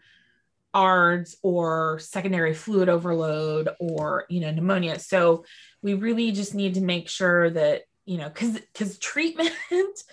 ARDS 0.73 1.37
or 1.41 1.99
secondary 1.99 2.53
fluid 2.53 2.89
overload 2.89 3.69
or 3.79 4.25
you 4.29 4.41
know 4.41 4.51
pneumonia. 4.51 4.99
So 4.99 5.45
we 5.81 5.93
really 5.93 6.31
just 6.31 6.53
need 6.53 6.75
to 6.75 6.81
make 6.81 7.09
sure 7.09 7.49
that 7.49 7.83
you 8.05 8.17
know 8.17 8.29
because 8.29 8.59
because 8.59 8.99
treatment 8.99 9.53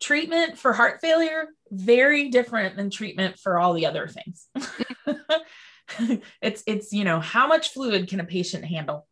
treatment 0.00 0.58
for 0.58 0.72
heart 0.72 1.00
failure 1.00 1.46
very 1.70 2.28
different 2.28 2.76
than 2.76 2.90
treatment 2.90 3.38
for 3.38 3.58
all 3.58 3.72
the 3.72 3.86
other 3.86 4.06
things. 4.06 4.46
it's 6.42 6.62
it's 6.66 6.92
you 6.92 7.04
know 7.04 7.20
how 7.20 7.46
much 7.48 7.70
fluid 7.70 8.08
can 8.08 8.20
a 8.20 8.24
patient 8.24 8.64
handle? 8.64 9.06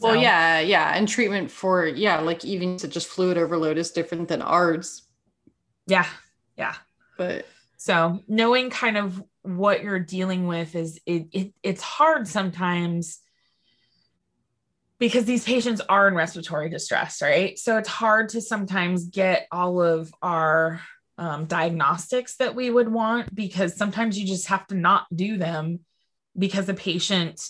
So, 0.00 0.08
well, 0.08 0.16
yeah, 0.16 0.58
yeah, 0.58 0.92
and 0.96 1.08
treatment 1.08 1.50
for 1.50 1.86
yeah, 1.86 2.20
like 2.20 2.44
even 2.44 2.76
to 2.78 2.88
just 2.88 3.06
fluid 3.06 3.38
overload 3.38 3.78
is 3.78 3.92
different 3.92 4.28
than 4.28 4.42
ARDS. 4.42 5.02
Yeah, 5.86 6.06
yeah. 6.56 6.74
But 7.16 7.46
so 7.76 8.20
knowing 8.26 8.70
kind 8.70 8.96
of 8.96 9.22
what 9.42 9.84
you're 9.84 10.00
dealing 10.00 10.46
with 10.46 10.74
is 10.74 10.98
it, 11.06 11.28
it 11.32 11.54
it's 11.62 11.82
hard 11.82 12.26
sometimes 12.26 13.20
because 14.98 15.26
these 15.26 15.44
patients 15.44 15.80
are 15.88 16.08
in 16.08 16.14
respiratory 16.14 16.70
distress, 16.70 17.22
right? 17.22 17.56
So 17.58 17.76
it's 17.76 17.88
hard 17.88 18.30
to 18.30 18.40
sometimes 18.40 19.04
get 19.04 19.46
all 19.52 19.80
of 19.80 20.12
our 20.22 20.80
um, 21.18 21.44
diagnostics 21.44 22.36
that 22.36 22.54
we 22.54 22.68
would 22.68 22.88
want 22.88 23.32
because 23.32 23.76
sometimes 23.76 24.18
you 24.18 24.26
just 24.26 24.48
have 24.48 24.66
to 24.68 24.74
not 24.74 25.06
do 25.14 25.36
them 25.36 25.80
because 26.36 26.66
the 26.66 26.74
patient 26.74 27.40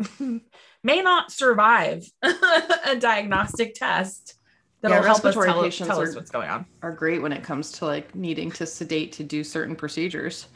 may 0.82 1.02
not 1.02 1.30
survive 1.30 2.04
a 2.22 2.96
diagnostic 2.98 3.74
test 3.74 4.34
that'll 4.80 4.98
yeah, 4.98 5.04
help 5.04 5.24
us 5.24 5.34
tell, 5.34 5.70
tell 5.70 6.00
us 6.00 6.14
what's 6.14 6.30
going 6.30 6.48
on. 6.48 6.66
Are 6.82 6.92
great 6.92 7.22
when 7.22 7.32
it 7.32 7.42
comes 7.42 7.72
to 7.72 7.86
like 7.86 8.14
needing 8.14 8.50
to 8.52 8.66
sedate 8.66 9.12
to 9.12 9.24
do 9.24 9.44
certain 9.44 9.76
procedures. 9.76 10.48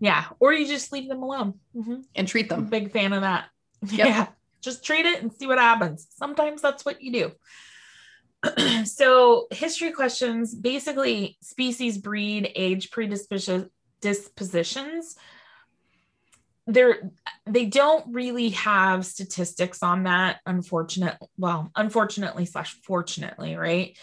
Yeah, 0.00 0.24
or 0.38 0.52
you 0.52 0.66
just 0.66 0.92
leave 0.92 1.08
them 1.08 1.22
alone 1.22 1.54
mm-hmm. 1.74 2.02
and 2.14 2.28
treat 2.28 2.48
them. 2.48 2.66
big 2.66 2.92
fan 2.92 3.12
of 3.12 3.22
that. 3.22 3.46
Yep. 3.90 4.06
Yeah, 4.08 4.26
just 4.60 4.84
treat 4.84 5.06
it 5.06 5.22
and 5.22 5.32
see 5.32 5.46
what 5.46 5.58
happens. 5.58 6.08
Sometimes 6.10 6.60
that's 6.60 6.84
what 6.84 7.00
you 7.00 7.12
do. 7.12 8.84
so, 8.86 9.46
history 9.52 9.92
questions 9.92 10.52
basically 10.52 11.38
species, 11.40 11.96
breed, 11.96 12.50
age, 12.56 12.90
predispositions. 12.90 13.68
They're 16.70 17.10
they 17.46 17.64
don't 17.64 18.12
really 18.12 18.50
have 18.50 19.06
statistics 19.06 19.82
on 19.82 20.04
that. 20.04 20.40
Unfortunate, 20.44 21.16
well, 21.38 21.72
unfortunately 21.74 22.44
slash 22.44 22.76
fortunately, 22.82 23.56
right? 23.56 23.96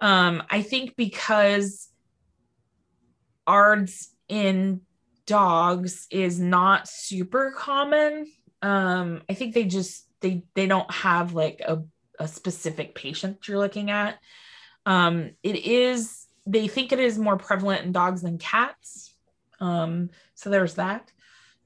Um, 0.00 0.42
I 0.50 0.62
think 0.62 0.96
because 0.96 1.88
ARDS 3.46 4.10
in 4.28 4.80
dogs 5.26 6.06
is 6.10 6.40
not 6.40 6.88
super 6.88 7.52
common. 7.56 8.26
Um, 8.62 9.22
I 9.28 9.34
think 9.34 9.54
they 9.54 9.64
just 9.64 10.08
they 10.20 10.44
they 10.54 10.66
don't 10.66 10.90
have 10.90 11.34
like 11.34 11.60
a, 11.60 11.82
a 12.18 12.26
specific 12.26 12.94
patient 12.94 13.46
you're 13.46 13.58
looking 13.58 13.90
at. 13.90 14.18
Um, 14.86 15.32
it 15.42 15.56
is 15.56 16.26
they 16.46 16.68
think 16.68 16.92
it 16.92 17.00
is 17.00 17.18
more 17.18 17.36
prevalent 17.36 17.84
in 17.84 17.92
dogs 17.92 18.22
than 18.22 18.38
cats. 18.38 19.14
Um, 19.60 20.10
so 20.34 20.48
there's 20.48 20.74
that. 20.74 21.10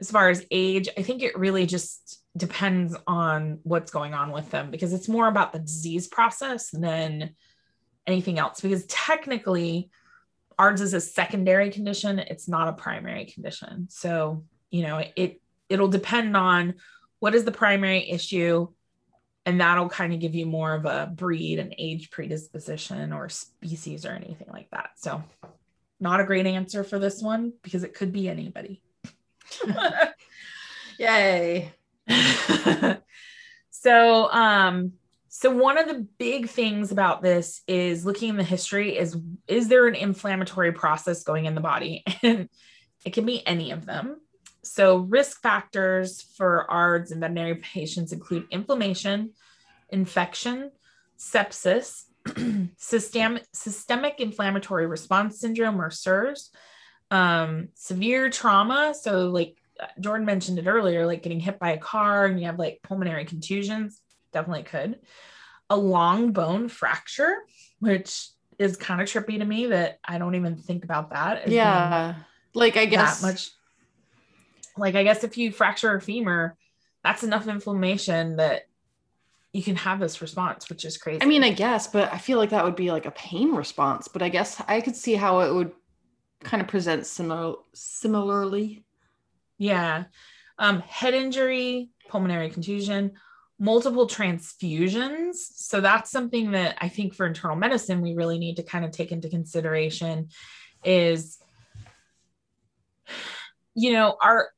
As 0.01 0.11
far 0.11 0.31
as 0.31 0.47
age, 0.51 0.89
I 0.97 1.03
think 1.03 1.23
it 1.23 1.39
really 1.39 1.67
just 1.67 2.23
depends 2.37 2.97
on 3.07 3.59
what's 3.65 3.91
going 3.91 4.15
on 4.15 4.33
with 4.33 4.51
them 4.51 4.71
because 4.71 4.93
it's 4.93 5.09
more 5.09 5.29
about 5.29 5.53
the 5.53 5.59
disease 5.59 6.09
process 6.09 6.71
than 6.71 7.35
anything 8.07 8.39
else. 8.39 8.61
Because 8.61 8.87
technically, 8.87 9.91
ARDS 10.59 10.83
is 10.83 10.95
a 10.95 11.01
secondary 11.01 11.71
condition 11.71 12.19
it's 12.19 12.47
not 12.47 12.69
a 12.69 12.75
primary 12.75 13.25
condition. 13.25 13.89
So 13.89 14.45
you 14.71 14.83
know 14.83 15.03
it 15.17 15.41
it'll 15.71 15.89
depend 15.89 16.37
on 16.37 16.75
what 17.19 17.35
is 17.35 17.45
the 17.45 17.53
primary 17.53 18.09
issue 18.11 18.69
and 19.47 19.61
that'll 19.61 19.89
kind 19.89 20.13
of 20.13 20.21
give 20.21 20.35
you 20.35 20.45
more 20.45 20.75
of 20.75 20.85
a 20.85 21.11
breed 21.15 21.59
and 21.59 21.75
age 21.79 22.11
predisposition 22.11 23.13
or 23.13 23.31
species 23.31 24.05
or 24.05 24.11
anything 24.11 24.49
like 24.53 24.69
that. 24.71 24.91
So 24.97 25.23
not 25.99 26.21
a 26.21 26.25
great 26.25 26.47
answer 26.47 26.85
for 26.85 26.99
this 26.99 27.23
one 27.23 27.55
because 27.63 27.83
it 27.83 27.95
could 27.95 28.13
be 28.13 28.29
anybody 28.29 28.83
yay 30.99 31.73
so 33.71 34.31
um 34.33 34.93
so 35.33 35.49
one 35.51 35.79
of 35.79 35.87
the 35.87 36.07
big 36.19 36.49
things 36.49 36.91
about 36.91 37.23
this 37.23 37.63
is 37.69 38.05
looking 38.05 38.31
in 38.31 38.37
the 38.37 38.43
history 38.43 38.99
is 38.99 39.17
is 39.47 39.69
there 39.69 39.87
an 39.87 39.95
inflammatory 39.95 40.73
process 40.73 41.23
going 41.23 41.47
in 41.47 41.55
the 41.55 41.61
body? 41.61 42.05
And 42.23 42.49
it 43.07 43.15
can 43.15 43.25
be 43.25 43.47
any 43.47 43.71
of 43.71 43.87
them. 43.87 44.21
So 44.63 44.99
risk 44.99 45.41
factors 45.41 46.21
for 46.37 46.71
ARDS 46.71 47.13
and 47.13 47.21
veterinary 47.23 47.55
patients 47.55 48.13
include 48.13 48.49
inflammation, 48.51 49.31
infection, 49.89 50.73
sepsis, 51.19 52.05
systemic 52.77 53.47
systemic 53.55 54.21
inflammatory 54.21 54.87
response 54.87 55.41
syndrome 55.41 55.81
or 55.81 55.91
SIRS, 55.91 56.51
um, 57.11 57.69
severe 57.75 58.31
trauma. 58.31 58.95
So 58.99 59.29
like 59.29 59.57
Jordan 59.99 60.27
mentioned 60.27 60.59
it 60.59 60.67
earlier, 60.67 61.07
like 61.07 61.23
getting 61.23 61.41
hit 61.41 61.59
by 61.59 61.73
a 61.73 61.79
car 61.79 62.27
and 62.27 62.39
you 62.39 62.47
have 62.47 62.59
like 62.59 62.81
pulmonary 62.83 63.25
contusions, 63.25 64.01
definitely 64.33 64.65
could 64.65 64.99
a 65.71 65.77
long 65.77 66.33
bone 66.33 66.69
fracture, 66.69 67.37
which 67.79 68.29
is 68.59 68.77
kind 68.77 69.01
of 69.01 69.09
trippy 69.09 69.39
to 69.39 69.45
me 69.45 69.67
that 69.67 70.01
I 70.05 70.19
don't 70.19 70.35
even 70.35 70.57
think 70.57 70.85
about 70.85 71.11
that. 71.11 71.49
Yeah. 71.49 72.17
Like 72.53 72.77
I 72.77 72.85
guess 72.85 73.21
that 73.21 73.27
much 73.27 73.51
like 74.77 74.97
I 74.97 75.05
guess 75.05 75.25
if 75.25 75.39
you 75.39 75.53
fracture 75.53 75.95
a 75.95 76.01
femur, 76.01 76.57
that's 77.03 77.23
enough 77.23 77.47
inflammation 77.47 78.37
that 78.37 78.67
you 79.53 79.63
can 79.63 79.77
have 79.77 79.99
this 79.99 80.21
response, 80.21 80.69
which 80.69 80.85
is 80.85 80.97
crazy. 80.97 81.23
I 81.23 81.27
mean, 81.27 81.43
I 81.43 81.51
guess, 81.51 81.87
but 81.87 82.13
I 82.13 82.19
feel 82.19 82.39
like 82.39 82.51
that 82.51 82.65
would 82.65 82.77
be 82.77 82.91
like 82.91 83.07
a 83.07 83.11
pain 83.13 83.53
response. 83.53 84.09
But 84.09 84.23
I 84.23 84.29
guess 84.29 84.61
I 84.69 84.81
could 84.81 84.97
see 84.97 85.15
how 85.15 85.41
it 85.41 85.55
would 85.55 85.73
kind 86.43 86.63
of 86.63 86.69
presents 86.69 87.11
similar 87.11 87.55
similarly. 87.73 88.85
Yeah. 89.59 90.05
Um, 90.59 90.81
head 90.81 91.15
injury, 91.15 91.91
pulmonary 92.09 92.51
contusion, 92.51 93.13
multiple 93.59 94.07
transfusions. 94.07 95.35
So 95.35 95.81
that's 95.81 96.11
something 96.11 96.53
that 96.53 96.77
I 96.81 96.89
think 96.89 97.15
for 97.15 97.27
internal 97.27 97.57
medicine 97.57 98.01
we 98.01 98.15
really 98.15 98.39
need 98.39 98.57
to 98.57 98.63
kind 98.63 98.85
of 98.85 98.91
take 98.91 99.13
into 99.13 99.29
consideration 99.29 100.29
is 100.85 101.39
you 103.75 103.93
know, 103.93 104.17
are 104.21 104.51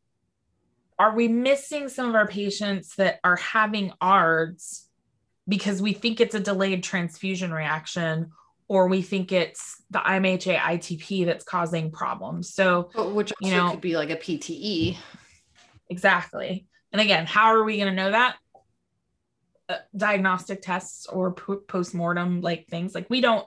are 0.99 1.15
we 1.15 1.27
missing 1.27 1.89
some 1.89 2.09
of 2.09 2.15
our 2.15 2.29
patients 2.29 2.95
that 2.97 3.19
are 3.25 3.37
having 3.37 3.93
ARDS 4.01 4.87
because 5.49 5.83
we 5.83 5.93
think 5.93 6.21
it's 6.21 6.35
a 6.35 6.41
delayed 6.41 6.83
transfusion 6.83 7.53
reaction 7.53 8.31
or 8.73 8.89
we 8.89 9.03
think 9.03 9.33
it's 9.33 9.83
the 9.91 9.99
IMHA 9.99 10.57
ITP 10.57 11.27
that's 11.27 11.45
causing 11.45 11.91
problems. 11.91 12.55
So, 12.55 12.89
which 13.13 13.31
you 13.39 13.51
know 13.51 13.69
could 13.71 13.83
be 13.83 13.99
like 13.99 14.09
a 14.09 14.17
PTE. 14.17 14.97
Exactly. 15.91 16.67
And 16.91 16.99
again, 16.99 17.27
how 17.27 17.49
are 17.49 17.65
we 17.65 17.77
going 17.77 17.91
to 17.91 17.95
know 17.95 18.13
that? 18.13 18.37
Uh, 19.69 19.77
diagnostic 19.95 20.63
tests 20.63 21.07
or 21.07 21.35
p- 21.35 21.57
post-mortem 21.69 22.41
like 22.41 22.67
things 22.69 22.95
like 22.95 23.09
we 23.09 23.21
don't 23.21 23.47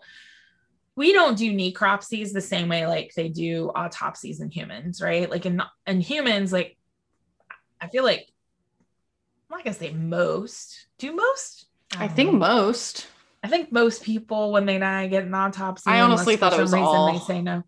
we 0.96 1.12
don't 1.12 1.38
do 1.38 1.52
necropsies 1.52 2.32
the 2.32 2.40
same 2.40 2.70
way 2.70 2.88
like 2.88 3.12
they 3.16 3.28
do 3.28 3.70
autopsies 3.76 4.40
in 4.40 4.50
humans 4.50 5.02
right 5.02 5.30
like 5.30 5.46
in 5.46 5.62
in 5.86 6.00
humans 6.00 6.54
like 6.54 6.78
i 7.82 7.88
feel 7.90 8.04
like 8.04 8.32
i'm 9.52 9.58
not 9.58 9.66
gonna 9.66 9.76
say 9.76 9.92
most 9.92 10.88
do 10.98 11.14
most 11.14 11.68
i, 11.98 12.06
I 12.06 12.08
think 12.08 12.32
know. 12.32 12.40
most 12.40 13.08
i 13.46 13.48
think 13.48 13.72
most 13.72 14.04
people 14.04 14.52
when 14.52 14.66
they 14.66 14.78
die 14.78 15.08
get 15.08 15.24
an 15.24 15.34
autopsy 15.34 15.90
i 15.90 16.02
honestly 16.02 16.36
thought 16.36 16.54
it 16.54 16.62
was 16.62 16.74
reason 16.74 16.86
all... 16.86 17.14
they 17.14 17.20
say 17.20 17.42
no 17.42 17.64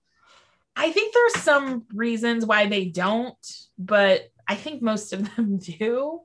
i 0.76 0.92
think 0.92 1.14
there's 1.14 1.44
some 1.44 1.86
reasons 1.94 2.46
why 2.46 2.68
they 2.68 2.86
don't 2.86 3.68
but 3.78 4.22
i 4.48 4.56
think 4.56 4.82
most 4.82 5.14
of 5.14 5.36
them 5.36 5.58
do 5.58 6.22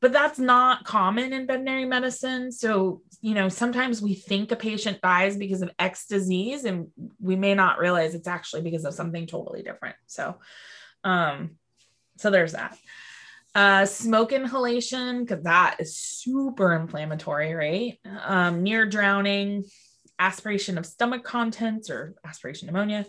but 0.00 0.12
that's 0.12 0.38
not 0.38 0.84
common 0.84 1.32
in 1.32 1.46
veterinary 1.46 1.84
medicine. 1.84 2.52
So, 2.52 3.02
you 3.22 3.34
know, 3.34 3.48
sometimes 3.48 4.02
we 4.02 4.14
think 4.14 4.52
a 4.52 4.56
patient 4.56 5.00
dies 5.00 5.36
because 5.36 5.62
of 5.62 5.70
X 5.78 6.06
disease 6.06 6.64
and 6.64 6.88
we 7.20 7.34
may 7.34 7.54
not 7.54 7.78
realize 7.78 8.14
it's 8.14 8.28
actually 8.28 8.62
because 8.62 8.84
of 8.84 8.94
something 8.94 9.26
totally 9.26 9.62
different. 9.62 9.96
So, 10.06 10.36
um, 11.02 11.56
so 12.18 12.30
there's 12.30 12.52
that. 12.52 12.76
Uh, 13.56 13.86
smoke 13.86 14.32
inhalation, 14.32 15.24
because 15.24 15.42
that 15.44 15.76
is 15.78 15.96
super 15.96 16.74
inflammatory, 16.74 17.54
right? 17.54 17.98
Um, 18.22 18.62
near 18.62 18.84
drowning, 18.84 19.64
aspiration 20.18 20.76
of 20.76 20.84
stomach 20.84 21.24
contents 21.24 21.88
or 21.88 22.16
aspiration 22.22 22.66
pneumonia. 22.66 23.06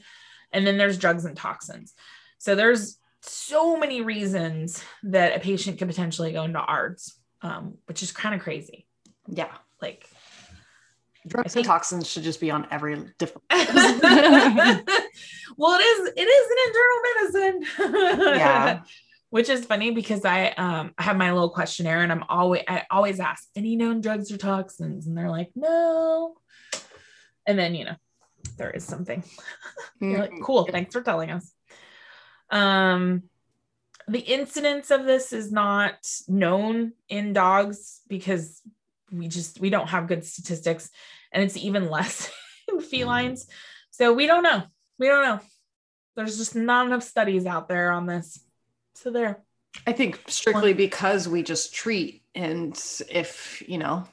And 0.53 0.65
then 0.65 0.77
there's 0.77 0.97
drugs 0.97 1.25
and 1.25 1.35
toxins. 1.35 1.93
So 2.37 2.55
there's 2.55 2.97
so 3.21 3.75
many 3.75 3.99
reasons 3.99 4.81
that 5.03 5.35
a 5.35 5.39
patient 5.39 5.79
could 5.79 5.89
potentially 5.89 6.31
go 6.31 6.43
into 6.43 6.59
ARDS, 6.59 7.19
um, 7.41 7.73
which 7.87 8.01
is 8.01 8.13
kind 8.13 8.33
of 8.33 8.39
crazy. 8.39 8.87
Yeah. 9.27 9.51
Like, 9.81 10.07
Drugs 11.27 11.55
think- 11.55 11.65
and 11.65 11.73
toxins 11.73 12.09
should 12.09 12.23
just 12.23 12.39
be 12.39 12.51
on 12.51 12.67
every 12.71 12.95
different. 13.17 13.43
well, 13.49 13.59
it 15.77 15.83
is 15.83 16.11
it 16.15 16.21
is 16.21 16.47
an 16.51 16.57
internal 16.67 16.99
medicine. 17.03 18.37
Yeah. 18.37 18.83
Which 19.29 19.49
is 19.49 19.65
funny 19.65 19.91
because 19.91 20.23
I 20.23 20.49
um 20.51 20.93
I 20.97 21.03
have 21.03 21.17
my 21.17 21.31
little 21.31 21.49
questionnaire 21.49 22.01
and 22.01 22.11
I'm 22.11 22.23
always 22.29 22.63
I 22.67 22.85
always 22.89 23.19
ask 23.19 23.47
any 23.55 23.75
known 23.75 24.01
drugs 24.01 24.31
or 24.31 24.37
toxins 24.37 25.05
and 25.05 25.17
they're 25.17 25.29
like 25.29 25.51
no, 25.55 26.35
and 27.45 27.59
then 27.59 27.75
you 27.75 27.85
know 27.85 27.95
there 28.57 28.71
is 28.71 28.83
something. 28.83 29.23
You're 30.01 30.19
like, 30.19 30.41
cool, 30.41 30.65
thanks 30.65 30.93
for 30.93 31.01
telling 31.01 31.31
us. 31.31 31.51
Um, 32.49 33.23
the 34.07 34.19
incidence 34.19 34.89
of 34.91 35.05
this 35.05 35.33
is 35.33 35.51
not 35.51 35.95
known 36.27 36.93
in 37.09 37.33
dogs 37.33 38.01
because 38.07 38.61
we 39.11 39.27
just 39.27 39.59
we 39.59 39.69
don't 39.69 39.89
have 39.89 40.07
good 40.07 40.25
statistics, 40.25 40.89
and 41.31 41.43
it's 41.43 41.57
even 41.57 41.89
less 41.89 42.31
in 42.67 42.79
felines. 42.79 43.47
So 43.91 44.13
we 44.13 44.27
don't 44.27 44.43
know. 44.43 44.63
We 44.99 45.07
don't 45.07 45.23
know. 45.23 45.39
There's 46.15 46.37
just 46.37 46.55
not 46.55 46.87
enough 46.87 47.03
studies 47.03 47.45
out 47.45 47.67
there 47.67 47.91
on 47.91 48.05
this. 48.05 48.39
So 48.97 49.11
there. 49.11 49.43
I 49.85 49.93
think 49.93 50.19
strictly 50.27 50.73
because 50.73 51.29
we 51.29 51.43
just 51.43 51.73
treat, 51.73 52.23
and 52.33 52.75
if 53.09 53.61
you 53.67 53.77
know, 53.77 54.07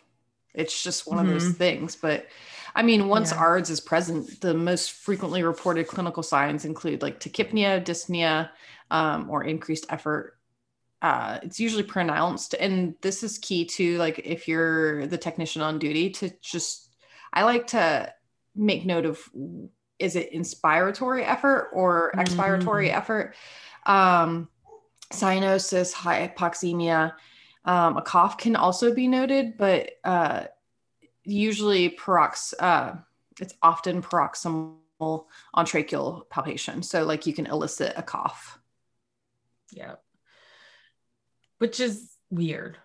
it's 0.52 0.82
just 0.82 1.06
one 1.06 1.18
of 1.18 1.26
those 1.26 1.48
Mhm. 1.48 1.56
things. 1.56 1.96
But 1.96 2.26
I 2.74 2.82
mean, 2.82 3.08
once 3.08 3.32
Yeah. 3.32 3.38
ARDS 3.38 3.70
is 3.70 3.80
present, 3.80 4.40
the 4.42 4.52
most 4.52 4.92
frequently 4.92 5.42
reported 5.42 5.88
clinical 5.88 6.22
signs 6.22 6.64
include 6.66 7.00
like 7.00 7.18
tachypnea, 7.18 7.82
dyspnea, 7.82 8.50
um, 8.90 9.30
or 9.30 9.42
increased 9.44 9.86
effort. 9.88 10.38
Uh, 11.00 11.38
it's 11.42 11.58
usually 11.58 11.82
pronounced, 11.82 12.54
and 12.54 12.94
this 13.00 13.22
is 13.22 13.38
key 13.38 13.64
to 13.64 13.96
like 13.98 14.20
if 14.24 14.46
you're 14.48 15.06
the 15.06 15.18
technician 15.18 15.62
on 15.62 15.78
duty 15.78 16.10
to 16.10 16.30
just. 16.42 16.90
I 17.32 17.42
like 17.44 17.68
to 17.68 18.12
make 18.54 18.84
note 18.84 19.06
of 19.06 19.18
is 19.98 20.14
it 20.14 20.32
inspiratory 20.32 21.26
effort 21.26 21.70
or 21.72 22.12
expiratory 22.16 22.92
effort. 22.92 23.34
Um, 23.86 24.48
cyanosis, 25.14 25.92
hypoxemia. 25.92 27.14
Um, 27.64 27.96
a 27.96 28.02
cough 28.02 28.36
can 28.36 28.56
also 28.56 28.94
be 28.94 29.08
noted, 29.08 29.56
but 29.56 29.92
uh, 30.04 30.44
usually 31.24 31.96
uh, 32.58 32.92
it's 33.40 33.54
often 33.62 34.02
paroxysmal 34.02 34.78
on 35.54 35.66
tracheal 35.66 36.28
palpation. 36.28 36.82
So, 36.82 37.04
like, 37.04 37.26
you 37.26 37.32
can 37.34 37.46
elicit 37.46 37.94
a 37.96 38.02
cough. 38.02 38.58
Yeah. 39.72 39.94
Which 41.58 41.80
is 41.80 42.10
weird. 42.30 42.78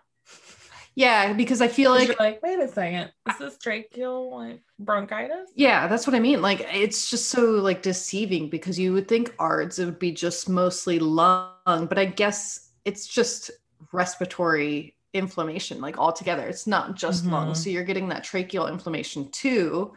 Yeah, 0.94 1.32
because 1.32 1.60
I 1.60 1.68
feel 1.68 1.90
like, 1.90 2.18
like, 2.18 2.42
wait 2.42 2.58
a 2.58 2.68
second, 2.68 3.12
is 3.28 3.38
this 3.38 3.56
tracheal 3.58 4.30
like 4.32 4.62
bronchitis? 4.78 5.50
yeah, 5.54 5.88
that's 5.88 6.06
what 6.06 6.14
I 6.16 6.20
mean. 6.20 6.42
Like, 6.42 6.66
it's 6.72 7.10
just 7.10 7.28
so 7.28 7.42
like 7.52 7.82
deceiving 7.82 8.48
because 8.48 8.78
you 8.78 8.92
would 8.92 9.08
think 9.08 9.34
ARDS 9.38 9.78
it 9.78 9.84
would 9.86 9.98
be 9.98 10.12
just 10.12 10.48
mostly 10.48 10.98
lung, 10.98 11.86
but 11.86 11.98
I 11.98 12.04
guess 12.06 12.70
it's 12.84 13.06
just 13.06 13.50
respiratory 13.92 14.94
inflammation, 15.12 15.80
like 15.80 15.98
altogether. 15.98 16.46
It's 16.46 16.66
not 16.66 16.94
just 16.94 17.26
Mhm. 17.26 17.30
lungs. 17.30 17.62
So 17.62 17.70
you're 17.70 17.84
getting 17.84 18.08
that 18.08 18.24
tracheal 18.24 18.70
inflammation 18.70 19.28
too. 19.30 19.92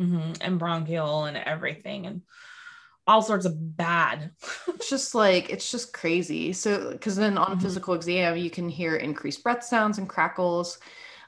Mhm, 0.00 0.36
And 0.40 0.58
bronchial 0.58 1.24
and 1.24 1.36
everything 1.36 2.06
and 2.06 2.22
all 3.06 3.22
sorts 3.22 3.44
of 3.46 3.76
bad. 3.76 4.30
it's 4.68 4.88
just 4.88 5.14
like 5.14 5.50
it's 5.50 5.70
just 5.70 5.92
crazy. 5.92 6.52
So 6.52 6.92
because 6.92 7.16
then 7.16 7.38
on 7.38 7.56
Mhm. 7.56 7.60
physical 7.60 7.94
exam 7.94 8.36
you 8.36 8.50
can 8.50 8.68
hear 8.68 8.96
increased 8.96 9.42
breath 9.42 9.64
sounds 9.64 9.98
and 9.98 10.08
crackles. 10.08 10.78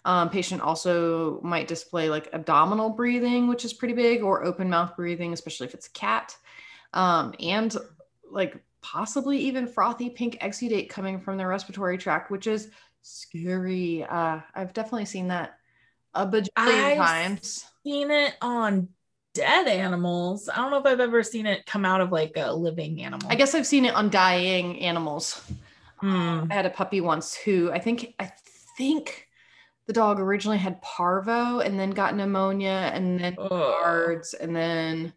Um, 0.05 0.31
patient 0.31 0.62
also 0.62 1.41
might 1.43 1.68
display 1.68 2.09
like 2.09 2.29
abdominal 2.33 2.91
breathing 2.91 3.49
which 3.49 3.64
is 3.64 3.72
pretty 3.72 3.95
big 3.95 4.22
or 4.22 4.45
open 4.45 4.70
mouth 4.70 4.97
breathing 4.97 5.33
especially 5.33 5.66
if 5.66 5.74
it's 5.74 5.89
a 5.89 5.93
cat. 5.93 6.37
Um, 6.95 7.35
and 7.41 7.77
like 8.31 8.62
possibly 8.83 9.39
even 9.39 9.66
frothy 9.66 10.11
pink 10.11 10.39
exudate 10.41 10.89
coming 10.91 11.20
from 11.20 11.37
the 11.39 11.47
respiratory 11.47 11.99
tract 11.99 12.31
which 12.31 12.47
is 12.47 12.70
scary. 13.03 14.05
Uh, 14.05 14.41
i've 14.55 14.72
definitely 14.72 15.05
seen 15.07 15.29
that 15.29 15.59
a 16.14 16.27
bajillion 16.27 16.95
I've 16.95 16.99
times. 16.99 17.66
Seen 17.85 18.11
it 18.11 18.35
on 18.43 18.89
dead 19.37 19.68
animals. 19.68 20.49
I 20.49 20.57
don't 20.57 20.70
know 20.70 20.78
if 20.78 20.87
I've 20.87 21.01
ever 21.01 21.22
seen 21.22 21.47
it 21.47 21.64
come 21.66 21.84
out 21.84 22.01
of 22.01 22.11
like 22.12 22.32
a 22.37 22.53
living 22.53 23.03
animal. 23.03 23.28
i 23.30 23.34
guess 23.34 23.55
i've 23.55 23.66
seen 23.66 23.84
it 23.84 23.95
on 23.95 24.11
dying 24.11 24.80
animals 24.80 25.41
Hmm. 26.01 26.45
I 26.51 26.55
had 26.55 26.66
a 26.66 26.70
puppy 26.70 27.01
once 27.01 27.34
who 27.34 27.72
I 27.72 27.78
think 27.78 28.14
I 28.20 28.30
think 28.76 29.28
the 29.87 29.95
dog 29.95 30.20
originally 30.20 30.59
had 30.59 30.82
parvo 30.82 31.61
and 31.61 31.80
then 31.80 31.91
got 31.91 32.14
pneumonia 32.14 32.91
and 32.93 33.18
then 33.18 33.34
Ugh. 33.39 33.51
ARDS 33.53 34.34
and 34.34 34.55
then 34.55 35.14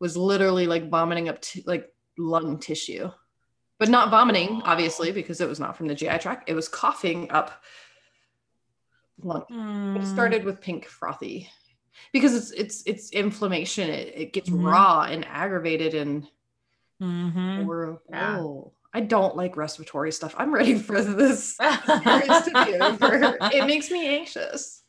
was 0.00 0.18
literally 0.18 0.66
like 0.66 0.90
vomiting 0.90 1.30
up 1.30 1.40
to 1.40 1.62
like 1.64 1.90
lung 2.18 2.58
tissue. 2.58 3.10
But 3.78 3.88
not 3.88 4.10
vomiting, 4.10 4.60
obviously, 4.64 5.12
because 5.12 5.40
it 5.40 5.48
was 5.48 5.60
not 5.60 5.76
from 5.78 5.86
the 5.88 5.94
GI 5.94 6.18
tract. 6.18 6.50
It 6.50 6.54
was 6.54 6.68
coughing 6.68 7.30
up 7.30 7.62
lung. 9.22 9.44
It 9.48 10.00
Hmm. 10.00 10.04
started 10.04 10.44
with 10.44 10.60
pink 10.60 10.84
frothy 10.84 11.48
because 12.12 12.34
it's 12.34 12.50
it's 12.52 12.82
it's 12.86 13.10
inflammation. 13.10 13.88
It, 13.90 14.12
it 14.16 14.32
gets 14.32 14.50
Mhm. 14.50 14.64
raw 14.64 15.02
and 15.02 15.26
aggravated 15.26 15.94
and 15.94 16.26
Mhm. 17.02 17.64
horrible. 17.64 18.02
Yeah. 18.10 18.42
I 18.94 19.00
don't 19.00 19.36
like 19.36 19.56
respiratory 19.56 20.12
stuff. 20.12 20.34
I'm 20.38 20.52
ready 20.52 20.78
for 20.78 21.02
this 21.02 21.56
virus 21.58 22.44
to 22.46 22.64
be 22.64 22.74
over. 22.80 23.36
It 23.52 23.66
makes 23.66 23.90
me 23.90 24.06
anxious 24.18 24.82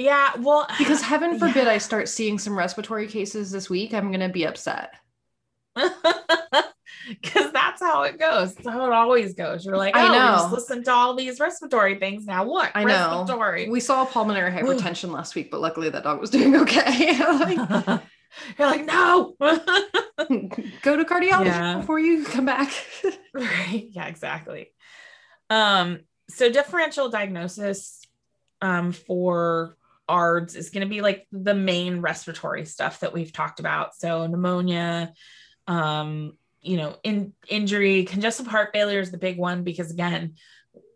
yeah, 0.00 0.30
well, 0.38 0.64
because 0.78 1.02
heaven 1.02 1.38
forbid 1.40 1.64
Yeah. 1.66 1.72
I 1.72 1.78
start 1.78 2.08
seeing 2.08 2.38
some 2.38 2.56
respiratory 2.56 3.08
cases 3.08 3.50
this 3.50 3.68
week. 3.68 3.92
I'm 3.92 4.12
gonna 4.12 4.28
be 4.28 4.46
upset. 4.46 4.94
because 5.74 7.47
that's 7.78 7.92
how 7.92 8.02
it 8.02 8.18
goes. 8.18 8.54
That's 8.54 8.68
how 8.68 8.86
it 8.86 8.92
always 8.92 9.34
goes. 9.34 9.64
You're 9.64 9.76
like, 9.76 9.96
I 9.96 10.06
oh, 10.06 10.10
we 10.10 10.18
know. 10.18 10.32
just 10.32 10.52
listened 10.52 10.84
to 10.86 10.92
all 10.92 11.14
these 11.14 11.40
respiratory 11.40 11.98
things. 11.98 12.26
Now 12.26 12.44
what? 12.44 12.70
I 12.74 12.84
know. 12.84 13.20
Respiratory. 13.20 13.68
We 13.68 13.80
saw 13.80 14.04
pulmonary 14.04 14.50
hypertension 14.50 15.10
last 15.10 15.34
week, 15.34 15.50
but 15.50 15.60
luckily 15.60 15.88
that 15.90 16.02
dog 16.04 16.20
was 16.20 16.30
doing 16.30 16.54
okay. 16.62 17.18
Like, 17.18 18.00
You're 18.58 18.68
like, 18.68 18.84
no. 18.84 19.34
go 19.40 20.96
to 20.96 21.04
cardiology 21.04 21.46
Yeah. 21.46 21.78
before 21.78 21.98
you 21.98 22.24
come 22.24 22.44
back. 22.44 22.70
right. 23.32 23.88
Yeah, 23.90 24.06
exactly. 24.06 24.72
Um, 25.50 26.00
so 26.28 26.50
differential 26.52 27.08
diagnosis 27.08 28.02
um 28.60 28.92
for 28.92 29.76
ARDS 30.08 30.56
is 30.56 30.70
going 30.70 30.86
to 30.86 30.90
be 30.90 31.00
like 31.00 31.26
the 31.32 31.54
main 31.54 32.00
respiratory 32.00 32.64
stuff 32.64 33.00
that 33.00 33.12
we've 33.12 33.32
talked 33.32 33.60
about. 33.60 33.94
So 33.94 34.26
pneumonia, 34.26 35.12
um, 35.66 36.32
you 36.60 36.76
know, 36.76 36.96
in 37.02 37.32
injury, 37.48 38.04
congestive 38.04 38.46
heart 38.46 38.70
failure 38.72 39.00
is 39.00 39.10
the 39.10 39.18
big 39.18 39.38
one 39.38 39.62
because 39.62 39.90
again, 39.90 40.34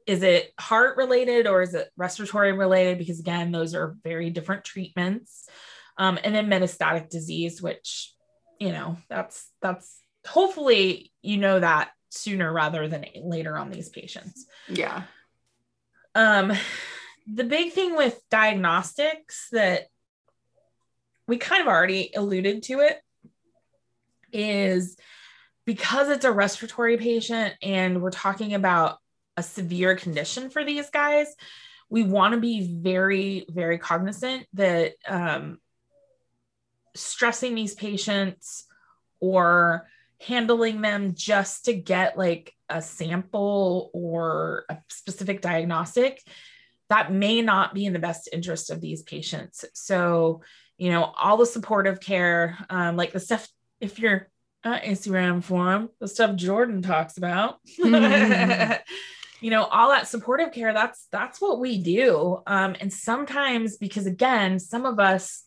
is 0.07 0.23
it 0.23 0.53
heart 0.59 0.97
related 0.97 1.47
or 1.47 1.63
is 1.63 1.75
it 1.75 1.89
respiratory 1.97 2.53
related? 2.53 2.99
Because 2.99 3.21
again, 3.21 3.53
those 3.53 3.75
are 3.75 3.97
very 4.03 4.31
different 4.31 4.65
treatments. 4.65 5.49
Um, 5.97 6.19
and 6.25 6.35
then 6.35 6.49
metastatic 6.49 7.11
disease, 7.11 7.63
which, 7.63 8.13
you 8.59 8.73
know, 8.73 8.97
that's 9.09 9.49
that's 9.61 10.01
hopefully 10.27 11.13
you 11.21 11.37
know 11.37 11.61
that 11.61 11.91
sooner 12.11 12.53
rather 12.53 12.89
than 12.89 13.05
later 13.23 13.57
on 13.57 13.71
these 13.71 13.89
patients. 13.89 14.47
yeah. 14.69 15.05
Um, 16.15 16.53
the 17.27 17.45
big 17.45 17.73
thing 17.73 17.97
with 17.97 18.21
diagnostics 18.31 19.49
that 19.53 19.87
we 21.27 21.39
kind 21.39 21.63
of 21.63 21.69
already 21.69 22.13
alluded 22.15 22.65
to 22.65 22.81
it 22.81 23.01
is 24.33 24.97
because 25.65 26.09
it's 26.09 26.25
a 26.25 26.33
respiratory 26.33 26.97
patient 26.97 27.55
and 27.63 28.03
we're 28.03 28.11
talking 28.11 28.55
about 28.55 28.99
a 29.37 29.43
severe 29.43 29.97
condition 29.97 30.51
for 30.51 30.65
these 30.65 30.91
guys, 30.91 31.35
we 31.89 32.03
want 32.03 32.35
to 32.35 32.41
be 32.41 32.79
very, 32.81 33.47
very 33.49 33.79
cognizant 33.79 34.47
that 34.55 34.95
um, 35.07 35.59
stressing 36.95 37.55
these 37.55 37.75
patients 37.75 38.65
or 39.21 39.89
handling 40.21 40.81
them 40.81 41.15
just 41.15 41.67
to 41.67 41.73
get 41.73 42.17
like 42.17 42.55
a 42.69 42.81
sample 42.81 43.91
or 43.93 44.65
a 44.69 44.79
specific 44.89 45.41
diagnostic 45.41 46.23
that 46.89 47.13
may 47.13 47.41
not 47.43 47.75
be 47.75 47.87
in 47.87 47.93
the 47.93 47.99
best 47.99 48.29
interest 48.33 48.71
of 48.71 48.81
these 48.81 49.03
patients. 49.03 49.65
So 49.75 50.43
you 50.83 50.91
know 50.91 51.05
all 51.05 51.37
the 51.37 51.47
supportive 51.47 52.01
care 52.01 52.59
um, 52.69 52.97
like 52.97 53.13
the 53.13 53.21
stuff 53.21 53.47
if 53.81 54.01
you're 54.01 54.29
uh, 54.65 54.79
instagram 54.81 55.43
forum 55.43 55.89
the 56.01 56.09
stuff 56.09 56.37
jordan 56.37 56.83
talks 56.83 57.19
about. 57.19 57.59
You 59.43 59.51
know 59.51 59.65
all 59.65 59.89
that 59.89 60.07
supportive 60.07 60.53
care 60.53 60.73
that's 60.73 61.09
that's 61.11 61.41
what 61.41 61.59
we 61.59 61.83
do. 61.83 62.41
Um, 62.47 62.77
and 62.81 62.93
sometimes 62.93 63.77
because 63.77 64.07
again 64.07 64.61
some 64.61 64.87
of 64.87 65.01
us 65.01 65.43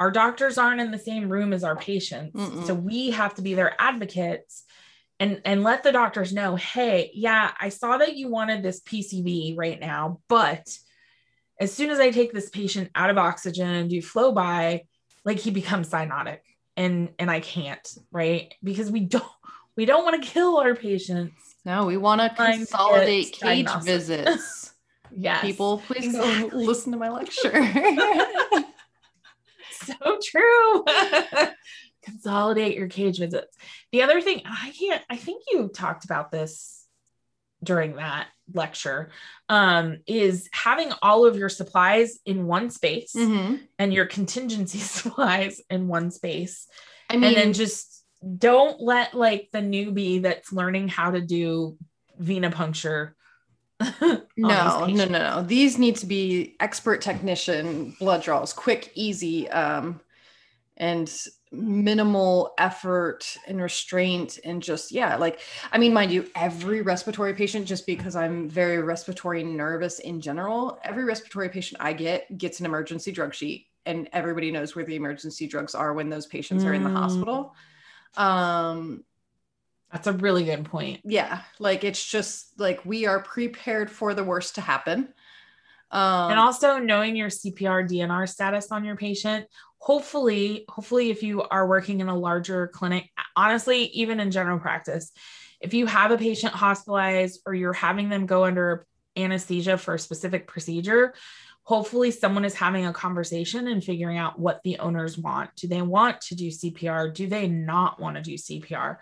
our 0.00 0.10
doctors 0.10 0.58
aren't 0.58 0.80
in 0.80 0.90
the 0.90 0.98
same 0.98 1.28
room 1.28 1.52
as 1.52 1.62
our 1.62 1.76
patients. 1.76 2.34
Mm-mm. 2.34 2.66
so 2.66 2.74
we 2.74 3.12
have 3.12 3.36
to 3.36 3.42
be 3.42 3.54
their 3.54 3.80
advocates 3.80 4.64
and 5.20 5.40
and 5.44 5.62
let 5.62 5.84
the 5.84 5.92
doctors 5.92 6.32
know 6.32 6.56
hey 6.56 7.12
yeah 7.14 7.52
i 7.60 7.68
saw 7.68 7.98
that 7.98 8.16
you 8.16 8.28
wanted 8.28 8.64
this 8.64 8.80
pcv 8.80 9.56
right 9.56 9.78
now 9.78 10.18
but 10.26 10.66
as 11.60 11.72
soon 11.72 11.90
as 11.90 12.00
I 12.00 12.10
take 12.10 12.32
this 12.32 12.48
patient 12.48 12.90
out 12.94 13.10
of 13.10 13.18
oxygen 13.18 13.68
and 13.68 13.90
do 13.90 14.00
flow 14.00 14.32
by, 14.32 14.84
like 15.24 15.38
he 15.38 15.50
becomes 15.50 15.90
cyanotic 15.90 16.38
and 16.80 17.10
and 17.18 17.30
I 17.30 17.40
can't, 17.40 17.86
right? 18.10 18.54
Because 18.64 18.90
we 18.90 19.00
don't 19.00 19.24
we 19.76 19.84
don't 19.84 20.02
want 20.04 20.22
to 20.22 20.28
kill 20.28 20.56
our 20.56 20.74
patients. 20.74 21.34
No, 21.64 21.84
we 21.84 21.98
want 21.98 22.22
to 22.22 22.30
consolidate 22.30 23.32
cage 23.32 23.68
visits. 23.82 24.72
yes. 25.16 25.42
People, 25.42 25.78
please 25.86 26.06
exactly. 26.06 26.50
go 26.50 26.56
listen 26.56 26.92
to 26.92 26.98
my 26.98 27.10
lecture. 27.10 27.52
so 29.72 30.18
true. 30.24 30.84
consolidate 32.02 32.76
your 32.76 32.88
cage 32.88 33.18
visits. 33.18 33.56
The 33.92 34.02
other 34.02 34.22
thing, 34.22 34.40
I 34.46 34.72
can't, 34.78 35.02
I 35.10 35.16
think 35.16 35.44
you 35.50 35.68
talked 35.68 36.06
about 36.06 36.32
this 36.32 36.79
during 37.62 37.96
that 37.96 38.28
lecture 38.52 39.10
um, 39.48 39.98
is 40.06 40.48
having 40.52 40.92
all 41.02 41.24
of 41.24 41.36
your 41.36 41.48
supplies 41.48 42.18
in 42.24 42.46
one 42.46 42.70
space 42.70 43.12
mm-hmm. 43.14 43.56
and 43.78 43.92
your 43.92 44.06
contingency 44.06 44.78
supplies 44.78 45.60
in 45.70 45.88
one 45.88 46.10
space. 46.10 46.66
I 47.08 47.16
mean, 47.16 47.24
and 47.24 47.36
then 47.36 47.52
just 47.52 48.04
don't 48.38 48.80
let 48.80 49.14
like 49.14 49.48
the 49.52 49.60
newbie 49.60 50.22
that's 50.22 50.52
learning 50.52 50.88
how 50.88 51.10
to 51.10 51.20
do 51.20 51.76
venipuncture. 52.20 53.12
no, 54.00 54.26
no, 54.36 54.86
no, 54.86 55.04
no. 55.06 55.42
These 55.42 55.78
need 55.78 55.96
to 55.96 56.06
be 56.06 56.56
expert 56.60 57.00
technician 57.00 57.96
blood 57.98 58.22
draws, 58.22 58.52
quick, 58.52 58.92
easy, 58.94 59.48
um, 59.48 60.00
and 60.76 61.10
minimal 61.52 62.54
effort 62.58 63.36
and 63.48 63.60
restraint 63.60 64.38
and 64.44 64.62
just 64.62 64.92
yeah 64.92 65.16
like 65.16 65.40
i 65.72 65.78
mean 65.78 65.92
mind 65.92 66.12
you 66.12 66.24
every 66.36 66.80
respiratory 66.80 67.34
patient 67.34 67.66
just 67.66 67.86
because 67.86 68.14
i'm 68.14 68.48
very 68.48 68.80
respiratory 68.80 69.42
nervous 69.42 69.98
in 69.98 70.20
general 70.20 70.78
every 70.84 71.02
respiratory 71.02 71.48
patient 71.48 71.80
i 71.80 71.92
get 71.92 72.38
gets 72.38 72.60
an 72.60 72.66
emergency 72.66 73.10
drug 73.10 73.34
sheet 73.34 73.66
and 73.86 74.08
everybody 74.12 74.50
knows 74.50 74.74
where 74.74 74.84
the 74.84 74.96
emergency 74.96 75.46
drugs 75.46 75.74
are 75.74 75.92
when 75.92 76.08
those 76.08 76.26
patients 76.26 76.64
mm. 76.64 76.68
are 76.68 76.74
in 76.74 76.84
the 76.84 76.90
hospital. 76.90 77.54
Um 78.16 79.04
that's 79.92 80.06
a 80.06 80.12
really 80.12 80.44
good 80.44 80.64
point. 80.64 81.00
yeah 81.04 81.42
like 81.58 81.82
it's 81.82 82.04
just 82.04 82.58
like 82.60 82.84
we 82.84 83.06
are 83.06 83.20
prepared 83.20 83.90
for 83.90 84.14
the 84.14 84.24
worst 84.24 84.54
to 84.54 84.60
happen 84.60 85.12
um, 85.90 86.30
and 86.30 86.38
also 86.38 86.78
knowing 86.78 87.16
your 87.16 87.28
CPR 87.28 87.88
DNR 87.88 88.28
status 88.28 88.70
on 88.70 88.84
your 88.84 88.96
patient. 88.96 89.46
Hopefully, 89.78 90.64
hopefully, 90.68 91.10
if 91.10 91.22
you 91.22 91.42
are 91.42 91.66
working 91.66 92.00
in 92.00 92.08
a 92.08 92.16
larger 92.16 92.68
clinic, 92.68 93.10
honestly, 93.34 93.84
even 93.86 94.20
in 94.20 94.30
general 94.30 94.58
practice, 94.58 95.10
if 95.60 95.74
you 95.74 95.86
have 95.86 96.10
a 96.10 96.18
patient 96.18 96.52
hospitalized 96.52 97.40
or 97.46 97.54
you're 97.54 97.72
having 97.72 98.08
them 98.08 98.26
go 98.26 98.44
under 98.44 98.86
anesthesia 99.16 99.76
for 99.76 99.94
a 99.94 99.98
specific 99.98 100.46
procedure, 100.46 101.14
hopefully 101.62 102.10
someone 102.10 102.44
is 102.44 102.54
having 102.54 102.86
a 102.86 102.92
conversation 102.92 103.68
and 103.68 103.82
figuring 103.82 104.18
out 104.18 104.38
what 104.38 104.60
the 104.64 104.78
owners 104.78 105.18
want. 105.18 105.50
Do 105.56 105.66
they 105.66 105.82
want 105.82 106.20
to 106.22 106.34
do 106.34 106.48
CPR? 106.48 107.12
Do 107.12 107.26
they 107.26 107.48
not 107.48 108.00
want 108.00 108.16
to 108.16 108.22
do 108.22 108.34
CPR? 108.34 108.96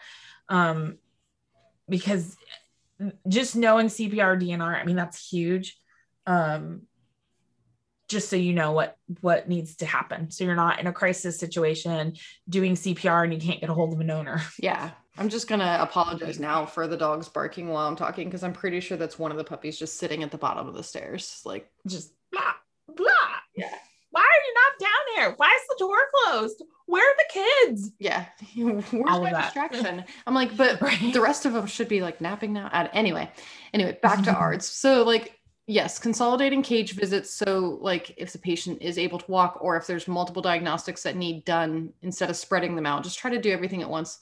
Um, 0.48 0.98
because 1.88 2.36
just 3.28 3.56
knowing 3.56 3.86
CPR 3.86 4.40
DNR, 4.40 4.80
I 4.80 4.84
mean, 4.84 4.96
that's 4.96 5.28
huge 5.28 5.76
um, 6.28 6.82
just 8.08 8.28
so 8.28 8.36
you 8.36 8.52
know 8.52 8.72
what 8.72 8.96
what 9.20 9.48
needs 9.48 9.76
to 9.76 9.86
happen. 9.86 10.30
So 10.30 10.44
you're 10.44 10.54
not 10.54 10.78
in 10.78 10.86
a 10.86 10.92
crisis 10.92 11.38
situation 11.38 12.14
doing 12.48 12.74
cpr 12.74 13.24
and 13.24 13.32
you 13.32 13.40
can't 13.40 13.60
get 13.60 13.70
a 13.70 13.74
hold 13.74 13.92
of 13.92 14.00
an 14.00 14.10
owner. 14.10 14.40
Yeah. 14.60 14.90
I'm 15.16 15.28
just 15.30 15.48
going 15.48 15.58
to 15.58 15.82
apologize 15.82 16.38
now 16.38 16.64
for 16.64 16.86
the 16.86 16.96
dogs 16.96 17.28
barking 17.28 17.68
while 17.68 17.88
i'm 17.88 17.96
talking 17.96 18.28
because 18.28 18.44
i'm 18.44 18.52
pretty 18.52 18.78
sure 18.78 18.96
that's 18.96 19.18
one 19.18 19.32
of 19.32 19.36
the 19.36 19.42
puppies 19.42 19.76
just 19.76 19.96
sitting 19.98 20.22
at 20.22 20.30
the 20.30 20.38
bottom 20.38 20.68
of 20.68 20.74
the 20.74 20.82
stairs 20.82 21.42
like 21.44 21.68
just 21.88 22.12
blah 22.30 22.52
blah. 22.94 23.04
Yeah. 23.56 23.74
Why 24.10 24.22
are 24.22 24.44
you 24.46 24.54
not 24.54 24.80
down 24.80 25.16
there? 25.16 25.34
Why 25.36 25.54
is 25.54 25.66
the 25.68 25.76
door 25.78 25.96
closed? 26.14 26.62
Where 26.86 27.04
are 27.04 27.16
the 27.16 27.42
kids? 27.66 27.92
Yeah. 27.98 28.26
Where's 28.56 28.84
All 29.06 29.22
my 29.22 29.42
distraction? 29.42 30.04
I'm 30.26 30.34
like 30.34 30.56
but 30.56 30.80
right? 30.80 31.12
the 31.12 31.20
rest 31.20 31.46
of 31.46 31.52
them 31.52 31.66
should 31.66 31.88
be 31.88 32.00
like 32.00 32.20
napping 32.20 32.52
now. 32.52 32.68
Anyway. 32.92 33.30
Anyway 33.74 33.98
back 34.02 34.22
to 34.24 34.32
ARDS 34.32 34.66
so 34.66 35.02
like 35.02 35.37
Yes, 35.70 35.98
consolidating 35.98 36.62
cage 36.62 36.94
visits. 36.94 37.30
So, 37.30 37.76
like, 37.82 38.14
if 38.16 38.32
the 38.32 38.38
patient 38.38 38.80
is 38.80 38.96
able 38.96 39.18
to 39.18 39.30
walk, 39.30 39.58
or 39.60 39.76
if 39.76 39.86
there's 39.86 40.08
multiple 40.08 40.40
diagnostics 40.40 41.02
that 41.02 41.14
need 41.14 41.44
done, 41.44 41.92
instead 42.00 42.30
of 42.30 42.36
spreading 42.36 42.74
them 42.74 42.86
out, 42.86 43.04
just 43.04 43.18
try 43.18 43.30
to 43.30 43.38
do 43.38 43.50
everything 43.50 43.82
at 43.82 43.90
once, 43.90 44.18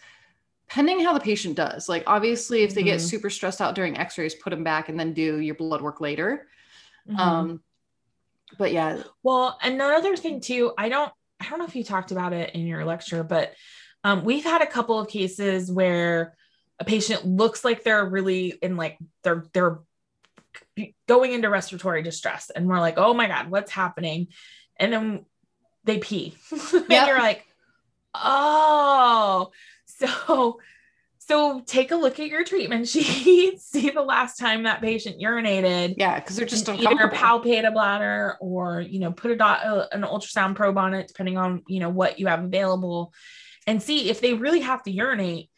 pending 0.66 0.98
how 0.98 1.12
the 1.12 1.20
patient 1.20 1.54
does. 1.54 1.88
Like, 1.88 2.02
obviously, 2.08 2.64
if 2.64 2.74
they 2.74 2.80
mm-hmm. 2.80 2.88
get 2.88 3.00
super 3.00 3.30
stressed 3.30 3.60
out 3.60 3.76
during 3.76 3.96
x 3.96 4.18
rays, 4.18 4.34
put 4.34 4.50
them 4.50 4.64
back 4.64 4.88
and 4.88 4.98
then 4.98 5.12
do 5.12 5.38
your 5.38 5.54
blood 5.54 5.82
work 5.82 6.00
later. 6.00 6.48
Mm-hmm. 7.08 7.20
Um, 7.20 7.62
but 8.58 8.72
yeah. 8.72 9.04
Well, 9.22 9.56
another 9.62 10.16
thing, 10.16 10.40
too, 10.40 10.72
I 10.76 10.88
don't, 10.88 11.12
I 11.38 11.48
don't 11.48 11.60
know 11.60 11.64
if 11.64 11.76
you 11.76 11.84
talked 11.84 12.10
about 12.10 12.32
it 12.32 12.56
in 12.56 12.66
your 12.66 12.84
lecture, 12.84 13.22
but 13.22 13.54
um, 14.02 14.24
we've 14.24 14.42
had 14.42 14.62
a 14.62 14.66
couple 14.66 14.98
of 14.98 15.06
cases 15.06 15.70
where 15.70 16.36
a 16.80 16.84
patient 16.84 17.24
looks 17.24 17.64
like 17.64 17.84
they're 17.84 18.04
really 18.04 18.58
in 18.62 18.76
like 18.76 18.98
they're 19.22 19.46
they're 19.52 19.78
going 21.08 21.32
into 21.32 21.50
respiratory 21.50 22.02
distress 22.02 22.50
and 22.50 22.68
we're 22.68 22.80
like 22.80 22.94
oh 22.96 23.14
my 23.14 23.28
god 23.28 23.50
what's 23.50 23.70
happening? 23.70 24.28
And 24.78 24.92
then 24.92 25.26
they 25.84 25.98
pee. 25.98 26.36
And 26.72 26.84
yep. 26.90 27.08
you're 27.08 27.18
like 27.18 27.44
oh. 28.14 29.50
So 29.86 30.58
so 31.18 31.60
take 31.66 31.90
a 31.90 31.96
look 31.96 32.20
at 32.20 32.28
your 32.28 32.44
treatment 32.44 32.86
sheet 32.88 33.60
see 33.60 33.90
the 33.90 34.02
last 34.02 34.38
time 34.38 34.64
that 34.64 34.80
patient 34.80 35.20
urinated. 35.20 35.94
Yeah 35.96 36.20
because 36.20 36.36
they're 36.36 36.46
just 36.46 36.68
either 36.68 37.08
palpate 37.08 37.66
a 37.66 37.70
bladder 37.70 38.36
or 38.40 38.80
you 38.80 39.00
know 39.00 39.12
put 39.12 39.30
a 39.30 39.36
dot 39.36 39.64
uh, 39.64 39.86
an 39.92 40.02
ultrasound 40.02 40.54
probe 40.54 40.78
on 40.78 40.94
it 40.94 41.08
depending 41.08 41.36
on 41.38 41.62
you 41.66 41.80
know 41.80 41.90
what 41.90 42.18
you 42.18 42.26
have 42.26 42.44
available 42.44 43.12
and 43.66 43.82
see 43.82 44.10
if 44.10 44.20
they 44.20 44.34
really 44.34 44.60
have 44.60 44.82
to 44.84 44.90
urinate 44.90 45.50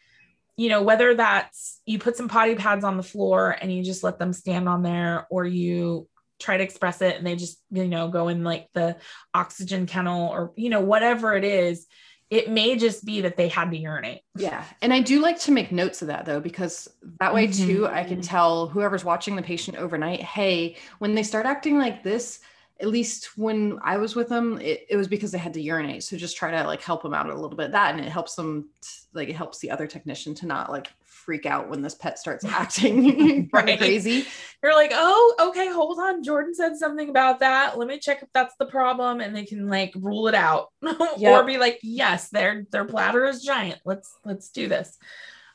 you 0.58 0.68
know, 0.68 0.82
whether 0.82 1.14
that's 1.14 1.80
you 1.86 1.98
put 1.98 2.16
some 2.16 2.28
potty 2.28 2.56
pads 2.56 2.84
on 2.84 2.96
the 2.98 3.02
floor 3.02 3.56
and 3.58 3.72
you 3.72 3.82
just 3.82 4.02
let 4.02 4.18
them 4.18 4.32
stand 4.34 4.68
on 4.68 4.82
there, 4.82 5.26
or 5.30 5.46
you 5.46 6.08
try 6.40 6.56
to 6.56 6.64
express 6.64 7.00
it 7.00 7.16
and 7.16 7.26
they 7.26 7.36
just, 7.36 7.58
you 7.70 7.88
know, 7.88 8.08
go 8.08 8.28
in 8.28 8.44
like 8.44 8.68
the 8.74 8.96
oxygen 9.32 9.86
kennel 9.86 10.28
or, 10.28 10.52
you 10.56 10.68
know, 10.68 10.80
whatever 10.80 11.34
it 11.34 11.44
is, 11.44 11.86
it 12.30 12.50
may 12.50 12.76
just 12.76 13.04
be 13.04 13.22
that 13.22 13.36
they 13.36 13.48
had 13.48 13.70
to 13.70 13.76
urinate. 13.76 14.20
Yeah. 14.36 14.62
And 14.82 14.92
I 14.92 15.00
do 15.00 15.20
like 15.20 15.38
to 15.40 15.52
make 15.52 15.72
notes 15.72 16.02
of 16.02 16.08
that 16.08 16.26
though, 16.26 16.40
because 16.40 16.88
that 17.20 17.34
way 17.34 17.48
mm-hmm. 17.48 17.66
too, 17.66 17.86
I 17.86 18.04
can 18.04 18.20
tell 18.20 18.68
whoever's 18.68 19.04
watching 19.04 19.34
the 19.34 19.42
patient 19.42 19.78
overnight, 19.78 20.22
hey, 20.22 20.76
when 20.98 21.14
they 21.14 21.22
start 21.22 21.46
acting 21.46 21.78
like 21.78 22.02
this, 22.02 22.40
at 22.80 22.88
least 22.88 23.36
when 23.36 23.78
I 23.82 23.96
was 23.96 24.14
with 24.14 24.28
them, 24.28 24.60
it, 24.60 24.86
it, 24.88 24.96
was 24.96 25.08
because 25.08 25.32
they 25.32 25.38
had 25.38 25.54
to 25.54 25.60
urinate. 25.60 26.04
So 26.04 26.16
just 26.16 26.36
try 26.36 26.52
to 26.52 26.64
like 26.64 26.80
help 26.80 27.02
them 27.02 27.12
out 27.12 27.28
a 27.28 27.34
little 27.34 27.56
bit 27.56 27.72
that, 27.72 27.94
and 27.94 28.04
it 28.04 28.08
helps 28.08 28.36
them 28.36 28.68
t- 28.80 28.88
like 29.12 29.28
it 29.28 29.36
helps 29.36 29.58
the 29.58 29.70
other 29.70 29.86
technician 29.86 30.34
to 30.36 30.46
not 30.46 30.70
like 30.70 30.92
freak 31.04 31.44
out 31.44 31.68
when 31.68 31.82
this 31.82 31.96
pet 31.96 32.18
starts 32.18 32.44
acting 32.48 33.50
right. 33.52 33.78
crazy. 33.78 34.26
You're 34.62 34.74
like, 34.74 34.92
oh, 34.94 35.34
okay, 35.48 35.68
hold 35.68 35.98
on. 35.98 36.22
Jordan 36.22 36.54
said 36.54 36.76
something 36.76 37.08
about 37.10 37.40
that. 37.40 37.76
Let 37.76 37.88
me 37.88 37.98
check 37.98 38.22
if 38.22 38.28
that's 38.32 38.54
the 38.58 38.66
problem, 38.66 39.20
and 39.20 39.34
they 39.34 39.44
can 39.44 39.68
like 39.68 39.92
rule 39.96 40.28
it 40.28 40.34
out, 40.34 40.68
yep. 40.82 41.42
or 41.42 41.44
be 41.44 41.58
like, 41.58 41.80
yes, 41.82 42.28
their 42.28 42.64
their 42.70 42.84
bladder 42.84 43.24
is 43.24 43.42
giant. 43.42 43.80
Let's 43.84 44.14
let's 44.24 44.50
do 44.50 44.68
this. 44.68 44.96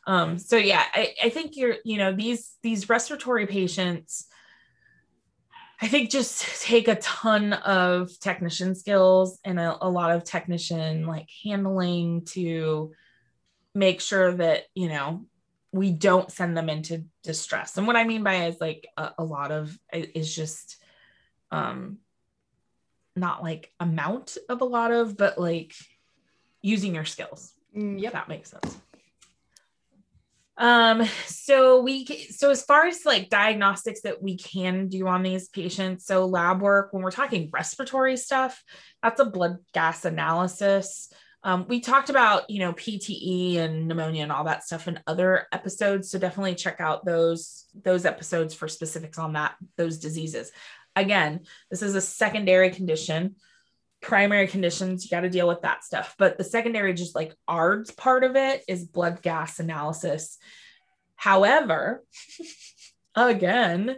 Um, 0.05 0.37
so 0.37 0.57
yeah, 0.57 0.83
I, 0.93 1.15
I 1.23 1.29
think 1.29 1.55
you're, 1.55 1.77
you 1.85 1.97
know, 1.97 2.11
these 2.11 2.57
these 2.61 2.89
respiratory 2.89 3.47
patients 3.47 4.27
I 5.81 5.87
think 5.87 6.09
just 6.09 6.61
take 6.61 6.87
a 6.87 6.95
ton 6.95 7.53
of 7.53 8.17
technician 8.19 8.75
skills 8.75 9.39
and 9.43 9.59
a, 9.59 9.77
a, 9.81 9.89
lot 9.89 10.11
of 10.11 10.23
technician 10.23 11.07
like 11.07 11.27
handling 11.43 12.25
to 12.25 12.93
make 13.75 13.99
sure 13.99 14.33
that, 14.33 14.63
you 14.75 14.87
know, 14.87 15.25
we 15.71 15.91
don't 15.91 16.31
send 16.31 16.55
them 16.55 16.69
into 16.69 17.05
distress. 17.23 17.77
And 17.77 17.87
what 17.87 17.95
I 17.95 18.03
mean 18.03 18.23
by 18.23 18.45
is 18.45 18.61
like 18.61 18.87
a, 18.95 19.11
a 19.17 19.23
lot 19.23 19.51
of 19.51 19.77
is 19.91 20.33
just 20.33 20.77
um 21.51 21.97
not 23.15 23.43
like 23.43 23.71
amount 23.79 24.37
of 24.49 24.61
a 24.61 24.65
lot 24.65 24.91
of, 24.91 25.17
but 25.17 25.39
like 25.39 25.73
using 26.61 26.95
your 26.95 27.05
skills. 27.05 27.53
Yeah, 27.73 28.11
that 28.11 28.29
makes 28.29 28.51
sense. 28.51 28.77
Um, 30.57 31.03
so 31.25 31.81
we 31.81 32.05
so 32.05 32.51
as 32.51 32.63
far 32.63 32.85
as 32.85 33.05
like 33.05 33.29
diagnostics 33.29 34.01
that 34.01 34.21
we 34.21 34.37
can 34.37 34.87
do 34.87 35.07
on 35.07 35.23
these 35.23 35.49
patients, 35.49 36.05
so 36.05 36.25
lab 36.25 36.61
work 36.61 36.93
when 36.93 37.03
we're 37.03 37.11
talking 37.11 37.49
respiratory 37.51 38.17
stuff, 38.17 38.63
that's 39.01 39.19
a 39.19 39.25
blood 39.25 39.57
gas 39.73 40.05
analysis. 40.05 41.11
Um, 41.45 41.65
we 41.67 41.81
talked 41.81 42.09
about 42.09 42.49
you 42.49 42.59
know 42.59 42.73
PTE 42.73 43.57
and 43.57 43.87
pneumonia 43.87 44.23
and 44.23 44.31
all 44.31 44.45
that 44.45 44.63
stuff 44.63 44.87
in 44.87 44.99
other 45.07 45.47
episodes, 45.51 46.11
so 46.11 46.19
definitely 46.19 46.55
check 46.55 46.79
out 46.79 47.03
those 47.03 47.65
those 47.83 48.05
episodes 48.05 48.53
for 48.53 48.67
specifics 48.67 49.17
on 49.17 49.33
that 49.33 49.55
those 49.75 49.97
diseases. 49.97 50.51
Again, 50.95 51.41
this 51.71 51.81
is 51.81 51.95
a 51.95 52.01
secondary 52.01 52.69
condition 52.69 53.35
primary 54.03 54.47
conditions, 54.47 55.03
you 55.03 55.09
got 55.09 55.21
to 55.21 55.29
deal 55.29 55.47
with 55.47 55.61
that 55.61 55.83
stuff. 55.83 56.15
But 56.19 56.37
the 56.37 56.43
secondary, 56.43 56.93
just 56.93 57.15
like 57.15 57.35
ARDS 57.47 57.91
part 57.91 58.23
of 58.23 58.35
it, 58.35 58.63
is 58.67 58.83
blood 58.83 59.21
gas 59.21 59.59
analysis. 59.59 60.37
However, 61.15 62.03
again, 63.15 63.97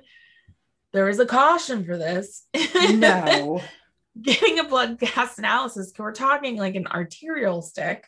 there 0.94 1.10
is 1.10 1.20
a 1.20 1.26
caution 1.26 1.84
for 1.84 1.98
this. 1.98 2.48
No. 2.94 3.62
Getting 4.22 4.60
a 4.60 4.64
blood 4.64 4.98
gas 4.98 5.38
analysis, 5.38 5.92
we're 5.98 6.14
talking 6.14 6.56
like 6.56 6.76
an 6.76 6.88
arterial 6.88 7.62
stick. 7.62 8.06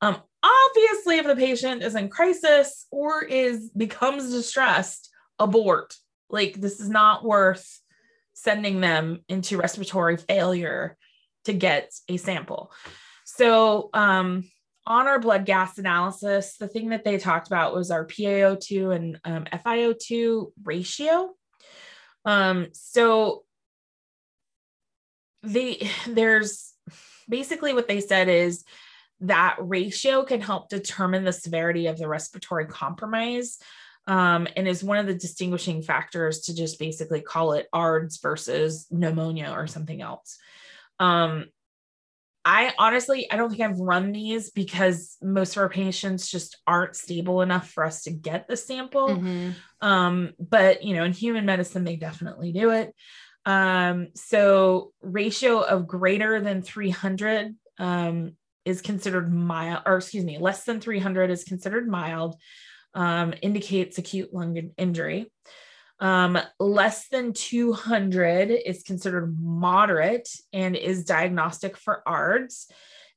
Um, 0.00 0.16
obviously, 0.42 1.16
if 1.18 1.26
the 1.26 1.34
patient 1.34 1.82
is 1.82 1.96
in 1.96 2.08
crisis 2.08 2.86
or 2.92 3.24
is 3.24 3.68
becomes 3.70 4.30
distressed, 4.30 5.10
abort. 5.40 5.96
Like 6.28 6.54
this 6.54 6.78
is 6.78 6.88
not 6.88 7.24
worth 7.24 7.80
sending 8.34 8.80
them 8.80 9.24
into 9.28 9.56
respiratory 9.56 10.16
failure 10.16 10.96
to 11.44 11.52
get 11.52 11.92
a 12.08 12.16
sample. 12.16 12.72
So, 13.24 13.90
um, 13.92 14.44
on 14.86 15.06
our 15.06 15.20
blood 15.20 15.44
gas 15.44 15.78
analysis, 15.78 16.56
the 16.56 16.66
thing 16.66 16.88
that 16.88 17.04
they 17.04 17.18
talked 17.18 17.46
about 17.46 17.74
was 17.74 17.90
our 17.90 18.06
PaO2 18.06 18.94
and 18.94 19.20
um, 19.24 19.44
FiO2 19.44 20.52
ratio. 20.64 21.34
Um, 22.24 22.66
so 22.72 23.44
they 25.42 25.88
there's 26.06 26.74
basically 27.28 27.72
what 27.72 27.88
they 27.88 28.00
said 28.00 28.28
is 28.28 28.64
that 29.20 29.56
ratio 29.60 30.24
can 30.24 30.40
help 30.40 30.68
determine 30.68 31.24
the 31.24 31.32
severity 31.32 31.86
of 31.86 31.98
the 31.98 32.08
respiratory 32.08 32.66
compromise 32.66 33.58
um, 34.06 34.48
and 34.56 34.66
is 34.66 34.82
one 34.82 34.98
of 34.98 35.06
the 35.06 35.14
distinguishing 35.14 35.82
factors 35.82 36.40
to 36.40 36.54
just 36.54 36.78
basically 36.78 37.20
call 37.20 37.52
it 37.52 37.68
ARDS 37.72 38.18
versus 38.18 38.86
pneumonia 38.90 39.52
or 39.56 39.66
something 39.66 40.00
else. 40.00 40.38
Um, 41.00 41.46
I 42.44 42.72
honestly, 42.78 43.30
I 43.30 43.36
don't 43.36 43.50
think 43.50 43.62
I've 43.62 43.78
run 43.78 44.12
these 44.12 44.50
because 44.50 45.16
most 45.20 45.56
of 45.56 45.62
our 45.62 45.68
patients 45.68 46.30
just 46.30 46.58
aren't 46.66 46.96
stable 46.96 47.42
enough 47.42 47.70
for 47.70 47.84
us 47.84 48.04
to 48.04 48.10
get 48.10 48.48
the 48.48 48.56
sample. 48.56 49.16
Mhm. 49.16 49.54
Um, 49.80 50.32
but 50.38 50.82
you 50.82 50.94
know, 50.94 51.04
in 51.04 51.12
human 51.12 51.44
medicine, 51.44 51.84
they 51.84 51.96
definitely 51.96 52.52
do 52.52 52.70
it. 52.70 52.94
Um, 53.44 54.08
so 54.14 54.92
ratio 55.02 55.60
of 55.60 55.86
greater 55.86 56.40
than 56.40 56.62
300 56.62 57.54
um, 57.78 58.36
is 58.64 58.80
considered 58.80 59.32
mild, 59.32 59.82
or 59.86 59.96
excuse 59.96 60.24
me, 60.24 60.38
less 60.38 60.64
than 60.64 60.80
300 60.80 61.30
is 61.30 61.44
considered 61.44 61.88
mild, 61.88 62.36
um, 62.94 63.34
indicates 63.42 63.98
acute 63.98 64.32
lung 64.32 64.72
injury. 64.76 65.30
Um, 66.00 66.38
less 66.58 67.08
than 67.08 67.34
200 67.34 68.50
is 68.50 68.82
considered 68.82 69.38
moderate 69.38 70.28
and 70.52 70.74
is 70.74 71.04
diagnostic 71.04 71.76
for 71.76 72.02
ARDS. 72.06 72.68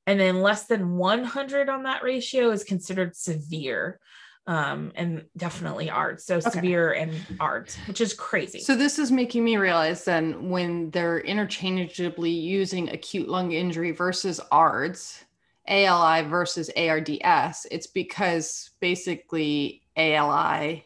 And 0.05 0.19
then 0.19 0.41
less 0.41 0.65
than 0.65 0.97
100 0.97 1.69
on 1.69 1.83
that 1.83 2.03
ratio 2.03 2.51
is 2.51 2.65
considered 2.65 3.15
severe 3.15 4.01
um, 4.47 4.91
and 4.95 5.23
definitely 5.37 5.89
ARDS. 5.89 6.25
So 6.25 6.35
Okay. 6.37 6.49
severe 6.49 6.91
and 6.91 7.13
ARDS, 7.39 7.77
which 7.87 8.01
is 8.01 8.13
crazy. 8.13 8.59
So 8.59 8.75
this 8.75 8.99
is 8.99 9.11
making 9.11 9.45
me 9.45 9.55
realize 9.55 10.03
then 10.03 10.49
when 10.49 10.89
they're 10.89 11.19
interchangeably 11.19 12.31
using 12.31 12.89
acute 12.89 13.29
lung 13.29 13.53
injury 13.53 13.91
versus 13.91 14.41
ARDS, 14.51 15.23
ALI 15.69 16.23
versus 16.23 16.69
ARDS, 16.75 17.65
it's 17.71 17.87
because 17.87 18.71
basically 18.81 19.83
ALI 19.95 20.85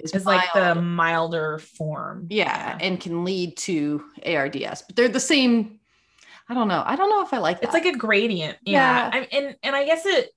is 0.00 0.12
it's 0.14 0.26
like 0.26 0.52
the 0.54 0.74
milder 0.74 1.58
form. 1.58 2.26
yeah, 2.30 2.76
and 2.80 3.00
can 3.00 3.24
lead 3.24 3.56
to 3.58 4.04
ARDS, 4.24 4.82
but 4.82 4.96
they're 4.96 5.08
the 5.08 5.20
same. 5.20 5.78
I 6.48 6.54
don't 6.54 6.68
know. 6.68 6.82
I 6.84 6.96
don't 6.96 7.10
know 7.10 7.22
if 7.22 7.32
I 7.32 7.38
like 7.38 7.60
that. 7.60 7.66
It's 7.66 7.74
like 7.74 7.86
a 7.86 7.96
gradient. 7.96 8.58
Yeah. 8.64 9.10
Yeah. 9.12 9.20
I, 9.20 9.28
and 9.36 9.56
and 9.62 9.76
I 9.76 9.84
guess 9.84 10.04
it 10.04 10.30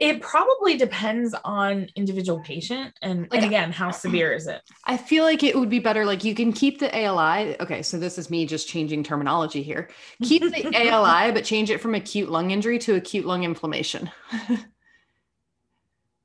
it 0.00 0.20
probably 0.22 0.76
depends 0.76 1.34
on 1.44 1.88
individual 1.94 2.40
patient 2.40 2.94
and, 3.02 3.22
Like, 3.30 3.34
and 3.34 3.44
again, 3.44 3.70
how 3.70 3.90
severe 3.90 4.32
is 4.32 4.46
it? 4.46 4.62
I 4.84 4.96
feel 4.96 5.24
like 5.24 5.42
it 5.42 5.54
would 5.58 5.68
be 5.68 5.78
better. 5.78 6.06
Like 6.06 6.24
you 6.24 6.34
can 6.34 6.52
keep 6.52 6.78
the 6.78 6.94
ALI. 6.96 7.60
Okay, 7.60 7.82
so 7.82 7.98
this 7.98 8.16
is 8.18 8.30
me 8.30 8.46
just 8.46 8.66
changing 8.66 9.02
terminology 9.02 9.62
here. 9.62 9.90
Keep 10.22 10.42
the 10.42 10.70
ALI, 10.74 11.32
but 11.32 11.44
change 11.44 11.70
it 11.70 11.80
from 11.80 11.94
acute 11.94 12.30
lung 12.30 12.50
injury 12.50 12.78
to 12.80 12.94
acute 12.94 13.26
lung 13.26 13.44
inflammation. 13.44 14.10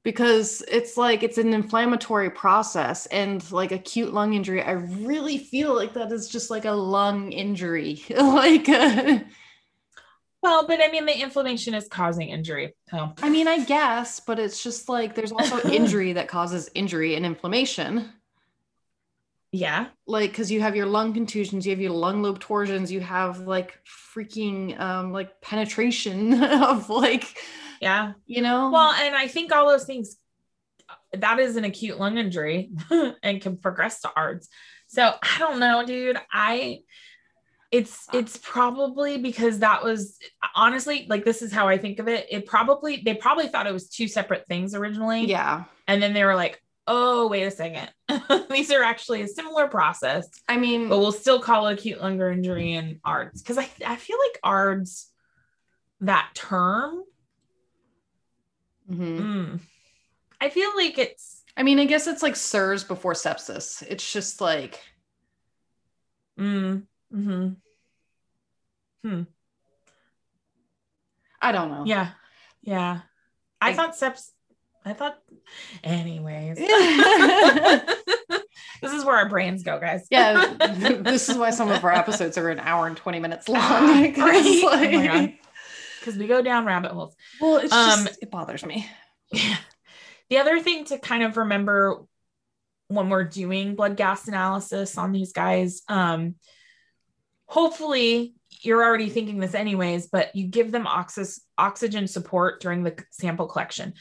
because 0.03 0.61
it's 0.67 0.97
like 0.97 1.23
it's 1.23 1.37
an 1.37 1.53
inflammatory 1.53 2.29
process 2.29 3.05
and 3.07 3.49
like 3.51 3.71
acute 3.71 4.13
lung 4.13 4.33
injury 4.33 4.61
i 4.61 4.71
really 4.71 5.37
feel 5.37 5.73
like 5.73 5.93
that 5.93 6.11
is 6.11 6.27
just 6.27 6.49
like 6.49 6.65
a 6.65 6.71
lung 6.71 7.31
injury 7.31 8.03
like 8.09 8.67
uh, 8.69 9.19
Well, 10.41 10.67
but 10.67 10.81
I 10.83 10.91
mean 10.91 11.05
the 11.05 11.17
inflammation 11.17 11.73
is 11.73 11.87
causing 11.87 12.27
injury. 12.27 12.75
I 13.21 13.29
mean 13.29 13.47
i 13.47 13.63
guess 13.63 14.19
but 14.19 14.39
it's 14.39 14.61
just 14.61 14.89
like 14.89 15.15
there's 15.15 15.31
also 15.31 15.61
injury 15.69 16.13
that 16.13 16.27
causes 16.27 16.69
injury 16.75 17.15
and 17.15 17.25
inflammation 17.25 18.11
yeah. 19.53 19.87
like 20.07 20.31
because 20.31 20.51
you 20.51 20.61
have 20.61 20.75
your 20.75 20.87
lung 20.87 21.13
contusions 21.13 21.65
you 21.65 21.71
have 21.71 21.79
your 21.79 21.91
lung 21.91 22.23
lobe 22.23 22.39
torsions 22.39 22.91
you 22.91 22.99
have 22.99 23.41
like 23.41 23.79
freaking 23.85 24.77
um 24.79 25.13
like 25.13 25.39
penetration 25.41 26.43
of 26.43 26.89
like 26.89 27.37
Yeah. 27.83 28.13
you 28.25 28.41
know 28.41 28.71
Well, 28.71 28.91
and 28.91 29.15
I 29.15 29.27
think 29.27 29.51
all 29.53 29.69
those 29.69 29.85
things 29.85 30.17
that 31.13 31.39
is 31.39 31.55
an 31.55 31.63
acute 31.63 31.99
lung 31.99 32.17
injury 32.17 32.71
and 33.23 33.41
can 33.41 33.57
progress 33.57 34.01
to 34.01 34.11
ARDS. 34.15 34.49
So 34.87 35.13
I 35.21 35.39
don't 35.39 35.59
know, 35.59 35.85
dude. 35.85 36.17
I 36.31 36.79
it's 37.71 38.07
it's 38.13 38.37
probably 38.37 39.17
because 39.17 39.59
that 39.59 39.83
was 39.83 40.19
honestly 40.55 41.07
like 41.09 41.25
this 41.25 41.41
is 41.41 41.51
how 41.51 41.67
I 41.67 41.77
think 41.77 41.99
of 41.99 42.07
it. 42.07 42.27
It 42.29 42.45
probably 42.45 43.01
they 43.03 43.15
probably 43.15 43.47
thought 43.47 43.65
it 43.65 43.73
was 43.73 43.89
two 43.89 44.07
separate 44.07 44.45
things 44.47 44.75
originally. 44.75 45.25
yeah 45.25 45.63
And 45.87 46.01
then 46.01 46.13
they 46.13 46.23
were 46.23 46.35
like, 46.35 46.61
oh, 46.85 47.27
wait 47.27 47.43
a 47.43 47.51
second. 47.51 47.89
These 48.51 48.71
are 48.71 48.83
actually 48.83 49.23
a 49.23 49.27
similar 49.27 49.67
process, 49.67 50.27
i 50.47 50.57
mean 50.57 50.89
but 50.89 50.99
we'll 50.99 51.11
still 51.11 51.39
call 51.39 51.67
it 51.67 51.79
acute 51.79 51.99
lung 51.99 52.21
injury 52.21 52.73
and 52.73 52.99
ARDS. 53.03 53.41
Because 53.41 53.57
I, 53.57 53.67
I 53.85 53.95
feel 53.95 54.17
like 54.19 54.39
ARDS, 54.43 55.09
that 56.01 56.29
term, 56.35 57.03
mhm. 58.91 59.19
mm, 59.19 59.59
I 60.41 60.49
feel 60.49 60.71
like 60.75 60.97
it's 60.97 61.43
i 61.55 61.61
mean 61.63 61.79
i 61.79 61.85
guess 61.85 62.07
it's 62.07 62.23
like 62.23 62.35
sirs 62.35 62.83
before 62.83 63.13
sepsis 63.13 63.83
it's 63.87 64.11
just 64.11 64.41
like 64.41 64.79
mm, 66.39 66.81
hmm 67.11 67.49
Hmm. 69.03 69.23
i 71.41 71.51
don't 71.51 71.69
know 71.69 71.83
yeah. 71.85 72.11
Yeah. 72.61 73.01
I 73.59 73.67
Like- 73.67 73.75
thought 73.75 73.95
seps 73.97 74.29
I 74.85 74.91
thought 74.93 75.17
anyways. 75.83 76.57
this 78.81 78.91
is 78.91 79.05
where 79.05 79.15
our 79.15 79.29
brains 79.29 79.63
go, 79.63 79.79
guys. 79.79 80.05
yeah 80.11 80.53
this 81.01 81.29
is 81.29 81.37
why 81.37 81.51
some 81.51 81.71
of 81.71 81.83
our 81.85 81.93
episodes 81.93 82.37
are 82.37 82.49
an 82.49 82.59
hour 82.59 82.85
and 82.87 82.97
20 82.97 83.19
minutes 83.19 83.47
long 83.47 83.61
Right? 83.61 84.13
Oh 84.17 84.75
my 84.75 85.07
God. 85.07 85.33
Because 86.03 86.17
we 86.19 86.27
go 86.27 86.41
down 86.41 86.65
rabbit 86.65 86.91
holes. 86.91 87.15
well 87.39 87.57
it's 87.57 87.71
Um, 87.71 88.05
just 88.05 88.21
it 88.21 88.29
bothers 88.31 88.65
me 88.65 88.89
Yeah. 89.31 89.57
The 90.29 90.37
other 90.39 90.59
thing 90.59 90.85
to 90.85 90.97
kind 90.97 91.23
of 91.23 91.37
remember 91.37 92.03
when 92.87 93.09
we're 93.09 93.23
doing 93.23 93.75
blood 93.75 93.95
gas 93.97 94.27
analysis 94.27 94.97
on 94.97 95.11
these 95.11 95.31
guys, 95.31 95.81
um, 95.87 96.35
hopefully 97.45 98.33
you're 98.61 98.83
already 98.83 99.09
thinking 99.09 99.39
this 99.39 99.53
anyways, 99.55 100.07
but 100.07 100.35
you 100.35 100.47
give 100.47 100.71
them 100.71 100.85
oxys- 100.85 101.41
oxygen 101.57 102.07
support 102.07 102.61
during 102.61 102.83
the 102.83 102.97
sample 103.11 103.47
collection. 103.47 103.93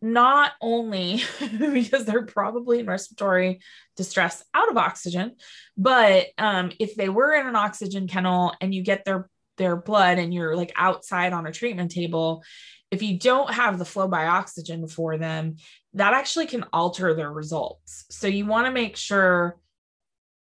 Not 0.00 0.52
only 0.60 1.22
because 1.58 2.04
they're 2.04 2.26
probably 2.26 2.80
in 2.80 2.86
respiratory 2.86 3.60
distress 3.96 4.42
out 4.54 4.70
of 4.70 4.76
oxygen, 4.76 5.36
but 5.76 6.26
um, 6.38 6.72
if 6.78 6.94
they 6.94 7.08
were 7.08 7.32
in 7.34 7.46
an 7.46 7.56
oxygen 7.56 8.06
kennel 8.06 8.54
and 8.60 8.74
you 8.74 8.82
get 8.82 9.04
their 9.04 9.28
their 9.56 9.76
blood 9.76 10.18
and 10.18 10.32
you're 10.32 10.56
like 10.56 10.72
outside 10.76 11.32
on 11.32 11.46
a 11.46 11.52
treatment 11.52 11.90
table, 11.90 12.42
if 12.90 13.02
you 13.02 13.18
don't 13.18 13.52
have 13.52 13.78
the 13.78 13.84
flow 13.84 14.08
by 14.08 14.26
oxygen 14.26 14.86
for 14.86 15.18
them, 15.18 15.56
that 15.94 16.14
actually 16.14 16.46
can 16.46 16.64
alter 16.72 17.14
their 17.14 17.32
results. 17.32 18.04
So 18.10 18.26
you 18.26 18.46
want 18.46 18.66
to 18.66 18.72
make 18.72 18.96
sure 18.96 19.58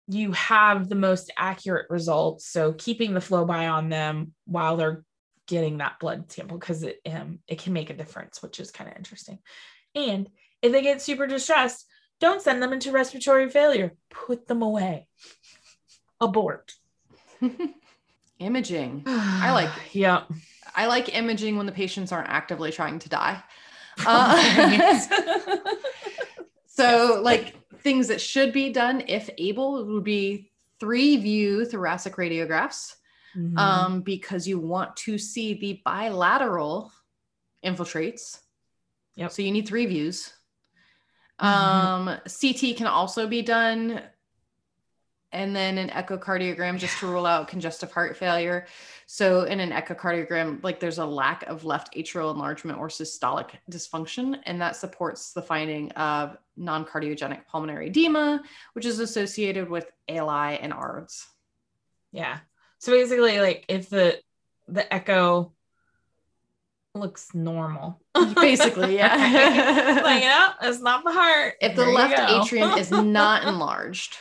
you 0.07 0.31
have 0.33 0.87
the 0.87 0.95
most 0.95 1.31
accurate 1.37 1.87
results. 1.89 2.47
So 2.47 2.73
keeping 2.73 3.13
the 3.13 3.21
flow 3.21 3.45
by 3.45 3.67
on 3.67 3.89
them 3.89 4.33
while 4.45 4.77
they're 4.77 5.03
getting 5.47 5.77
that 5.77 5.99
blood 5.99 6.31
sample 6.31 6.57
because 6.57 6.83
it 6.83 6.99
um, 7.11 7.39
it 7.47 7.59
can 7.59 7.73
make 7.73 7.89
a 7.89 7.95
difference, 7.95 8.41
which 8.41 8.59
is 8.59 8.71
kind 8.71 8.89
of 8.89 8.97
interesting. 8.97 9.39
And 9.93 10.29
if 10.61 10.71
they 10.71 10.81
get 10.81 11.01
super 11.01 11.27
distressed, 11.27 11.85
don't 12.19 12.41
send 12.41 12.61
them 12.61 12.73
into 12.73 12.91
respiratory 12.91 13.49
failure. 13.49 13.93
Put 14.09 14.47
them 14.47 14.61
away. 14.61 15.07
Abort. 16.21 16.73
imaging 18.39 19.03
I 19.07 19.51
like 19.51 19.69
yeah. 19.93 20.23
I 20.75 20.87
like 20.87 21.15
imaging 21.15 21.55
when 21.55 21.65
the 21.65 21.71
patients 21.71 22.11
aren't 22.11 22.29
actively 22.29 22.71
trying 22.71 22.99
to 22.99 23.09
die. 23.09 23.41
Uh, 24.05 24.99
so, 26.67 27.21
like 27.23 27.55
things 27.79 28.09
that 28.09 28.19
should 28.19 28.51
be 28.51 28.69
done 28.73 29.01
if 29.07 29.29
able 29.37 29.85
would 29.85 30.03
be 30.03 30.51
three 30.81 31.15
view 31.15 31.63
thoracic 31.65 32.17
radiographs 32.17 32.95
Mhm. 33.37 33.57
um, 33.57 34.01
because 34.01 34.47
you 34.47 34.59
want 34.59 34.95
to 34.97 35.17
see 35.17 35.53
the 35.55 35.81
bilateral 35.85 36.91
infiltrates. 37.63 38.39
Yep. 39.15 39.31
So 39.31 39.41
you 39.41 39.51
need 39.51 39.67
three 39.67 39.85
views. 39.85 40.33
Um, 41.39 42.05
CT 42.27 42.77
can 42.77 42.87
also 42.87 43.27
be 43.27 43.41
done. 43.41 44.01
And 45.35 45.53
then 45.53 45.77
an 45.77 45.89
echocardiogram 45.89 46.79
just 46.79 46.97
to 46.99 47.07
rule 47.07 47.25
out 47.25 47.49
congestive 47.49 47.91
heart 47.91 48.15
failure. 48.15 48.67
So, 49.05 49.43
in 49.43 49.59
an 49.59 49.71
echocardiogram, 49.71 50.63
like 50.63 50.79
there's 50.79 50.97
a 50.97 51.05
lack 51.05 51.43
of 51.43 51.65
left 51.65 51.93
atrial 51.93 52.31
enlargement 52.31 52.79
or 52.79 52.87
systolic 52.87 53.49
dysfunction, 53.69 54.39
and 54.45 54.61
that 54.61 54.77
supports 54.77 55.33
the 55.33 55.41
finding 55.41 55.91
of 55.91 56.37
non 56.55 56.85
cardiogenic 56.85 57.45
pulmonary 57.47 57.87
edema, 57.87 58.43
which 58.73 58.85
is 58.85 58.99
associated 58.99 59.69
with 59.69 59.91
ALI 60.07 60.57
and 60.57 60.71
ARDS. 60.71 61.27
Yeah. 62.13 62.39
So 62.77 62.93
basically, 62.93 63.41
like 63.41 63.65
if 63.67 63.89
the 63.89 64.21
the 64.69 64.91
echo 64.91 65.51
looks 66.93 67.35
normal, 67.35 68.01
Basically, 68.35 68.95
yeah. 68.95 69.99
like 70.01 70.23
you 70.23 70.29
know, 70.29 70.49
it's 70.61 70.79
not 70.79 71.03
the 71.03 71.11
heart. 71.11 71.55
if 71.59 71.75
the 71.75 71.83
There 71.83 71.93
left 71.93 72.31
atrium 72.31 72.77
is 72.77 72.89
not 72.89 73.43
enlarged 73.47 74.15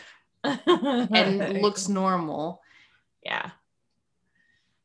and 0.45 1.59
looks 1.63 1.89
normal, 1.89 2.61
yeah, 3.23 3.51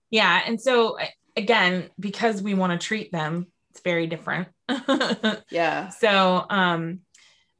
yeah, 0.09 0.41
and 0.45 0.59
so 0.59 0.97
again, 1.35 1.89
because 1.99 2.41
we 2.41 2.53
want 2.53 2.79
to 2.79 2.85
treat 2.85 3.11
them, 3.11 3.47
it's 3.71 3.81
very 3.81 4.07
different. 4.07 4.47
yeah. 5.51 5.89
so, 5.89 6.45
um, 6.49 6.99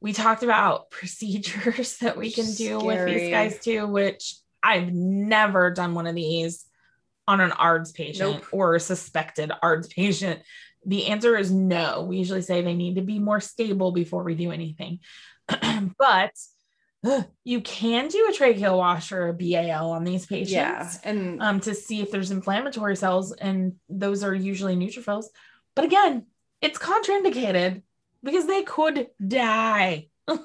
we 0.00 0.12
talked 0.12 0.42
about 0.42 0.90
procedures 0.90 1.96
that 2.00 2.16
we 2.16 2.30
can 2.30 2.52
do 2.54 2.78
with 2.78 3.06
these 3.06 3.30
guys 3.30 3.58
too, 3.60 3.86
which 3.86 4.34
I've 4.62 4.92
never 4.92 5.70
done 5.70 5.94
one 5.94 6.06
of 6.06 6.14
these 6.14 6.64
on 7.28 7.40
an 7.40 7.52
ARDS 7.52 7.92
patient 7.92 8.34
Nope. 8.34 8.44
or 8.50 8.74
a 8.74 8.80
suspected 8.80 9.52
ARDS 9.62 9.88
patient. 9.88 10.40
The 10.86 11.06
answer 11.06 11.36
is 11.36 11.50
no. 11.50 12.02
We 12.02 12.16
usually 12.16 12.42
say 12.42 12.62
they 12.62 12.74
need 12.74 12.96
to 12.96 13.02
be 13.02 13.18
more 13.18 13.40
stable 13.40 13.92
before 13.92 14.24
we 14.24 14.34
do 14.34 14.50
anything. 14.50 15.00
but 15.98 16.32
you 17.44 17.60
can 17.60 18.08
do 18.08 18.28
a 18.28 18.32
tracheal 18.32 18.76
wash 18.76 19.12
or 19.12 19.28
a 19.28 19.34
BAL 19.34 19.90
on 19.90 20.04
these 20.04 20.26
patients 20.26 20.52
Yeah. 20.52 20.90
And 21.04 21.42
um, 21.42 21.60
to 21.60 21.74
see 21.74 22.00
if 22.00 22.10
there's 22.10 22.30
inflammatory 22.30 22.96
cells, 22.96 23.32
and 23.32 23.74
those 23.88 24.22
are 24.22 24.34
usually 24.34 24.76
neutrophils. 24.76 25.26
But 25.74 25.84
again, 25.84 26.26
it's 26.60 26.78
contraindicated 26.78 27.82
because 28.22 28.46
they 28.46 28.62
could 28.62 29.08
die. 29.26 30.08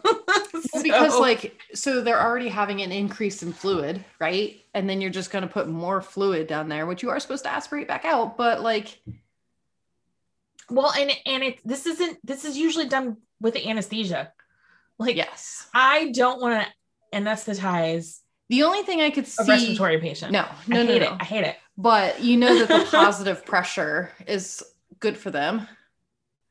Well, 0.74 0.82
because 0.84 1.20
like 1.20 1.62
so 1.76 2.02
they're 2.02 2.22
already 2.22 2.50
having 2.50 2.82
an 2.82 2.92
increase 2.92 3.44
in 3.44 3.54
fluid 3.54 4.04
right 4.20 4.60
and 4.74 4.90
then 4.90 5.00
you're 5.00 5.12
just 5.12 5.30
going 5.30 5.44
to 5.44 5.48
put 5.48 5.70
more 5.70 6.02
fluid 6.02 6.48
down 6.48 6.70
there 6.70 6.88
which 6.88 7.04
you 7.04 7.10
are 7.10 7.20
supposed 7.20 7.44
to 7.44 7.52
aspirate 7.52 7.88
back 7.88 8.04
out 8.04 8.36
but 8.36 8.62
like 8.62 9.00
well, 10.70 10.92
and 10.98 11.12
and 11.26 11.44
it 11.44 11.60
this 11.64 11.86
isn't 11.86 12.18
this 12.26 12.46
is 12.46 12.58
usually 12.58 12.88
done 12.88 13.18
with 13.40 13.56
anesthesia. 13.56 14.32
Like 15.00 15.16
yes 15.16 15.68
I 15.74 16.12
don't 16.14 16.42
want 16.42 16.64
to 16.66 17.18
anesthetize 17.18 18.20
the 18.50 18.64
only 18.64 18.84
thing 18.84 19.02
i 19.02 19.10
could 19.10 19.26
see 19.28 19.44
a 19.44 19.48
respiratory 19.48 20.00
patient. 20.00 20.32
no 20.32 20.46
no 20.68 20.80
I 20.80 20.84
no, 20.84 20.92
hate 20.94 21.02
no. 21.02 21.14
it. 21.14 21.18
I 21.20 21.24
hate 21.24 21.44
it. 21.46 21.56
but 21.78 22.22
you 22.22 22.38
know 22.38 22.60
that 22.60 22.68
the 22.68 22.88
positive 22.98 23.46
pressure 23.46 24.12
is 24.28 24.64
good 25.00 25.18
for 25.18 25.32
them 25.32 25.68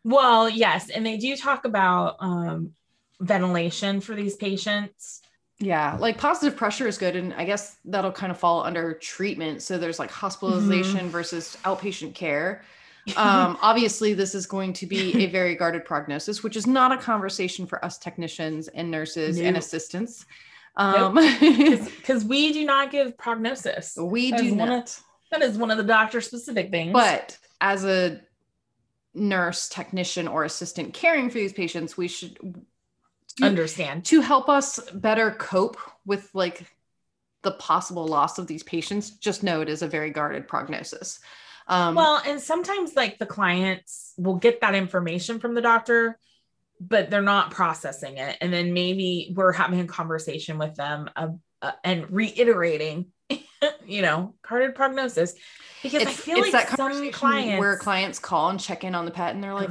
Well, 0.05 0.49
yes, 0.49 0.91
and 0.91 1.05
they 1.07 1.17
do 1.17 1.37
talk 1.37 1.65
about 1.65 2.17
um, 2.21 2.73
ventilation 3.21 4.01
for 4.01 4.15
these 4.15 4.37
patients. 4.37 5.21
yeah 5.61 5.97
like 6.01 6.19
positive 6.19 6.57
pressure 6.59 6.89
is 6.89 6.99
good 6.99 7.15
and 7.17 7.33
i 7.35 7.45
guess 7.45 7.77
that'll 7.85 8.11
kind 8.13 8.33
of 8.33 8.39
fall 8.39 8.65
under 8.65 8.95
treatment 8.95 9.63
so 9.63 9.79
there's 9.79 9.99
like 9.99 10.11
hospitalization 10.11 11.09
versus 11.11 11.57
outpatient 11.65 12.15
care 12.15 12.63
um, 13.17 13.59
obviously 13.63 14.15
this 14.15 14.35
is 14.35 14.47
going 14.47 14.73
to 14.73 14.87
be 14.87 15.25
a 15.25 15.27
very 15.31 15.55
guarded 15.55 15.85
prognosis 15.85 16.43
which 16.43 16.57
is 16.57 16.67
not 16.67 16.93
a 16.93 16.97
conversation 16.97 17.67
for 17.67 17.85
us 17.85 17.99
technicians 17.99 18.69
and 18.69 18.91
nurses 18.91 19.39
and 19.39 19.57
assistants 19.57 20.25
um, 20.77 21.15
because 21.15 22.25
we 22.25 22.53
do 22.53 22.65
not 22.65 22.91
give 22.91 23.17
prognosis. 23.17 23.97
we 23.97 24.31
That 24.31 24.41
do 24.41 24.55
one 24.55 24.69
of- 24.69 24.69
not 24.69 25.01
That 25.31 25.43
is 25.43 25.57
one 25.59 25.71
of 25.71 25.77
the 25.77 25.85
doctor 25.85 26.21
specific 26.21 26.71
things. 26.71 26.93
but 26.93 27.39
as 27.61 27.85
a 27.85 28.21
nurse 29.15 29.69
technician 29.69 30.27
or 30.27 30.45
assistant 30.45 30.93
caring 30.93 31.31
for 31.31 31.39
these 31.39 31.53
patients 31.53 31.97
we 31.97 32.09
should 32.09 32.65
understand. 33.43 34.05
to 34.07 34.21
help 34.21 34.49
us 34.49 34.79
better 34.95 35.31
cope 35.33 35.77
with 36.05 36.29
like 36.35 36.67
the 37.43 37.53
possible 37.53 38.07
loss 38.07 38.39
of 38.39 38.47
these 38.47 38.63
patients 38.63 39.11
just 39.11 39.43
know 39.43 39.61
it 39.61 39.69
is 39.69 39.83
a 39.83 39.89
very 39.89 40.11
guarded 40.11 40.49
prognosis 40.49 41.21
um, 41.67 41.95
Well, 41.95 42.21
and 42.25 42.41
sometimes 42.41 42.95
like 42.95 43.19
the 43.19 43.27
clients 43.27 44.13
will 44.17 44.37
get 44.37 44.61
that 44.61 44.75
information 44.75 45.41
from 45.41 45.55
the 45.55 45.63
doctor, 45.63 46.19
but 46.81 47.11
they're 47.11 47.23
not 47.23 47.51
processing 47.51 48.19
it. 48.19 48.37
And 48.41 48.53
then 48.53 48.73
maybe 48.73 49.33
we're 49.35 49.53
having 49.53 49.81
a 49.81 49.87
conversation 49.87 50.59
with 50.59 50.75
them 50.75 51.09
uh, 51.17 51.29
uh, 51.63 51.73
and 51.83 52.11
reiterating, 52.11 53.07
you 53.87 54.03
know, 54.03 54.35
guarded 54.47 54.75
prognosis. 54.75 55.35
Because 55.83 56.03
I 56.03 56.13
feel 56.13 56.41
like 56.41 56.69
some 56.69 57.11
clients 57.13 57.61
where 57.61 57.77
clients 57.77 58.19
call 58.19 58.51
and 58.51 58.61
check 58.61 58.85
in 58.85 58.95
on 58.95 59.05
the 59.05 59.11
pet 59.11 59.35
and 59.35 59.45
they're 59.45 59.53
like 59.53 59.71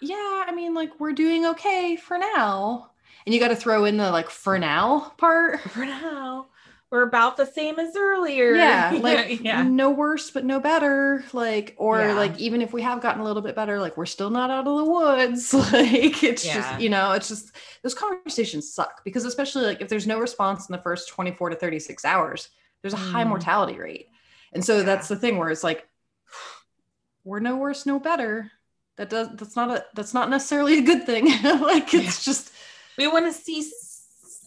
yeah 0.00 0.44
i 0.46 0.52
mean 0.54 0.74
like 0.74 0.98
we're 0.98 1.12
doing 1.12 1.46
okay 1.46 1.96
for 1.96 2.18
now 2.18 2.90
and 3.26 3.34
you 3.34 3.40
got 3.40 3.48
to 3.48 3.56
throw 3.56 3.84
in 3.84 3.96
the 3.96 4.10
like 4.10 4.30
for 4.30 4.58
now 4.58 5.12
part 5.18 5.60
for 5.60 5.84
now 5.84 6.46
we're 6.90 7.02
about 7.02 7.36
the 7.36 7.46
same 7.46 7.78
as 7.78 7.94
earlier. 7.96 8.54
yeah 8.56 8.98
like 9.00 9.40
yeah. 9.40 9.62
no 9.62 9.90
worse 9.90 10.30
but 10.30 10.44
no 10.44 10.58
better 10.60 11.24
like 11.32 11.74
or 11.78 12.00
Yeah. 12.00 12.14
like 12.14 12.38
even 12.40 12.62
if 12.62 12.72
we 12.72 12.82
have 12.82 13.00
gotten 13.00 13.20
a 13.20 13.24
little 13.24 13.42
bit 13.42 13.54
better 13.54 13.78
like 13.80 13.96
we're 13.96 14.06
still 14.06 14.30
not 14.30 14.50
out 14.50 14.66
of 14.66 14.76
the 14.76 14.84
woods 14.84 15.54
like 15.72 16.22
it's 16.24 16.44
Yeah. 16.44 16.54
just 16.54 16.80
you 16.80 16.88
know 16.90 17.12
it's 17.12 17.28
just 17.28 17.52
those 17.82 17.94
conversations 17.94 18.72
suck 18.74 19.04
because 19.04 19.24
especially 19.24 19.64
like 19.66 19.80
if 19.80 19.88
there's 19.88 20.06
no 20.06 20.18
response 20.18 20.68
in 20.68 20.72
the 20.72 20.82
first 20.82 21.08
24 21.10 21.50
to 21.50 21.56
36 21.56 22.04
hours 22.04 22.48
there's 22.82 22.94
a 22.94 22.96
high 22.96 23.24
Mm. 23.24 23.28
mortality 23.28 23.78
rate 23.78 24.08
and 24.52 24.64
so 24.64 24.78
Yeah. 24.78 24.82
that's 24.82 25.08
the 25.08 25.16
thing 25.16 25.38
where 25.38 25.50
it's 25.50 25.62
like 25.64 25.86
we're 27.24 27.40
no 27.40 27.56
worse 27.56 27.86
no 27.86 27.98
better 28.00 28.50
that 28.96 29.10
does 29.10 29.28
that's 29.36 29.56
not 29.56 29.70
a 29.70 29.84
that's 29.94 30.12
not 30.14 30.28
necessarily 30.30 30.78
a 30.78 30.82
good 30.82 31.04
thing 31.06 31.26
like 31.44 31.94
it's 31.94 32.24
just 32.24 32.52
We 32.98 33.06
want 33.06 33.26
to 33.26 33.32
see 33.32 33.62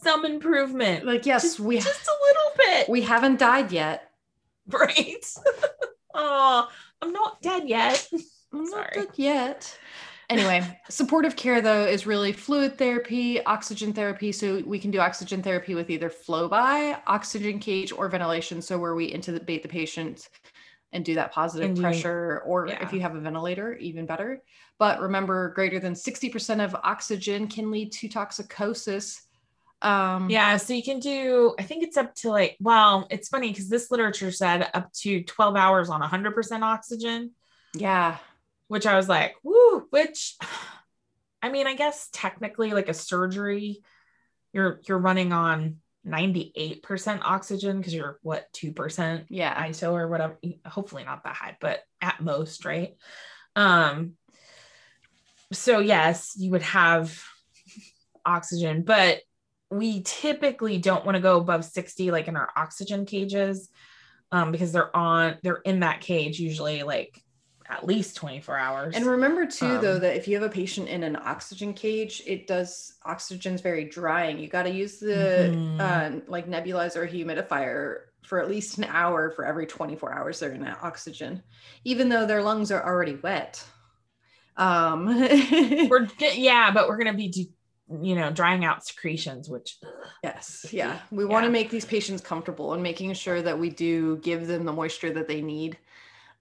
some 0.04 0.26
improvement. 0.26 1.06
like 1.06 1.26
yes 1.26 1.42
just, 1.44 1.60
we 1.60 1.78
just 1.80 2.08
a 2.08 2.16
little 2.28 2.52
bit. 2.58 2.90
we 2.90 3.02
haven't 3.02 3.40
died 3.40 3.72
yet 3.72 4.10
right. 4.70 5.26
oh, 6.14 6.70
I'm 7.02 7.12
not 7.12 7.42
dead 7.42 7.68
yet. 7.68 8.08
I'm 8.54 8.64
not 8.64 8.70
Sorry. 8.70 8.92
dead 8.94 9.10
yet. 9.16 9.78
Anyway, 10.30 10.80
supportive 10.90 11.36
care 11.36 11.60
though 11.60 11.84
is 11.86 12.06
really 12.08 12.32
fluid 12.32 12.78
therapy, 12.78 13.44
oxygen 13.44 13.92
therapy. 13.92 14.32
So 14.32 14.64
we 14.66 14.80
can 14.80 14.90
do 14.90 15.00
oxygen 15.00 15.44
therapy 15.44 15.76
with 15.76 15.90
either 15.90 16.10
flow 16.10 16.48
by, 16.48 16.98
oxygen 17.08 17.60
cage, 17.60 17.92
or 17.92 18.08
ventilation. 18.08 18.62
So 18.62 18.78
where 18.80 18.96
we 18.96 19.12
intubate 19.12 19.64
the 19.64 19.68
patient 19.68 20.30
and 20.94 21.04
do 21.04 21.16
that 21.16 21.34
positive 21.34 21.70
And 21.70 21.78
you- 21.78 21.84
pressure, 21.84 22.42
or 22.46 22.68
yeah. 22.68 22.82
if 22.82 22.94
you 22.94 23.02
have 23.02 23.16
a 23.16 23.20
ventilator, 23.20 23.76
even 23.78 24.06
better. 24.06 24.42
But 24.80 25.02
remember, 25.02 25.50
greater 25.50 25.80
than 25.80 25.94
60% 25.94 26.64
of 26.64 26.74
oxygen 26.84 27.48
can 27.48 27.70
lead 27.70 27.92
to 27.94 28.08
toxicosis. 28.08 29.24
Um, 29.84 30.30
Yeah, 30.30 30.58
so 30.58 30.74
you 30.74 30.82
can 30.82 31.00
do, 31.00 31.54
I 31.60 31.64
think 31.64 31.84
it's 31.84 31.98
up 31.98 32.16
to 32.16 32.30
like, 32.30 32.56
well, 32.60 33.06
it's 33.12 33.28
funny 33.28 33.50
because 33.50 33.68
this 33.70 33.92
literature 33.92 34.32
said 34.32 34.70
up 34.74 34.92
to 35.02 35.24
12 35.24 35.56
hours 35.56 35.90
on 35.90 36.02
100% 36.02 36.62
oxygen, 36.64 37.32
Yeah. 37.76 38.18
which 38.70 38.86
I 38.88 38.96
was 38.96 39.10
like, 39.10 39.36
woo, 39.44 39.86
which 39.90 40.38
I 41.44 41.50
mean, 41.50 41.68
I 41.68 41.76
guess 41.76 42.08
technically 42.14 42.72
like 42.72 42.88
a 42.88 42.94
surgery, 42.94 43.82
you're 44.54 44.80
you're 44.88 44.98
running 44.98 45.34
on 45.34 45.78
98% 46.08 47.20
oxygen 47.24 47.78
because 47.78 47.94
you're 47.94 48.18
what 48.22 48.48
2% 48.54 49.26
Yeah. 49.30 49.68
ISO 49.68 49.92
or 49.92 50.08
whatever. 50.08 50.38
Hopefully 50.66 51.04
not 51.04 51.26
that 51.26 51.36
high, 51.36 51.58
but 51.60 51.82
at 52.02 52.22
most, 52.22 52.64
right? 52.64 52.96
Um 53.58 54.14
so 55.52 55.80
yes, 55.80 56.34
you 56.38 56.52
would 56.52 56.62
have 56.62 57.22
oxygen, 58.26 58.84
but 58.84 59.20
we 59.78 60.02
typically 60.04 60.78
don't 60.78 61.06
want 61.06 61.16
to 61.16 61.22
go 61.22 61.38
above 61.38 61.66
60 61.66 62.12
like 62.12 62.28
in 62.28 62.36
our 62.36 62.50
oxygen 62.56 63.06
cages 63.06 63.70
um 64.32 64.52
because 64.52 64.72
they're 64.72 64.96
on 64.96 65.38
they're 65.44 65.62
in 65.66 65.82
that 65.82 66.02
cage 66.02 66.40
usually 66.40 66.84
like 66.84 67.22
at 67.70 67.86
least 67.86 68.16
24 68.18 68.58
hours. 68.58 68.96
And 68.96 69.06
remember 69.06 69.46
too, 69.46 69.78
though, 69.78 69.94
Um, 69.94 70.02
that 70.02 70.16
if 70.18 70.28
you 70.28 70.36
have 70.36 70.44
a 70.44 70.54
patient 70.54 70.90
in 70.90 71.04
an 71.04 71.16
oxygen 71.16 71.74
cage, 71.74 72.22
it 72.28 72.46
does 72.46 72.94
oxygen's 73.06 73.62
very 73.62 73.86
drying. 73.86 74.38
You 74.38 74.48
got 74.48 74.64
to 74.64 74.70
use 74.70 75.00
the 75.00 75.56
Mhm. 75.80 75.80
uh, 75.80 76.12
like 76.28 76.48
nebulizer 76.48 76.98
or 76.98 77.08
humidifier 77.08 78.02
for 78.24 78.40
at 78.42 78.50
least 78.50 78.78
an 78.78 78.84
hour 78.86 79.32
for 79.32 79.46
every 79.46 79.66
24 79.66 80.14
hours 80.14 80.40
they're 80.40 80.52
in 80.52 80.62
that 80.64 80.80
oxygen, 80.84 81.42
even 81.84 82.10
though 82.10 82.26
their 82.26 82.44
lungs 82.44 82.72
are 82.72 82.84
already 82.86 83.16
wet. 83.16 83.64
Um, 84.58 85.08
we're 85.90 86.08
yeah, 86.20 86.72
but 86.72 86.88
we're 86.88 86.98
gonna 86.98 87.14
be 87.14 87.30
do, 87.30 87.46
you 88.02 88.16
know 88.16 88.32
drying 88.32 88.66
out 88.66 88.86
secretions, 88.86 89.50
which 89.50 89.78
yes, 90.24 90.66
yeah, 90.72 91.00
we 91.12 91.26
want 91.26 91.46
to 91.46 91.50
make 91.52 91.70
these 91.70 91.86
patients 91.86 92.22
comfortable 92.22 92.74
and 92.74 92.82
making 92.84 93.14
sure 93.14 93.42
that 93.42 93.58
we 93.60 93.70
do 93.70 94.18
give 94.18 94.48
them 94.48 94.66
the 94.66 94.74
moisture 94.74 95.12
that 95.14 95.28
they 95.28 95.42
need. 95.42 95.78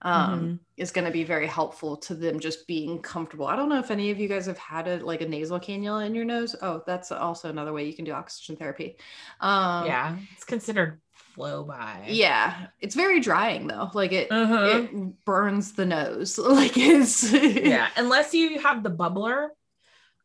um, 0.05 0.41
Mhm. 0.41 0.59
is 0.75 0.91
going 0.91 1.05
to 1.05 1.11
be 1.11 1.23
very 1.23 1.47
helpful 1.47 1.95
to 1.95 2.13
them 2.13 2.39
just 2.41 2.67
being 2.67 2.99
comfortable. 3.01 3.47
I 3.47 3.55
don't 3.55 3.69
know 3.69 3.79
if 3.79 3.89
any 3.89 4.11
of 4.11 4.19
you 4.19 4.27
guys 4.27 4.47
have 4.47 4.57
had 4.57 4.85
a 4.89 4.97
like 4.97 5.21
a 5.21 5.27
nasal 5.29 5.59
cannula 5.61 6.05
in 6.05 6.13
your 6.13 6.25
nose. 6.25 6.57
Oh, 6.61 6.83
that's 6.85 7.09
also 7.13 7.49
another 7.49 7.71
way 7.71 7.85
you 7.85 7.93
can 7.93 8.03
do 8.03 8.11
oxygen 8.11 8.57
therapy. 8.57 8.97
Um, 9.39 9.85
yeah, 9.85 10.17
it's 10.33 10.43
considered 10.43 10.99
flow 11.13 11.63
by. 11.63 12.03
yeah, 12.09 12.67
it's 12.81 12.95
very 12.95 13.21
drying 13.21 13.67
though. 13.67 13.91
Like 13.93 14.11
it, 14.11 14.29
Uh-huh. 14.29 14.87
it 14.91 15.23
burns 15.25 15.71
the 15.71 15.85
nose. 15.85 16.37
Like 16.59 16.77
it's 16.77 17.31
yeah, 17.31 17.87
unless 17.95 18.33
you 18.33 18.59
have 18.59 18.83
the 18.83 18.91
bubbler. 18.91 19.49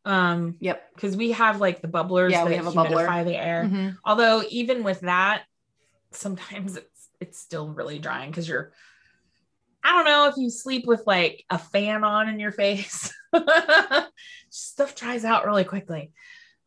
Um, 0.09 0.55
Yep. 0.59 0.95
because 0.95 1.15
we 1.15 1.31
have 1.33 1.59
like 1.61 1.81
the 1.81 1.87
bubblers 1.87 2.31
Yeah, 2.31 2.43
that 2.43 2.49
we 2.49 2.55
have 2.55 2.67
a 2.67 2.71
bubbler. 2.71 3.05
humidify 3.07 3.25
the 3.25 3.35
air. 3.35 3.65
Mhm. 3.71 3.97
Although 4.03 4.43
even 4.49 4.83
with 4.83 5.01
that, 5.01 5.43
sometimes 6.11 6.75
it's 6.77 7.09
it's 7.19 7.37
still 7.39 7.67
really 7.69 7.99
drying 7.99 8.31
because 8.31 8.47
you're 8.47 8.71
I 9.83 9.91
don't 9.91 10.05
know 10.05 10.27
if 10.27 10.35
you 10.37 10.49
sleep 10.49 10.85
with 10.87 11.03
like 11.05 11.45
a 11.49 11.57
fan 11.59 12.03
on 12.03 12.27
in 12.29 12.39
your 12.39 12.51
face. 12.51 13.13
Stuff 14.49 14.95
dries 14.95 15.23
out 15.25 15.45
really 15.45 15.63
quickly. 15.63 16.11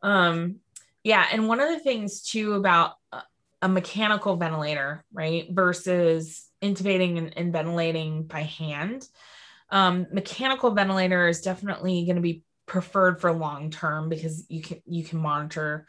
Um 0.01 0.57
yeah, 1.03 1.25
and 1.31 1.47
one 1.49 1.59
of 1.59 1.67
the 1.69 1.79
things 1.79 2.21
too 2.21 2.53
about 2.53 2.93
a- 3.11 3.23
a 3.63 3.67
mechanical 3.67 4.37
ventilator, 4.37 5.03
right, 5.11 5.47
versus 5.51 6.45
intubating 6.61 7.17
and, 7.17 7.37
and 7.37 7.51
ventilating 7.51 8.23
by 8.23 8.41
hand. 8.41 9.05
Um, 9.69 10.07
mechanical 10.13 10.71
ventilator 10.71 11.27
is 11.27 11.41
definitely 11.41 12.05
going 12.05 12.15
to 12.17 12.21
be 12.21 12.43
preferred 12.65 13.19
for 13.19 13.31
long 13.31 13.69
term 13.69 14.09
because 14.09 14.45
you 14.49 14.61
can 14.61 14.81
you 14.85 15.03
can 15.03 15.19
monitor 15.19 15.85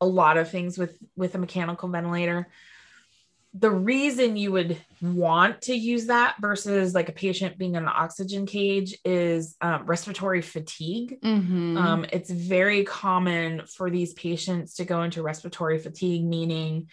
a 0.00 0.06
lot 0.06 0.36
of 0.36 0.50
things 0.50 0.78
with 0.78 0.96
with 1.16 1.34
a 1.34 1.38
mechanical 1.38 1.88
ventilator 1.88 2.48
the 3.56 3.70
reason 3.70 4.36
you 4.36 4.50
would 4.50 4.76
want 5.00 5.62
to 5.62 5.74
use 5.76 6.06
that 6.06 6.34
versus 6.40 6.92
like 6.92 7.08
a 7.08 7.12
patient 7.12 7.56
being 7.56 7.76
in 7.76 7.84
an 7.84 7.88
oxygen 7.88 8.46
cage 8.46 8.98
is 9.04 9.54
um, 9.60 9.86
respiratory 9.86 10.42
fatigue 10.42 11.18
Mhm. 11.22 11.76
um, 11.78 12.04
it's 12.12 12.30
very 12.30 12.84
common 12.84 13.62
for 13.66 13.90
these 13.90 14.12
patients 14.14 14.74
to 14.74 14.84
go 14.84 15.02
into 15.02 15.22
respiratory 15.22 15.78
fatigue 15.78 16.24
meaning 16.24 16.88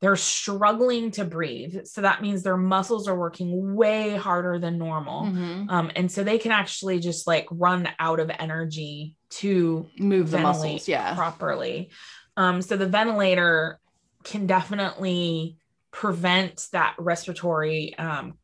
they're 0.00 0.16
struggling 0.16 1.10
to 1.10 1.24
breathe 1.24 1.84
so 1.84 2.00
that 2.02 2.22
means 2.22 2.42
their 2.42 2.56
muscles 2.56 3.08
are 3.08 3.18
working 3.18 3.74
way 3.74 4.14
harder 4.14 4.58
than 4.58 4.78
normal 4.78 5.24
Mhm. 5.24 5.70
um, 5.70 5.90
and 5.96 6.10
so 6.10 6.22
they 6.22 6.38
can 6.38 6.52
actually 6.52 7.00
just 7.00 7.26
like 7.26 7.46
run 7.50 7.88
out 7.98 8.20
of 8.20 8.30
energy 8.38 9.16
to 9.30 9.86
move 9.98 10.30
the 10.30 10.38
muscles. 10.38 10.88
Yeah. 10.88 11.14
properly. 11.14 11.90
Um, 12.36 12.62
so 12.62 12.76
the 12.76 12.86
ventilator 12.86 13.78
can 14.24 14.46
definitely 14.46 15.56
prevent 15.90 16.66
that 16.72 16.94
respiratory 16.98 17.96
um, 17.98 18.38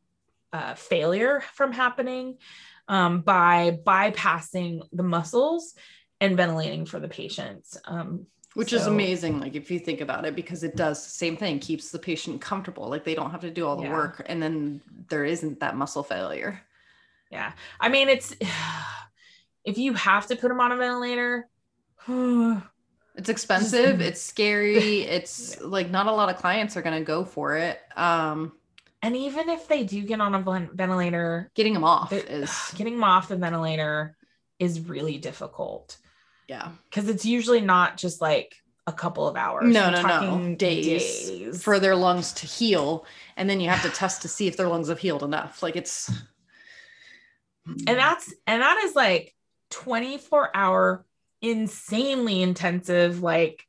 uh, 0.52 0.74
failure 0.74 1.42
from 1.54 1.72
happening 1.72 2.36
um, 2.88 3.20
by 3.22 3.78
bypassing 3.86 4.80
the 4.92 5.02
muscles 5.02 5.74
and 6.20 6.36
ventilating 6.36 6.84
for 6.86 7.00
the 7.00 7.08
patients. 7.08 7.78
Um, 7.86 8.26
Which 8.54 8.72
is 8.72 8.86
amazing, 8.86 9.40
like 9.40 9.54
if 9.56 9.70
you 9.70 9.78
think 9.80 10.00
about 10.00 10.24
it, 10.24 10.36
because 10.36 10.62
it 10.62 10.76
does 10.76 11.02
the 11.04 11.10
same 11.10 11.36
thing, 11.36 11.58
keeps 11.58 11.90
the 11.90 11.98
patient 11.98 12.40
comfortable. 12.40 12.88
Like 12.88 13.04
they 13.04 13.14
don't 13.14 13.30
have 13.32 13.40
to 13.40 13.50
do 13.50 13.66
all 13.66 13.76
the 13.76 13.82
Yeah. 13.82 13.92
work, 13.92 14.22
and 14.26 14.40
then 14.42 14.80
there 15.08 15.24
isn't 15.24 15.60
that 15.60 15.76
muscle 15.76 16.02
failure. 16.04 16.62
yeah, 17.30 17.52
I 17.80 17.88
mean 17.88 18.08
it's 18.08 18.34
if 19.64 19.78
you 19.78 19.94
have 19.94 20.26
to 20.28 20.36
put 20.36 20.48
them 20.48 20.60
on 20.60 20.72
a 20.72 20.76
ventilator. 20.76 21.48
It's 23.16 23.28
expensive, 23.28 24.00
it's 24.00 24.20
scary, 24.20 25.02
it's 25.16 25.60
like 25.60 25.88
not 25.90 26.06
a 26.06 26.12
lot 26.12 26.28
of 26.30 26.36
clients 26.36 26.76
are 26.76 26.82
gonna 26.82 27.00
go 27.04 27.24
for 27.24 27.56
it. 27.56 27.80
Um, 27.96 28.52
and 29.02 29.16
even 29.16 29.48
if 29.50 29.68
they 29.68 29.84
do 29.84 30.02
get 30.02 30.20
on 30.20 30.34
a 30.34 30.40
ventilator, 30.72 31.50
getting 31.54 31.74
them 31.74 31.84
off 31.84 32.12
is 32.12 32.72
getting 32.76 32.94
them 32.94 33.04
off 33.04 33.28
the 33.28 33.36
ventilator 33.36 34.16
is 34.58 34.80
really 34.80 35.18
difficult 35.18 35.98
yeah. 36.48 36.70
because 36.84 37.08
it's 37.08 37.24
usually 37.24 37.60
not 37.60 37.96
just 37.96 38.20
like 38.20 38.56
a 38.86 38.92
couple 38.92 39.26
of 39.26 39.36
hours. 39.36 39.72
No, 39.72 39.90
no, 39.90 40.02
no. 40.02 40.54
Days, 40.56 41.28
days. 41.28 41.62
for 41.62 41.78
their 41.78 41.96
lungs 41.96 42.32
to 42.34 42.46
heal, 42.46 43.06
and 43.36 43.48
then 43.48 43.60
you 43.60 43.68
have 43.68 43.82
to 43.82 43.90
test 43.90 44.22
to 44.22 44.28
see 44.28 44.46
if 44.46 44.56
their 44.56 44.68
lungs 44.68 44.88
have 44.88 44.98
healed 44.98 45.22
enough. 45.22 45.62
Like 45.62 45.76
it's 45.76 46.10
and 47.66 47.98
that's 47.98 48.32
and 48.46 48.62
that 48.62 48.78
is 48.84 48.94
like 48.94 49.34
24 49.70 50.54
hour 50.54 51.04
insanely 51.40 52.42
intensive 52.42 53.22
like 53.22 53.66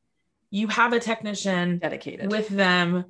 you 0.49 0.67
have 0.67 0.93
a 0.93 0.99
technician 0.99 1.79
dedicated. 1.79 2.31
with 2.31 2.47
them 2.47 3.05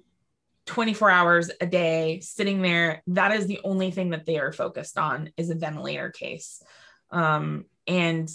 24 0.65 1.09
hours 1.09 1.51
a 1.61 1.65
day 1.65 2.19
sitting 2.21 2.61
there 2.61 3.03
that 3.07 3.31
is 3.31 3.47
the 3.47 3.59
only 3.63 3.91
thing 3.91 4.11
that 4.11 4.25
they 4.25 4.37
are 4.39 4.51
focused 4.51 4.97
on 4.97 5.31
is 5.37 5.49
a 5.49 5.55
ventilator 5.55 6.09
case 6.09 6.63
um, 7.11 7.65
and 7.87 8.29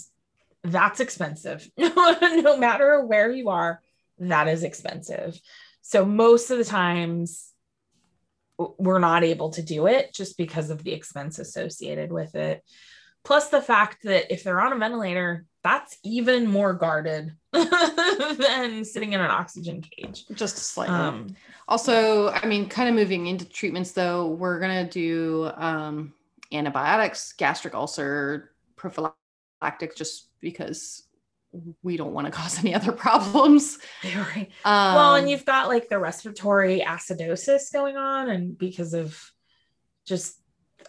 that's 0.63 0.99
expensive. 0.99 1.69
No 1.77 2.57
matter 2.57 3.05
where 3.05 3.31
you 3.31 3.49
are 3.49 3.81
that 4.21 4.47
is 4.47 4.63
expensive. 4.63 5.39
So 5.81 6.05
most 6.05 6.51
of 6.51 6.57
the 6.57 6.65
times 6.65 7.49
we're 8.57 8.99
not 8.99 9.23
able 9.23 9.49
to 9.51 9.63
do 9.63 9.87
it 9.87 10.13
just 10.13 10.37
because 10.37 10.69
of 10.69 10.83
the 10.83 10.93
expense 10.93 11.39
associated 11.39 12.11
with 12.11 12.35
it. 12.35 12.63
Plus 13.23 13.49
the 13.49 13.61
fact 13.61 14.03
that 14.03 14.31
if 14.31 14.43
they're 14.43 14.61
on 14.61 14.73
a 14.73 14.77
ventilator 14.77 15.45
that's 15.63 15.97
even 16.03 16.47
more 16.47 16.73
guarded 16.73 17.35
than 17.53 18.83
sitting 18.83 19.13
in 19.13 19.21
an 19.21 19.29
oxygen 19.29 19.81
cage. 19.81 20.25
Just 20.33 20.57
slightly. 20.57 20.95
um, 20.95 21.35
Also, 21.67 22.29
I 22.29 22.47
mean, 22.47 22.67
kind 22.67 22.89
of 22.89 22.95
moving 22.95 23.27
into 23.27 23.45
treatments 23.45 23.91
though, 23.91 24.27
we're 24.27 24.59
gonna 24.59 24.89
do 24.89 25.51
um, 25.55 26.13
antibiotics, 26.51 27.33
gastric 27.33 27.75
ulcer, 27.75 28.51
prophylactic, 28.75 29.95
just 29.95 30.30
because 30.41 31.03
we 31.83 31.97
don't 31.97 32.13
want 32.13 32.25
to 32.25 32.31
cause 32.31 32.59
any 32.59 32.73
other 32.73 32.91
problems. 33.05 33.77
Right. 34.03 34.49
Um, 34.65 34.95
well, 34.95 35.15
and 35.15 35.29
you've 35.29 35.45
got 35.45 35.67
like 35.67 35.89
the 35.89 35.99
respiratory 35.99 36.81
acidosis 36.85 37.71
going 37.71 37.97
on, 37.97 38.29
and 38.29 38.57
because 38.57 38.93
of 38.93 39.19
just 40.05 40.37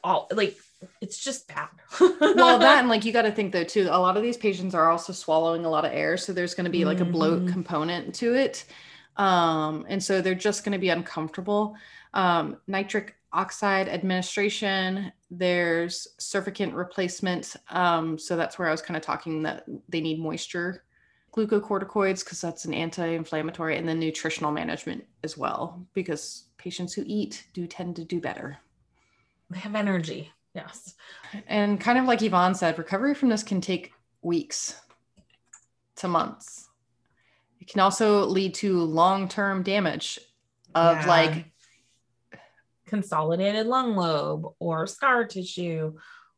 all 0.02 0.28
like 0.32 0.56
it's 1.00 1.18
just 1.22 1.46
bad. 1.48 1.68
well 2.00 2.58
that 2.58 2.78
and 2.80 2.88
like 2.88 3.04
you 3.04 3.12
got 3.12 3.22
to 3.22 3.30
think 3.32 3.52
though 3.52 3.64
too. 3.64 3.88
A 3.90 4.00
lot 4.00 4.16
of 4.16 4.22
these 4.22 4.36
patients 4.36 4.74
are 4.74 4.90
also 4.90 5.12
swallowing 5.12 5.64
a 5.64 5.70
lot 5.70 5.84
of 5.84 5.92
air, 5.92 6.16
so 6.16 6.32
there's 6.32 6.54
going 6.54 6.64
to 6.64 6.70
be 6.70 6.84
like 6.84 7.00
a 7.00 7.04
bloat 7.04 7.42
Mhm. 7.44 7.52
component 7.52 8.14
to 8.16 8.34
it, 8.34 8.64
um, 9.16 9.84
and 9.88 10.02
so 10.02 10.20
they're 10.20 10.34
just 10.34 10.64
going 10.64 10.72
to 10.72 10.78
be 10.78 10.88
uncomfortable. 10.88 11.76
Um, 12.14 12.56
nitric 12.66 13.14
oxide 13.32 13.88
administration. 13.88 15.12
There's 15.30 16.08
surfactant 16.18 16.74
replacement. 16.74 17.56
Um, 17.70 18.18
so 18.18 18.36
that's 18.36 18.58
where 18.58 18.68
I 18.68 18.72
was 18.72 18.82
kind 18.82 18.96
of 18.96 19.02
talking 19.02 19.42
that 19.44 19.64
they 19.88 20.00
need 20.00 20.20
moisture. 20.20 20.84
Glucocorticoids 21.34 22.22
because 22.22 22.42
that's 22.42 22.66
an 22.66 22.74
anti-inflammatory, 22.74 23.78
and 23.78 23.88
then 23.88 23.98
nutritional 23.98 24.52
management 24.52 25.02
as 25.24 25.38
well 25.38 25.86
because 25.94 26.44
patients 26.58 26.92
who 26.92 27.04
eat 27.06 27.46
do 27.54 27.66
tend 27.66 27.96
to 27.96 28.04
do 28.04 28.20
better. 28.20 28.58
they 29.48 29.58
have 29.58 29.74
energy. 29.74 30.30
Yes. 30.54 30.94
And 31.46 31.80
kind 31.80 31.98
of 31.98 32.04
like 32.04 32.20
Yvonne 32.22 32.54
said, 32.54 32.76
recovery 32.78 33.14
from 33.14 33.30
this 33.30 33.42
can 33.42 33.62
take 33.62 33.92
weeks 34.20 34.78
to 35.96 36.08
months. 36.08 36.68
It 37.60 37.68
can 37.68 37.80
also 37.80 38.26
lead 38.26 38.52
to 38.56 38.80
long 38.80 39.26
term 39.28 39.62
damage 39.62 40.18
of 40.74 40.98
Yeah. 40.98 41.06
like, 41.06 41.51
consolidated 42.92 43.66
lung 43.66 43.96
lobe 43.96 44.44
or 44.58 44.86
scar 44.86 45.24
tissue 45.24 45.94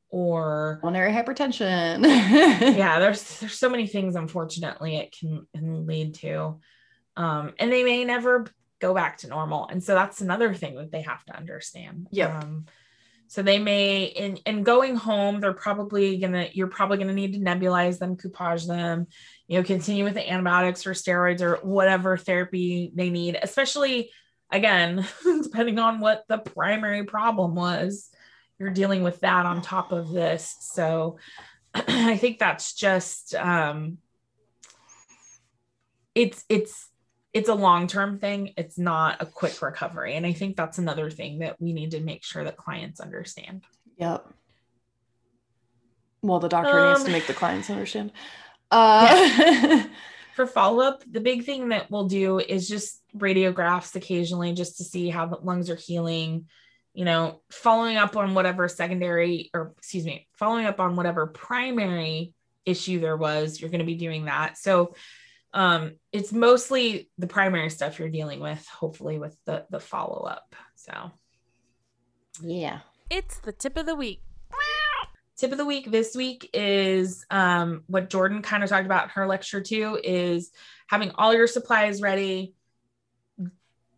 or 0.08 0.78
pulmonary 0.82 1.10
hypertension. 1.10 2.04
yeah 2.76 3.00
there's 3.00 3.40
there's 3.40 3.58
so 3.58 3.68
many 3.68 3.88
things 3.88 4.14
unfortunately 4.14 4.96
it 4.96 5.12
can, 5.18 5.44
can 5.52 5.84
lead 5.84 6.14
to 6.14 6.60
um 7.16 7.52
and 7.58 7.72
they 7.72 7.82
may 7.82 8.04
never 8.04 8.46
go 8.80 8.94
back 8.94 9.16
to 9.18 9.26
normal 9.26 9.66
and 9.66 9.82
so 9.82 9.96
that's 9.96 10.20
another 10.20 10.54
thing 10.54 10.76
that 10.76 10.92
they 10.92 11.02
have 11.02 11.24
to 11.24 11.36
understand 11.36 12.06
Yep. 12.12 12.30
um 12.44 12.66
so 13.26 13.42
they 13.42 13.58
may 13.58 14.04
in 14.04 14.36
in 14.46 14.62
going 14.62 14.94
home 14.94 15.40
they're 15.40 15.52
probably 15.52 16.18
gonna 16.18 16.46
you're 16.52 16.68
probably 16.68 16.98
gonna 16.98 17.12
need 17.12 17.32
to 17.32 17.40
nebulize 17.40 17.98
them 17.98 18.16
coupage 18.16 18.66
them 18.68 19.08
you 19.48 19.58
know 19.58 19.64
continue 19.64 20.04
with 20.04 20.14
the 20.14 20.30
antibiotics 20.30 20.86
or 20.86 20.92
steroids 20.92 21.40
or 21.40 21.56
whatever 21.66 22.16
therapy 22.16 22.92
they 22.94 23.10
need 23.10 23.36
especially 23.42 24.12
again 24.50 25.06
depending 25.42 25.78
on 25.78 26.00
what 26.00 26.24
the 26.28 26.38
primary 26.38 27.04
problem 27.04 27.54
was 27.54 28.10
you're 28.58 28.70
dealing 28.70 29.02
with 29.02 29.20
that 29.20 29.46
on 29.46 29.62
top 29.62 29.92
of 29.92 30.10
this. 30.10 30.56
So 30.60 31.18
i 31.74 32.16
think 32.16 32.38
that's 32.38 32.74
just 32.74 33.34
um 33.34 33.98
it's 36.14 36.44
it's 36.48 36.88
it's 37.32 37.48
a 37.48 37.54
long-term 37.54 38.20
thing. 38.20 38.52
It's 38.56 38.78
not 38.78 39.20
a 39.20 39.26
quick 39.26 39.60
recovery. 39.60 40.14
And 40.14 40.24
i 40.24 40.32
think 40.32 40.56
that's 40.56 40.78
another 40.78 41.10
thing 41.10 41.40
that 41.40 41.60
we 41.60 41.72
need 41.72 41.90
to 41.92 42.00
make 42.00 42.22
sure 42.24 42.44
that 42.44 42.56
clients 42.56 43.00
understand. 43.00 43.64
Yep. 43.98 44.26
Well, 46.22 46.38
the 46.38 46.48
doctor 46.48 46.88
needs 46.88 47.00
to 47.00 47.06
Um, 47.06 47.12
make 47.12 47.26
the 47.26 47.34
clients 47.34 47.68
understand. 47.68 48.12
Uh, 48.70 49.84
for 50.34 50.46
follow-up 50.46 51.02
the 51.10 51.20
big 51.20 51.44
thing 51.44 51.68
that 51.68 51.90
we'll 51.90 52.08
do 52.08 52.38
is 52.38 52.68
just 52.68 53.02
radiographs 53.16 53.94
occasionally 53.94 54.52
just 54.52 54.78
to 54.78 54.84
see 54.84 55.08
how 55.08 55.26
the 55.26 55.36
lungs 55.36 55.70
are 55.70 55.76
healing 55.76 56.46
you 56.94 57.04
know, 57.04 57.40
following 57.50 57.96
up 57.96 58.16
on 58.16 58.34
whatever 58.34 58.68
secondary 58.68 59.50
or 59.52 59.74
excuse 59.78 60.04
me, 60.04 60.28
following 60.34 60.64
up 60.64 60.78
on 60.78 60.94
whatever 60.94 61.26
primary 61.26 62.32
issue 62.64 63.00
there 63.00 63.16
was, 63.16 63.60
you're 63.60 63.70
going 63.70 63.80
to 63.80 63.84
be 63.84 63.96
doing 63.96 64.26
that. 64.26 64.56
So 64.56 64.94
um, 65.52 65.96
it's 66.12 66.32
mostly 66.32 67.10
the 67.18 67.26
primary 67.26 67.68
stuff 67.68 67.98
you're 67.98 68.08
dealing 68.08 68.40
with, 68.40 68.64
hopefully 68.68 69.18
with 69.18 69.36
the 69.44 69.66
the 69.70 69.80
follow 69.80 70.22
up. 70.22 70.54
So 70.76 71.10
Yeah. 72.40 72.80
It's 73.10 73.38
the 73.38 73.52
tip 73.52 73.76
of 73.76 73.86
the 73.86 73.96
week. 73.96 74.22
Tip 75.38 75.52
of 75.52 75.58
the 75.58 75.66
week 75.66 75.90
this 75.90 76.14
week 76.14 76.50
is 76.52 77.24
um, 77.30 77.82
what 77.86 78.10
Jordan 78.10 78.42
kind 78.42 78.62
of 78.62 78.70
talked 78.70 78.86
about 78.86 79.04
in 79.04 79.10
her 79.10 79.26
lecture 79.26 79.60
too 79.60 79.98
is 80.02 80.50
having 80.86 81.10
all 81.16 81.34
your 81.34 81.46
supplies 81.46 82.00
ready, 82.00 82.54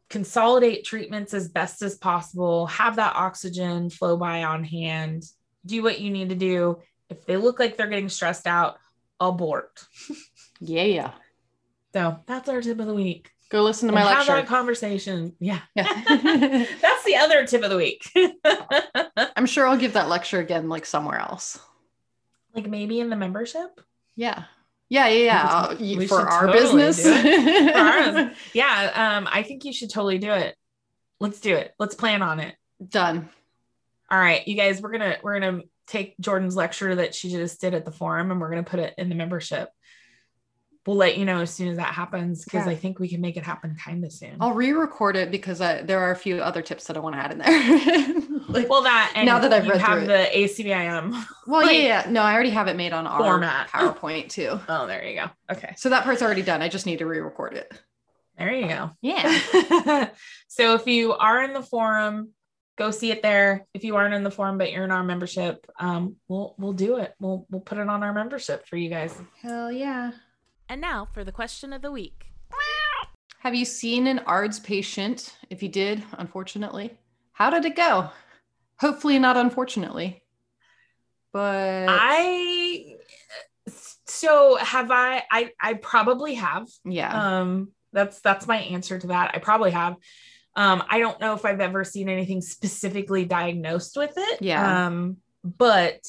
consolidate 0.09 0.84
treatments 0.84 1.34
as 1.34 1.49
best 1.49 1.82
as 1.82 1.97
possible, 1.97 2.66
have 2.66 2.97
that 2.97 3.16
oxygen 3.16 3.91
flow 3.91 4.16
by 4.16 4.45
on 4.45 4.64
hand, 4.64 5.24
do 5.64 5.82
what 5.82 6.01
you 6.01 6.11
need 6.11 6.30
to 6.30 6.34
do. 6.34 6.78
If 7.11 7.26
they 7.26 7.37
look 7.37 7.59
like 7.59 7.76
they're 7.76 7.89
getting 7.89 8.09
stressed 8.09 8.47
out, 8.47 8.78
abort. 9.20 9.84
Yeah. 10.59 10.84
Yeah. 10.84 11.11
So 11.93 12.16
that's 12.24 12.49
our 12.49 12.62
tip 12.62 12.80
of 12.80 12.87
the 12.87 12.95
week. 12.95 13.30
Go 13.51 13.63
listen 13.63 13.89
to 13.89 13.95
my 13.95 14.01
have 14.01 14.27
that 14.27 14.33
lecture. 14.33 14.49
conversation. 14.49 15.35
Yeah. 15.39 15.61
Yeah. 15.75 15.85
That's 16.83 17.05
the 17.05 17.17
other 17.17 17.47
tip 17.47 17.63
of 17.63 17.71
the 17.71 17.77
week. 17.77 18.11
I'm 19.37 19.47
sure 19.47 19.67
I'll 19.69 19.77
give 19.77 19.93
that 19.93 20.09
lecture 20.09 20.41
again, 20.41 20.69
like 20.69 20.85
somewhere 20.85 21.19
else. 21.19 21.59
like 22.55 22.67
maybe 22.67 22.99
in 22.99 23.09
the 23.09 23.17
membership. 23.17 23.81
Yeah. 24.17 24.45
Yeah. 24.89 25.09
Yeah. 25.09 25.23
Yeah. 25.79 25.97
Uh, 26.03 26.07
for 26.07 26.29
our 26.29 26.47
totally 26.47 26.83
business. 26.83 27.03
For 27.03 27.79
ours. 27.79 28.37
Yeah. 28.53 29.17
Um, 29.19 29.29
I 29.31 29.43
think 29.43 29.65
you 29.65 29.73
should 29.73 29.91
totally 29.91 30.19
do 30.19 30.33
it. 30.33 30.57
Let's 31.21 31.41
do 31.41 31.55
it. 31.55 31.73
Let's 31.79 31.95
plan 31.95 32.23
on 32.23 32.41
it. 32.41 32.57
Done. 32.87 33.29
All 34.11 34.19
right, 34.19 34.47
you 34.47 34.55
guys, 34.55 34.81
we're 34.81 34.93
gonna 34.93 35.17
we're 35.23 35.41
gonna 35.41 35.63
take 35.87 36.15
Jordan's 36.21 36.55
lecture 36.55 36.95
that 36.95 37.15
she 37.15 37.31
just 37.31 37.61
did 37.61 37.75
at 37.75 37.85
the 37.85 37.91
forum 37.91 38.31
and 38.31 38.41
we're 38.41 38.51
gonna 38.51 38.63
put 38.63 38.79
it 38.79 38.95
in 38.99 39.09
the 39.09 39.15
membership. 39.15 39.69
We'll 40.87 40.97
let 40.97 41.18
you 41.18 41.24
know 41.24 41.41
as 41.41 41.51
soon 41.53 41.68
as 41.68 41.76
that 41.78 41.93
happens 41.95 42.45
because 42.45 42.66
Yeah. 42.66 42.72
I 42.72 42.76
think 42.76 42.99
we 43.01 43.09
can 43.09 43.20
make 43.20 43.37
it 43.37 43.43
happen 43.43 43.76
kind 43.82 44.05
of 44.05 44.12
soon. 44.12 44.37
I'll 44.41 44.53
re-record 44.53 45.16
it 45.16 45.30
because 45.32 45.61
I, 45.61 45.82
there 45.82 45.99
are 45.99 46.12
a 46.12 46.16
few 46.16 46.37
other 46.39 46.62
tips 46.62 46.84
that 46.87 46.97
I 46.97 47.01
want 47.01 47.16
to 47.16 47.20
add 47.20 47.32
in 47.32 47.39
there. 47.39 48.41
like, 48.49 48.68
well, 48.70 48.82
that 48.82 49.12
and 49.16 49.26
Now 49.26 49.41
that 49.41 49.53
I've 49.53 49.64
you 49.64 49.72
read 49.72 49.80
have 49.80 49.99
through 49.99 50.07
the 50.07 50.28
ACVIM. 50.32 51.11
well, 51.49 51.62
like- 51.66 51.76
yeah, 51.76 52.05
yeah. 52.05 52.11
No, 52.11 52.22
I 52.22 52.32
already 52.34 52.51
have 52.51 52.68
it 52.68 52.76
made 52.76 52.93
on 52.93 53.07
our 53.07 53.18
Format. 53.20 53.68
PowerPoint 53.72 54.28
too. 54.28 54.61
Oh, 54.68 54.87
there 54.87 55.05
you 55.05 55.16
go. 55.20 55.26
Okay, 55.51 55.74
So 55.76 55.89
that 55.91 56.05
part's 56.05 56.22
already 56.22 56.43
done. 56.43 56.62
I 56.62 56.68
just 56.68 56.87
need 56.87 57.01
to 57.01 57.07
re-record 57.07 57.55
it. 57.55 57.72
there 58.39 58.53
you 58.55 58.68
go. 58.68 58.91
Yeah. 59.01 60.11
so 60.49 60.74
if 60.74 60.87
you 60.87 61.14
are 61.14 61.43
in 61.43 61.53
the 61.53 61.62
forum, 61.62 62.30
go 62.78 62.91
see 62.93 63.11
it 63.11 63.22
there. 63.22 63.66
If 63.74 63.82
you 63.82 63.97
aren't 63.97 64.14
in 64.14 64.22
the 64.22 64.30
forum 64.30 64.57
but 64.59 64.70
you're 64.70 64.84
in 64.84 64.91
our 64.93 65.03
membership, 65.03 65.66
um, 65.80 66.16
we'll 66.28 66.55
we'll 66.59 66.74
do 66.74 66.99
it. 66.99 67.14
We'll 67.18 67.45
we'll 67.51 67.61
put 67.62 67.78
it 67.78 67.89
on 67.89 68.03
our 68.03 68.12
membership 68.12 68.66
for 68.68 68.76
you 68.76 68.89
guys. 68.91 69.18
Hell 69.43 69.72
yeah. 69.72 70.12
And 70.69 70.81
now 70.81 71.09
for 71.12 71.25
the 71.25 71.33
question 71.33 71.73
of 71.73 71.83
the 71.83 71.93
week. 71.93 72.27
Have 73.41 73.55
you 73.55 73.64
seen 73.64 74.09
an 74.09 74.19
ARDS 74.21 74.59
patient? 74.61 75.37
If 75.51 75.62
you 75.62 75.69
did, 75.69 76.03
unfortunately, 76.14 76.99
how 77.33 77.51
did 77.51 77.64
it 77.64 77.77
go? 77.77 78.11
Hopefully 78.81 79.19
not 79.19 79.37
unfortunately. 79.37 80.23
But 81.33 81.87
I 81.89 82.97
so 84.07 84.57
have 84.57 84.91
I 84.91 85.23
I 85.31 85.53
I 85.61 85.75
probably 85.75 86.35
have. 86.35 86.67
yeah. 86.85 87.39
Um 87.41 87.73
that's 87.93 88.21
that's 88.21 88.47
my 88.47 88.57
answer 88.57 88.99
to 88.99 89.07
that. 89.09 89.33
I 89.35 89.39
probably 89.39 89.71
have. 89.71 89.97
Um 90.57 90.83
I 90.89 90.99
don't 90.99 91.21
know 91.21 91.35
if 91.35 91.45
I've 91.45 91.61
ever 91.61 91.85
seen 91.85 92.09
anything 92.09 92.41
specifically 92.41 93.25
diagnosed 93.25 93.97
with 93.97 94.14
it. 94.17 94.43
Yeah. 94.43 94.87
Um 94.87 95.19
but 95.45 96.01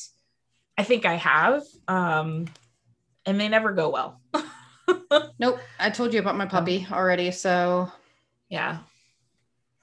I 0.77 0.83
think 0.83 1.05
I 1.05 1.15
have. 1.15 1.63
Um 1.87 2.45
and 3.27 3.39
they 3.39 3.47
never 3.49 3.71
go 3.73 3.89
well. 3.89 4.21
nope. 5.39 5.59
I 5.79 5.89
told 5.91 6.13
you 6.13 6.19
about 6.19 6.37
my 6.37 6.45
puppy 6.47 6.87
already. 6.91 7.29
So 7.31 7.91
Yeah. 8.49 8.79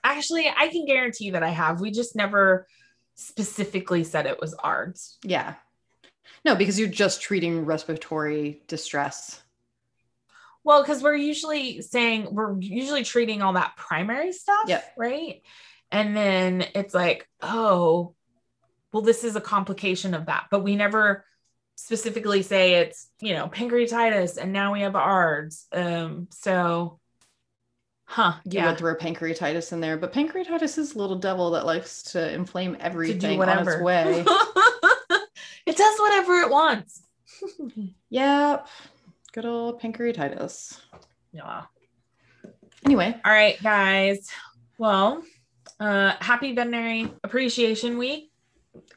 Actually, 0.02 0.48
I 0.54 0.68
can 0.68 0.84
guarantee 0.86 1.30
that 1.30 1.42
I 1.42 1.48
have. 1.50 1.80
We 1.80 1.90
just 1.90 2.14
never 2.16 2.66
specifically 3.14 4.02
said 4.04 4.26
it 4.26 4.40
was 4.40 4.54
ARDS. 4.54 5.18
yeah. 5.22 5.54
No, 6.44 6.54
because 6.54 6.78
you're 6.78 6.88
just 6.88 7.22
treating 7.22 7.64
respiratory 7.64 8.60
distress. 8.66 9.42
Well, 10.62 10.82
because 10.82 11.02
we're 11.02 11.14
usually 11.16 11.80
saying 11.80 12.28
we're 12.30 12.58
usually 12.60 13.02
treating 13.02 13.40
all 13.40 13.54
that 13.54 13.76
primary 13.76 14.32
stuff, 14.32 14.64
Yep. 14.66 14.92
right? 14.98 15.42
And 15.90 16.14
then 16.14 16.66
it's 16.74 16.92
like, 16.92 17.26
oh, 17.40 18.14
well, 18.92 19.02
this 19.02 19.24
is 19.24 19.36
a 19.36 19.40
complication 19.40 20.12
of 20.12 20.26
that, 20.26 20.46
but 20.50 20.62
we 20.62 20.76
never 20.76 21.24
specifically 21.76 22.42
say 22.42 22.74
it's 22.74 23.08
you 23.20 23.34
know 23.34 23.48
pancreatitis, 23.48 24.38
and 24.38 24.52
now 24.52 24.72
we 24.72 24.80
have 24.80 24.96
ARDS. 24.96 25.66
Um, 25.72 26.28
so, 26.30 27.00
huh? 28.04 28.34
You 28.44 28.52
yeah, 28.52 28.68
would 28.68 28.78
throw 28.78 28.94
pancreatitis 28.94 29.72
in 29.72 29.80
there, 29.80 29.96
but 29.96 30.12
pancreatitis 30.12 30.78
is 30.78 30.94
a 30.94 30.98
little 30.98 31.18
devil 31.18 31.50
that 31.52 31.66
likes 31.66 32.02
to 32.12 32.32
inflame 32.32 32.74
to 32.74 32.84
everything 32.84 33.38
do 33.38 33.42
on 33.42 33.68
its 33.68 33.80
way. 33.80 34.24
it 35.66 35.76
does 35.76 35.98
whatever 35.98 36.40
it 36.40 36.50
wants. 36.50 37.02
yep. 38.10 38.66
Good 39.32 39.46
old 39.46 39.80
pancreatitis. 39.80 40.78
yeah. 41.32 41.62
Anyway, 42.84 43.18
All 43.24 43.32
right, 43.32 43.60
guys. 43.62 44.28
Well, 44.78 45.22
uh 45.80 46.12
happy 46.20 46.54
veterinary 46.54 47.10
appreciation 47.24 47.98
week. 47.98 48.30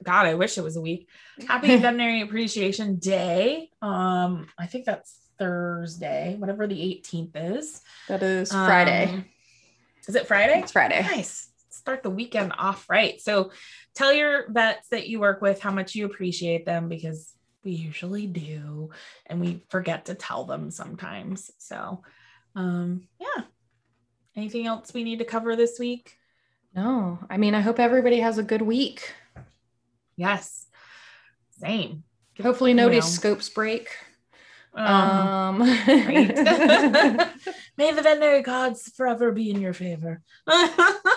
God, 0.04 0.26
I 0.26 0.36
wish 0.36 0.58
it 0.58 0.64
was 0.64 0.76
a 0.76 0.82
week. 0.82 1.08
Happy 1.48 1.68
veterinary 1.78 2.22
appreciation 2.22 2.98
day. 2.98 3.70
Um, 3.82 4.48
I 4.58 4.68
think 4.68 4.86
that's 4.86 5.18
Thursday, 5.38 6.36
whatever 6.38 6.68
the 6.68 6.76
18th 6.76 7.58
is. 7.58 7.82
that 8.08 8.24
is 8.24 8.52
Friday. 8.52 9.10
Um, 9.10 9.26
is 10.08 10.16
it 10.16 10.28
Friday? 10.28 10.60
it's 10.60 10.72
Friday. 10.72 11.02
Nice. 11.02 11.50
Start 11.70 12.04
the 12.04 12.10
weekend 12.10 12.54
off 12.58 12.90
right. 12.90 13.20
So 13.22 13.52
tell 13.94 14.14
your 14.14 14.52
vets 14.52 14.90
that 14.90 15.08
you 15.08 15.20
work 15.20 15.42
with 15.42 15.62
how 15.62 15.72
much 15.72 15.96
you 15.96 16.06
appreciate 16.06 16.66
them 16.66 16.90
because 16.90 17.34
we 17.64 17.72
usually 17.72 18.28
do 18.28 18.90
and 19.26 19.42
we 19.42 19.64
forget 19.70 20.06
to 20.06 20.16
tell 20.16 20.46
them 20.46 20.72
sometimes. 20.72 21.52
So 21.58 22.04
um 22.56 23.08
yeah. 23.20 23.44
Anything 24.36 24.68
else 24.68 24.94
we 24.94 25.04
need 25.04 25.20
to 25.20 25.26
cover 25.26 25.56
this 25.56 25.78
week? 25.80 26.18
No, 26.76 27.20
I 27.30 27.38
mean, 27.38 27.56
I 27.56 27.62
hope 27.62 27.80
everybody 27.80 28.20
has 28.20 28.38
a 28.38 28.44
good 28.44 28.62
week. 28.62 29.14
Yes. 30.18 30.66
Same. 31.60 32.04
Hopefully, 32.42 32.74
nobody's 32.74 33.06
know. 33.06 33.10
scopes 33.10 33.50
break. 33.50 33.90
Um, 34.76 34.86
Um. 34.86 35.60
May 37.78 37.92
the 37.92 38.02
veterinary 38.02 38.42
gods 38.44 38.92
forever 38.96 39.32
be 39.32 39.50
in 39.50 39.62
your 39.62 39.74
favor. 39.74 40.22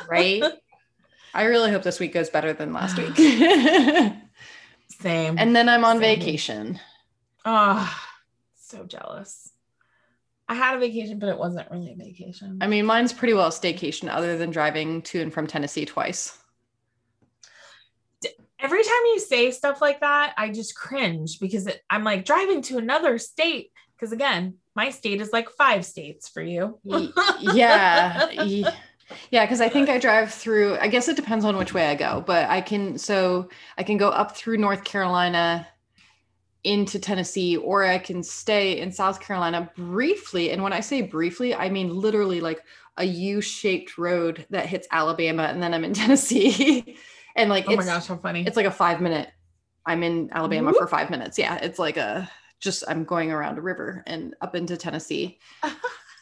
right? 0.08 0.42
I 1.34 1.44
really 1.44 1.70
hope 1.70 1.82
this 1.82 2.00
week 2.00 2.12
goes 2.14 2.30
better 2.30 2.52
than 2.52 2.72
last 2.72 2.96
week. 2.98 3.16
Same. 5.00 5.38
and 5.38 5.54
then 5.56 5.68
I'm 5.68 5.84
on 5.84 5.96
Same. 5.98 6.18
vacation. 6.18 6.80
Oh, 7.44 7.98
so 8.58 8.84
jealous. 8.84 9.50
I 10.48 10.54
had 10.54 10.76
a 10.76 10.80
vacation, 10.80 11.18
but 11.18 11.28
it 11.28 11.38
wasn't 11.38 11.70
really 11.70 11.92
a 11.92 11.94
vacation. 11.96 12.58
I 12.60 12.66
mean, 12.66 12.84
mine's 12.84 13.12
pretty 13.12 13.34
well 13.34 13.46
a 13.46 13.50
staycation, 13.50 14.08
other 14.10 14.36
than 14.36 14.50
driving 14.50 15.00
to 15.02 15.20
and 15.20 15.32
from 15.32 15.46
Tennessee 15.46 15.84
twice. 15.84 16.36
Every 18.62 18.82
time 18.82 19.02
you 19.06 19.20
say 19.20 19.50
stuff 19.50 19.80
like 19.80 20.00
that, 20.00 20.34
I 20.36 20.50
just 20.50 20.74
cringe 20.74 21.40
because 21.40 21.66
it, 21.66 21.80
I'm 21.88 22.04
like 22.04 22.24
driving 22.24 22.62
to 22.62 22.78
another 22.78 23.18
state. 23.18 23.72
Because 23.96 24.12
again, 24.12 24.54
my 24.74 24.90
state 24.90 25.20
is 25.20 25.32
like 25.32 25.50
five 25.50 25.84
states 25.84 26.28
for 26.28 26.42
you. 26.42 26.78
Yeah. 27.40 28.28
Yeah, 29.30 29.44
because 29.44 29.60
I 29.60 29.68
think 29.68 29.88
I 29.88 29.98
drive 29.98 30.32
through, 30.32 30.78
I 30.78 30.86
guess 30.86 31.08
it 31.08 31.16
depends 31.16 31.44
on 31.44 31.56
which 31.56 31.74
way 31.74 31.88
I 31.88 31.96
go, 31.96 32.22
but 32.24 32.48
I 32.48 32.60
can, 32.60 32.96
so 32.96 33.48
I 33.76 33.82
can 33.82 33.96
go 33.96 34.08
up 34.08 34.36
through 34.36 34.58
North 34.58 34.84
Carolina 34.84 35.66
into 36.64 36.98
Tennessee, 36.98 37.56
or 37.56 37.84
I 37.84 37.98
can 37.98 38.22
stay 38.22 38.78
in 38.80 38.92
South 38.92 39.20
Carolina 39.20 39.70
briefly. 39.76 40.50
And 40.50 40.62
when 40.62 40.72
I 40.72 40.80
say 40.80 41.02
briefly, 41.02 41.54
I 41.54 41.70
mean 41.70 41.94
literally 41.94 42.40
like 42.40 42.62
a 42.96 43.04
U 43.04 43.40
shaped 43.40 43.98
road 43.98 44.46
that 44.50 44.66
hits 44.66 44.86
Alabama, 44.90 45.44
and 45.44 45.62
then 45.62 45.72
I'm 45.72 45.84
in 45.84 45.94
Tennessee. 45.94 46.96
And 47.40 47.50
like, 47.50 47.64
Oh 47.68 47.76
my 47.76 47.84
gosh, 47.84 48.06
how 48.06 48.16
funny. 48.16 48.44
it's 48.46 48.56
like 48.56 48.66
a 48.66 48.70
five 48.70 49.00
minute, 49.00 49.28
I'm 49.86 50.02
in 50.02 50.30
Alabama 50.32 50.72
for 50.72 50.86
five 50.86 51.10
minutes. 51.10 51.38
Yeah, 51.38 51.56
it's 51.56 51.78
like 51.78 51.96
a, 51.96 52.30
just 52.60 52.84
I'm 52.86 53.04
going 53.04 53.32
around 53.32 53.56
a 53.58 53.62
river 53.62 54.02
and 54.06 54.34
up 54.40 54.54
into 54.54 54.76
Tennessee. 54.76 55.38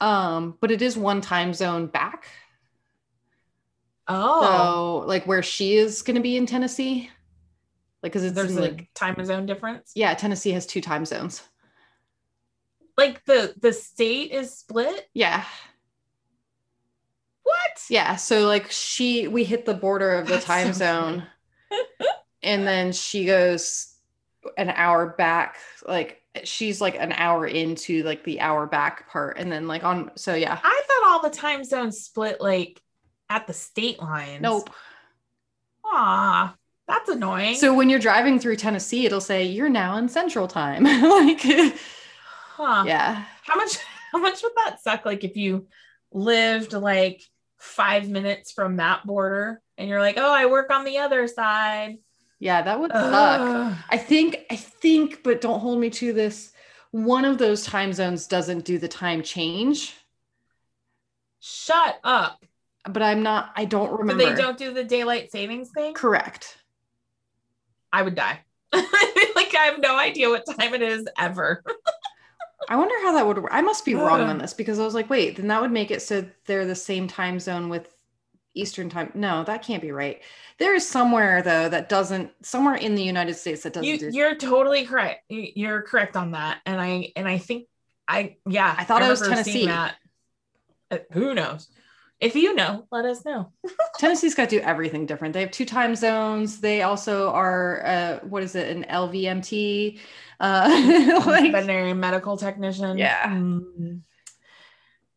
Um, 0.01 0.57
but 0.61 0.71
it 0.71 0.81
is 0.81 0.97
one 0.97 1.21
time 1.21 1.53
zone 1.53 1.89
back. 1.89 2.29
oh, 4.07 5.01
So 5.03 5.07
like 5.09 5.27
where 5.27 5.43
she 5.43 5.75
is 5.77 6.03
going 6.03 6.15
to 6.15 6.23
be 6.23 6.37
in 6.37 6.47
Tennessee, 6.47 7.11
like 8.03 8.13
because 8.13 8.23
it's 8.23 8.35
there's 8.37 8.53
in, 8.53 8.59
a 8.59 8.61
like 8.61 8.89
time 8.95 9.17
zone 9.25 9.45
difference. 9.45 9.91
yeah, 9.97 10.15
Tennessee 10.15 10.53
has 10.53 10.67
two 10.67 10.81
time 10.81 11.05
zones. 11.05 11.43
Like 12.97 13.25
the 13.25 13.55
the 13.61 13.73
state 13.73 14.31
is 14.31 14.57
split. 14.57 15.09
Yeah, 15.15 15.45
What? 17.49 17.83
Yeah. 17.89 18.17
So 18.17 18.47
like 18.47 18.71
she 18.71 19.27
we 19.27 19.45
hit 19.45 19.65
the 19.65 19.75
border 19.75 20.13
of 20.13 20.27
the 20.27 20.35
That's 20.35 20.45
time 20.45 20.73
so 20.75 20.79
zone. 20.79 21.27
and 22.43 22.67
then 22.67 22.93
she 22.93 23.25
goes 23.25 23.95
an 24.59 24.69
hour 24.69 25.15
back, 25.17 25.57
like 25.87 26.23
she's 26.45 26.81
like 26.81 26.97
an 26.97 27.13
hour 27.13 27.47
into 27.47 28.03
like 28.03 28.23
the 28.25 28.41
hour 28.41 28.67
back 28.67 29.09
part. 29.09 29.39
And 29.39 29.51
then 29.51 29.67
like 29.67 29.83
on 29.83 30.11
so 30.15 30.35
yeah. 30.35 30.59
I 30.63 30.83
thought 30.87 31.11
all 31.11 31.23
the 31.23 31.35
time 31.35 31.65
zones 31.65 32.01
split 32.01 32.41
like 32.41 32.83
at 33.31 33.47
the 33.47 33.55
state 33.55 33.99
lines. 33.99 34.43
Nope. 34.43 34.69
Aw, 35.85 36.55
that's 36.87 37.09
annoying. 37.09 37.55
So 37.55 37.73
when 37.73 37.89
you're 37.89 37.99
driving 37.99 38.39
through 38.39 38.57
Tennessee, 38.57 39.07
it'll 39.07 39.23
say 39.23 39.45
you're 39.45 39.71
now 39.71 39.97
in 39.97 40.09
central 40.09 40.49
time. 40.49 40.85
like 40.85 41.41
huh. 42.57 42.85
yeah. 42.87 43.25
How 43.43 43.57
much 43.57 43.79
how 44.13 44.19
much 44.19 44.43
would 44.43 44.53
that 44.57 44.83
suck? 44.83 45.07
Like 45.07 45.25
if 45.25 45.37
you 45.37 45.67
lived 46.13 46.73
like 46.73 47.23
five 47.59 48.09
minutes 48.09 48.53
from 48.53 48.77
that 48.77 49.05
border 49.07 49.61
and 49.77 49.89
you're 49.89 50.01
like, 50.01 50.17
oh, 50.19 50.33
I 50.33 50.47
work 50.47 50.71
on 50.71 50.85
the 50.85 50.99
other 50.99 51.27
side. 51.29 51.99
Yeah, 52.41 52.63
that 52.63 52.79
would 52.81 52.93
suck. 52.93 53.77
I 53.91 53.97
think, 53.97 54.39
I 54.51 54.57
think, 54.57 55.23
but 55.25 55.41
don't 55.41 55.59
hold 55.61 55.81
me 55.81 55.91
to 55.91 56.13
this. 56.13 56.53
One 56.93 57.25
of 57.25 57.39
those 57.39 57.65
time 57.65 57.93
zones 57.93 58.27
doesn't 58.27 58.65
do 58.65 58.79
the 58.79 58.89
time 58.89 59.23
change, 59.23 59.95
Shut 61.41 61.99
up. 62.05 62.45
but 62.89 63.03
I'm 63.03 63.23
not, 63.23 63.51
I 63.57 63.65
don't 63.65 63.91
But 63.91 63.99
remember. 64.01 64.25
they 64.25 64.35
don't 64.35 64.57
do 64.59 64.73
the 64.73 64.85
daylight 64.85 65.31
savings 65.31 65.71
thing. 65.71 65.95
Correct. 65.95 66.57
I 67.93 68.03
would 68.03 68.15
die. 68.15 68.41
like 68.73 68.85
I 69.55 69.71
have 69.73 69.81
no 69.81 69.97
idea 69.99 70.29
what 70.29 70.45
time 70.47 70.75
it 70.75 70.83
is 70.83 71.07
ever. 71.19 71.63
I 72.69 72.77
wonder 72.77 72.95
how 73.03 73.13
that 73.13 73.27
would 73.27 73.39
work. 73.39 73.53
I 73.53 73.63
must 73.63 73.85
be 73.85 73.95
wrong 73.95 74.21
on 74.23 74.39
this 74.39 74.53
because 74.55 74.79
I 74.79 74.85
was 74.85 74.95
like, 74.95 75.09
wait, 75.09 75.37
then 75.37 75.47
that 75.49 75.61
would 75.61 75.71
make 75.73 75.91
it 75.91 76.03
so 76.03 76.25
they're 76.47 76.67
the 76.67 76.75
same 76.75 77.07
time 77.07 77.39
zone 77.39 77.69
with 77.69 77.95
Eastern 78.55 78.91
time. 78.91 79.13
No, 79.15 79.45
that 79.45 79.63
can't 79.63 79.81
be 79.83 79.93
right. 79.93 80.21
There 80.59 80.75
is 80.75 80.87
somewhere 80.87 81.43
though 81.43 81.69
that 81.69 81.89
doesn't, 81.89 82.31
somewhere 82.45 82.75
in 82.75 82.95
the 82.97 83.03
United 83.03 83.35
States 83.35 83.63
that 83.63 83.75
doesn't 83.75 83.89
You, 83.89 83.99
do. 83.99 84.11
you're 84.13 84.35
totally 84.35 84.85
correct. 84.87 85.25
You- 85.29 85.53
You're 85.55 85.83
correct 85.83 86.17
on 86.17 86.33
that. 86.33 86.61
And 86.67 86.81
I 86.81 87.13
and 87.15 87.29
I 87.29 87.39
think 87.39 87.69
I 88.09 88.37
yeah. 88.49 88.75
I 88.77 88.85
thought 88.85 89.03
it 89.03 89.09
was 89.09 89.21
Tennessee. 89.21 89.67
That. 89.67 89.95
Uh, 90.91 90.99
who 91.13 91.35
knows? 91.35 91.69
If 92.21 92.35
you 92.35 92.55
know, 92.55 92.87
let 92.91 93.05
us 93.05 93.25
know. 93.25 93.53
Tennessee's 93.99 94.35
got 94.35 94.51
to 94.51 94.59
do 94.59 94.63
everything 94.63 95.07
different. 95.07 95.35
They 95.35 95.41
have 95.41 95.53
two 95.53 95.65
time 95.65 95.95
zones. 95.95 96.61
They 96.61 96.83
also 96.83 97.31
are, 97.31 97.87
uh, 97.87 98.19
what 98.27 98.43
is 98.43 98.57
it, 98.57 98.77
an 98.77 98.85
LVMT? 98.85 100.01
Uh, 100.41 101.23
like, 101.27 101.53
veterinary 101.53 101.95
medical 101.95 102.37
technician. 102.37 102.99
Yeah. 102.99 103.29
Mm. 103.29 104.01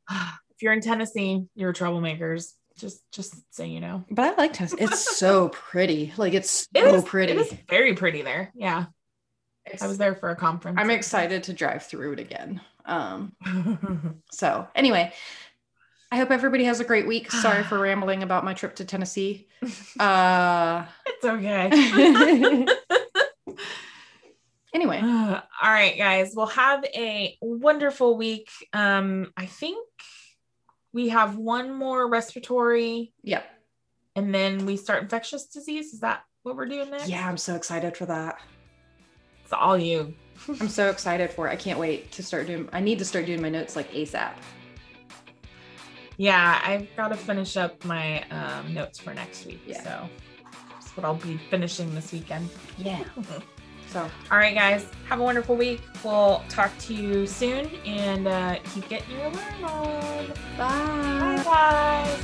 If 0.53 0.63
you're 0.63 0.73
in 0.73 0.81
Tennessee, 0.81 1.47
you're 1.55 1.73
troublemakers. 1.73 2.51
Just 2.77 3.01
just 3.11 3.33
so 3.49 3.63
you 3.63 3.79
know. 3.79 4.05
but 4.11 4.25
I 4.25 4.35
like 4.35 4.53
Tennessee. 4.53 4.77
It's 4.79 5.17
so 5.17 5.49
pretty. 5.53 6.13
Like 6.17 6.35
it's 6.35 6.67
so 6.71 6.93
is 6.93 7.03
pretty. 7.03 7.33
It 7.33 7.39
is 7.39 7.55
very 7.67 7.95
pretty 7.95 8.21
there. 8.21 8.51
Yeah. 8.53 8.85
I 9.81 9.87
was 9.87 9.97
there 9.97 10.13
for 10.13 10.29
a 10.29 10.35
conference. 10.35 10.77
I'm 10.79 10.91
excited 10.91 11.41
to 11.45 11.53
drive 11.53 11.83
through 11.83 12.13
it 12.13 12.19
again. 12.19 12.61
Um, 12.85 13.35
so 14.31 14.67
anyway, 14.75 15.13
I 16.11 16.17
hope 16.17 16.29
everybody 16.29 16.65
has 16.65 16.81
a 16.81 16.83
great 16.83 17.07
week. 17.07 17.31
Sorry 17.31 17.63
for 17.63 17.79
rambling 17.79 18.21
about 18.21 18.43
my 18.43 18.53
trip 18.53 18.75
to 18.75 18.85
Tennessee. 18.85 19.47
Uh, 19.97 20.85
it's 21.05 21.25
okay. 21.25 21.69
anyway, 24.73 24.99
all 25.03 25.41
right, 25.63 25.97
guys. 25.97 26.33
We'll 26.35 26.47
have 26.47 26.83
a 26.83 27.37
wonderful 27.41 28.17
week. 28.17 28.49
Um, 28.73 29.31
I 29.37 29.45
think 29.45 29.87
we 30.93 31.09
have 31.09 31.37
one 31.37 31.73
more 31.73 32.09
respiratory 32.09 33.13
yep. 33.23 33.45
and 34.17 34.35
then 34.35 34.65
we 34.65 34.75
start 34.75 35.03
infectious 35.03 35.45
disease. 35.45 35.93
Is 35.93 36.01
that 36.01 36.23
what 36.43 36.57
we're 36.57 36.65
doing 36.65 36.91
next? 36.91 37.07
Yeah, 37.07 37.25
I'm 37.25 37.37
so 37.37 37.55
excited 37.55 37.95
for 37.95 38.05
that. 38.07 38.41
It's 39.45 39.53
all 39.53 39.77
you. 39.77 40.13
I'm 40.59 40.67
so 40.67 40.89
excited 40.89 41.31
for 41.31 41.47
it. 41.47 41.51
I 41.51 41.55
can't 41.55 41.79
wait 41.79 42.11
to 42.13 42.23
start 42.23 42.47
doing. 42.47 42.67
I 42.73 42.81
need 42.81 42.99
to 42.99 43.05
start 43.05 43.25
doing 43.25 43.41
my 43.41 43.49
notes 43.49 43.77
like 43.77 43.89
ASAP. 43.93 44.33
Yeah, 46.17 46.61
I've 46.63 46.87
got 46.95 47.09
to 47.09 47.15
finish 47.15 47.57
up 47.57 47.83
my 47.85 48.23
um, 48.29 48.73
notes 48.73 48.99
for 48.99 49.13
next 49.13 49.45
week. 49.45 49.61
Yeah. 49.65 49.83
So 49.83 50.09
that's 50.73 50.95
what 50.95 51.05
I'll 51.05 51.15
be 51.15 51.37
finishing 51.49 51.93
this 51.95 52.11
weekend. 52.11 52.49
Yeah. 52.77 53.03
So 53.87 54.09
All 54.31 54.37
right, 54.37 54.55
guys. 54.55 54.87
Have 55.09 55.19
a 55.19 55.23
wonderful 55.23 55.57
week. 55.57 55.81
We'll 56.01 56.41
talk 56.47 56.71
to 56.79 56.93
you 56.93 57.27
soon 57.27 57.65
and 57.85 58.25
uh, 58.25 58.55
keep 58.73 58.87
getting 58.87 59.17
your 59.19 59.29
learn 59.29 59.63
on. 59.65 60.27
bye. 60.57 61.43
Bye, 61.43 61.43
guys. 61.43 62.23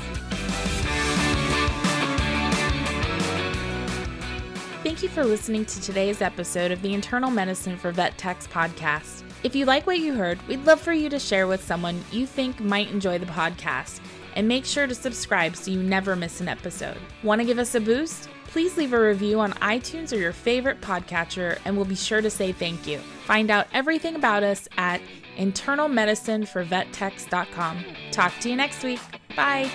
Thank 4.82 5.04
you 5.04 5.10
for 5.10 5.26
listening 5.26 5.66
to 5.66 5.82
today's 5.82 6.22
episode 6.22 6.72
of 6.72 6.82
the 6.82 6.94
Internal 6.94 7.30
Medicine 7.30 7.76
for 7.76 7.92
Vet 7.92 8.18
Techs 8.18 8.48
podcast. 8.48 9.24
If 9.44 9.56
you 9.56 9.66
like 9.66 9.88
what 9.88 10.00
you 10.00 10.14
heard, 10.14 10.46
we'd 10.48 10.66
love 10.66 10.82
for 10.82 10.94
you 10.94 11.10
to 11.10 11.20
share 11.20 11.48
with 11.48 11.64
someone 11.64 12.04
you 12.12 12.26
think 12.26 12.60
might 12.60 12.90
enjoy 12.90 13.18
the 13.18 13.26
podcast. 13.26 14.00
And 14.36 14.48
make 14.48 14.66
sure 14.66 14.86
to 14.86 14.94
subscribe 14.94 15.56
so 15.56 15.72
you 15.72 15.82
never 15.82 16.16
miss 16.16 16.42
an 16.42 16.48
episode. 16.48 16.98
Want 17.24 17.42
to 17.42 17.46
give 17.46 17.58
us 17.58 17.74
a 17.74 17.80
boost? 17.80 18.30
Please 18.48 18.78
leave 18.78 18.94
a 18.94 19.00
review 19.00 19.40
on 19.40 19.54
iTunes 19.54 20.14
or 20.14 20.18
your 20.18 20.32
favorite 20.32 20.80
podcatcher, 20.80 21.58
and 21.66 21.76
we'll 21.76 21.86
be 21.86 21.96
sure 21.96 22.22
to 22.22 22.30
say 22.30 22.52
thank 22.52 22.86
you. 22.86 23.00
Find 23.26 23.50
out 23.50 23.66
everything 23.74 24.16
about 24.16 24.44
us 24.44 24.68
at 24.78 25.02
internalmedicineforvettechs.com. 25.38 27.86
Talk 28.12 28.34
to 28.40 28.50
you 28.50 28.56
next 28.56 28.84
week. 28.84 29.00
Bye. 29.36 29.72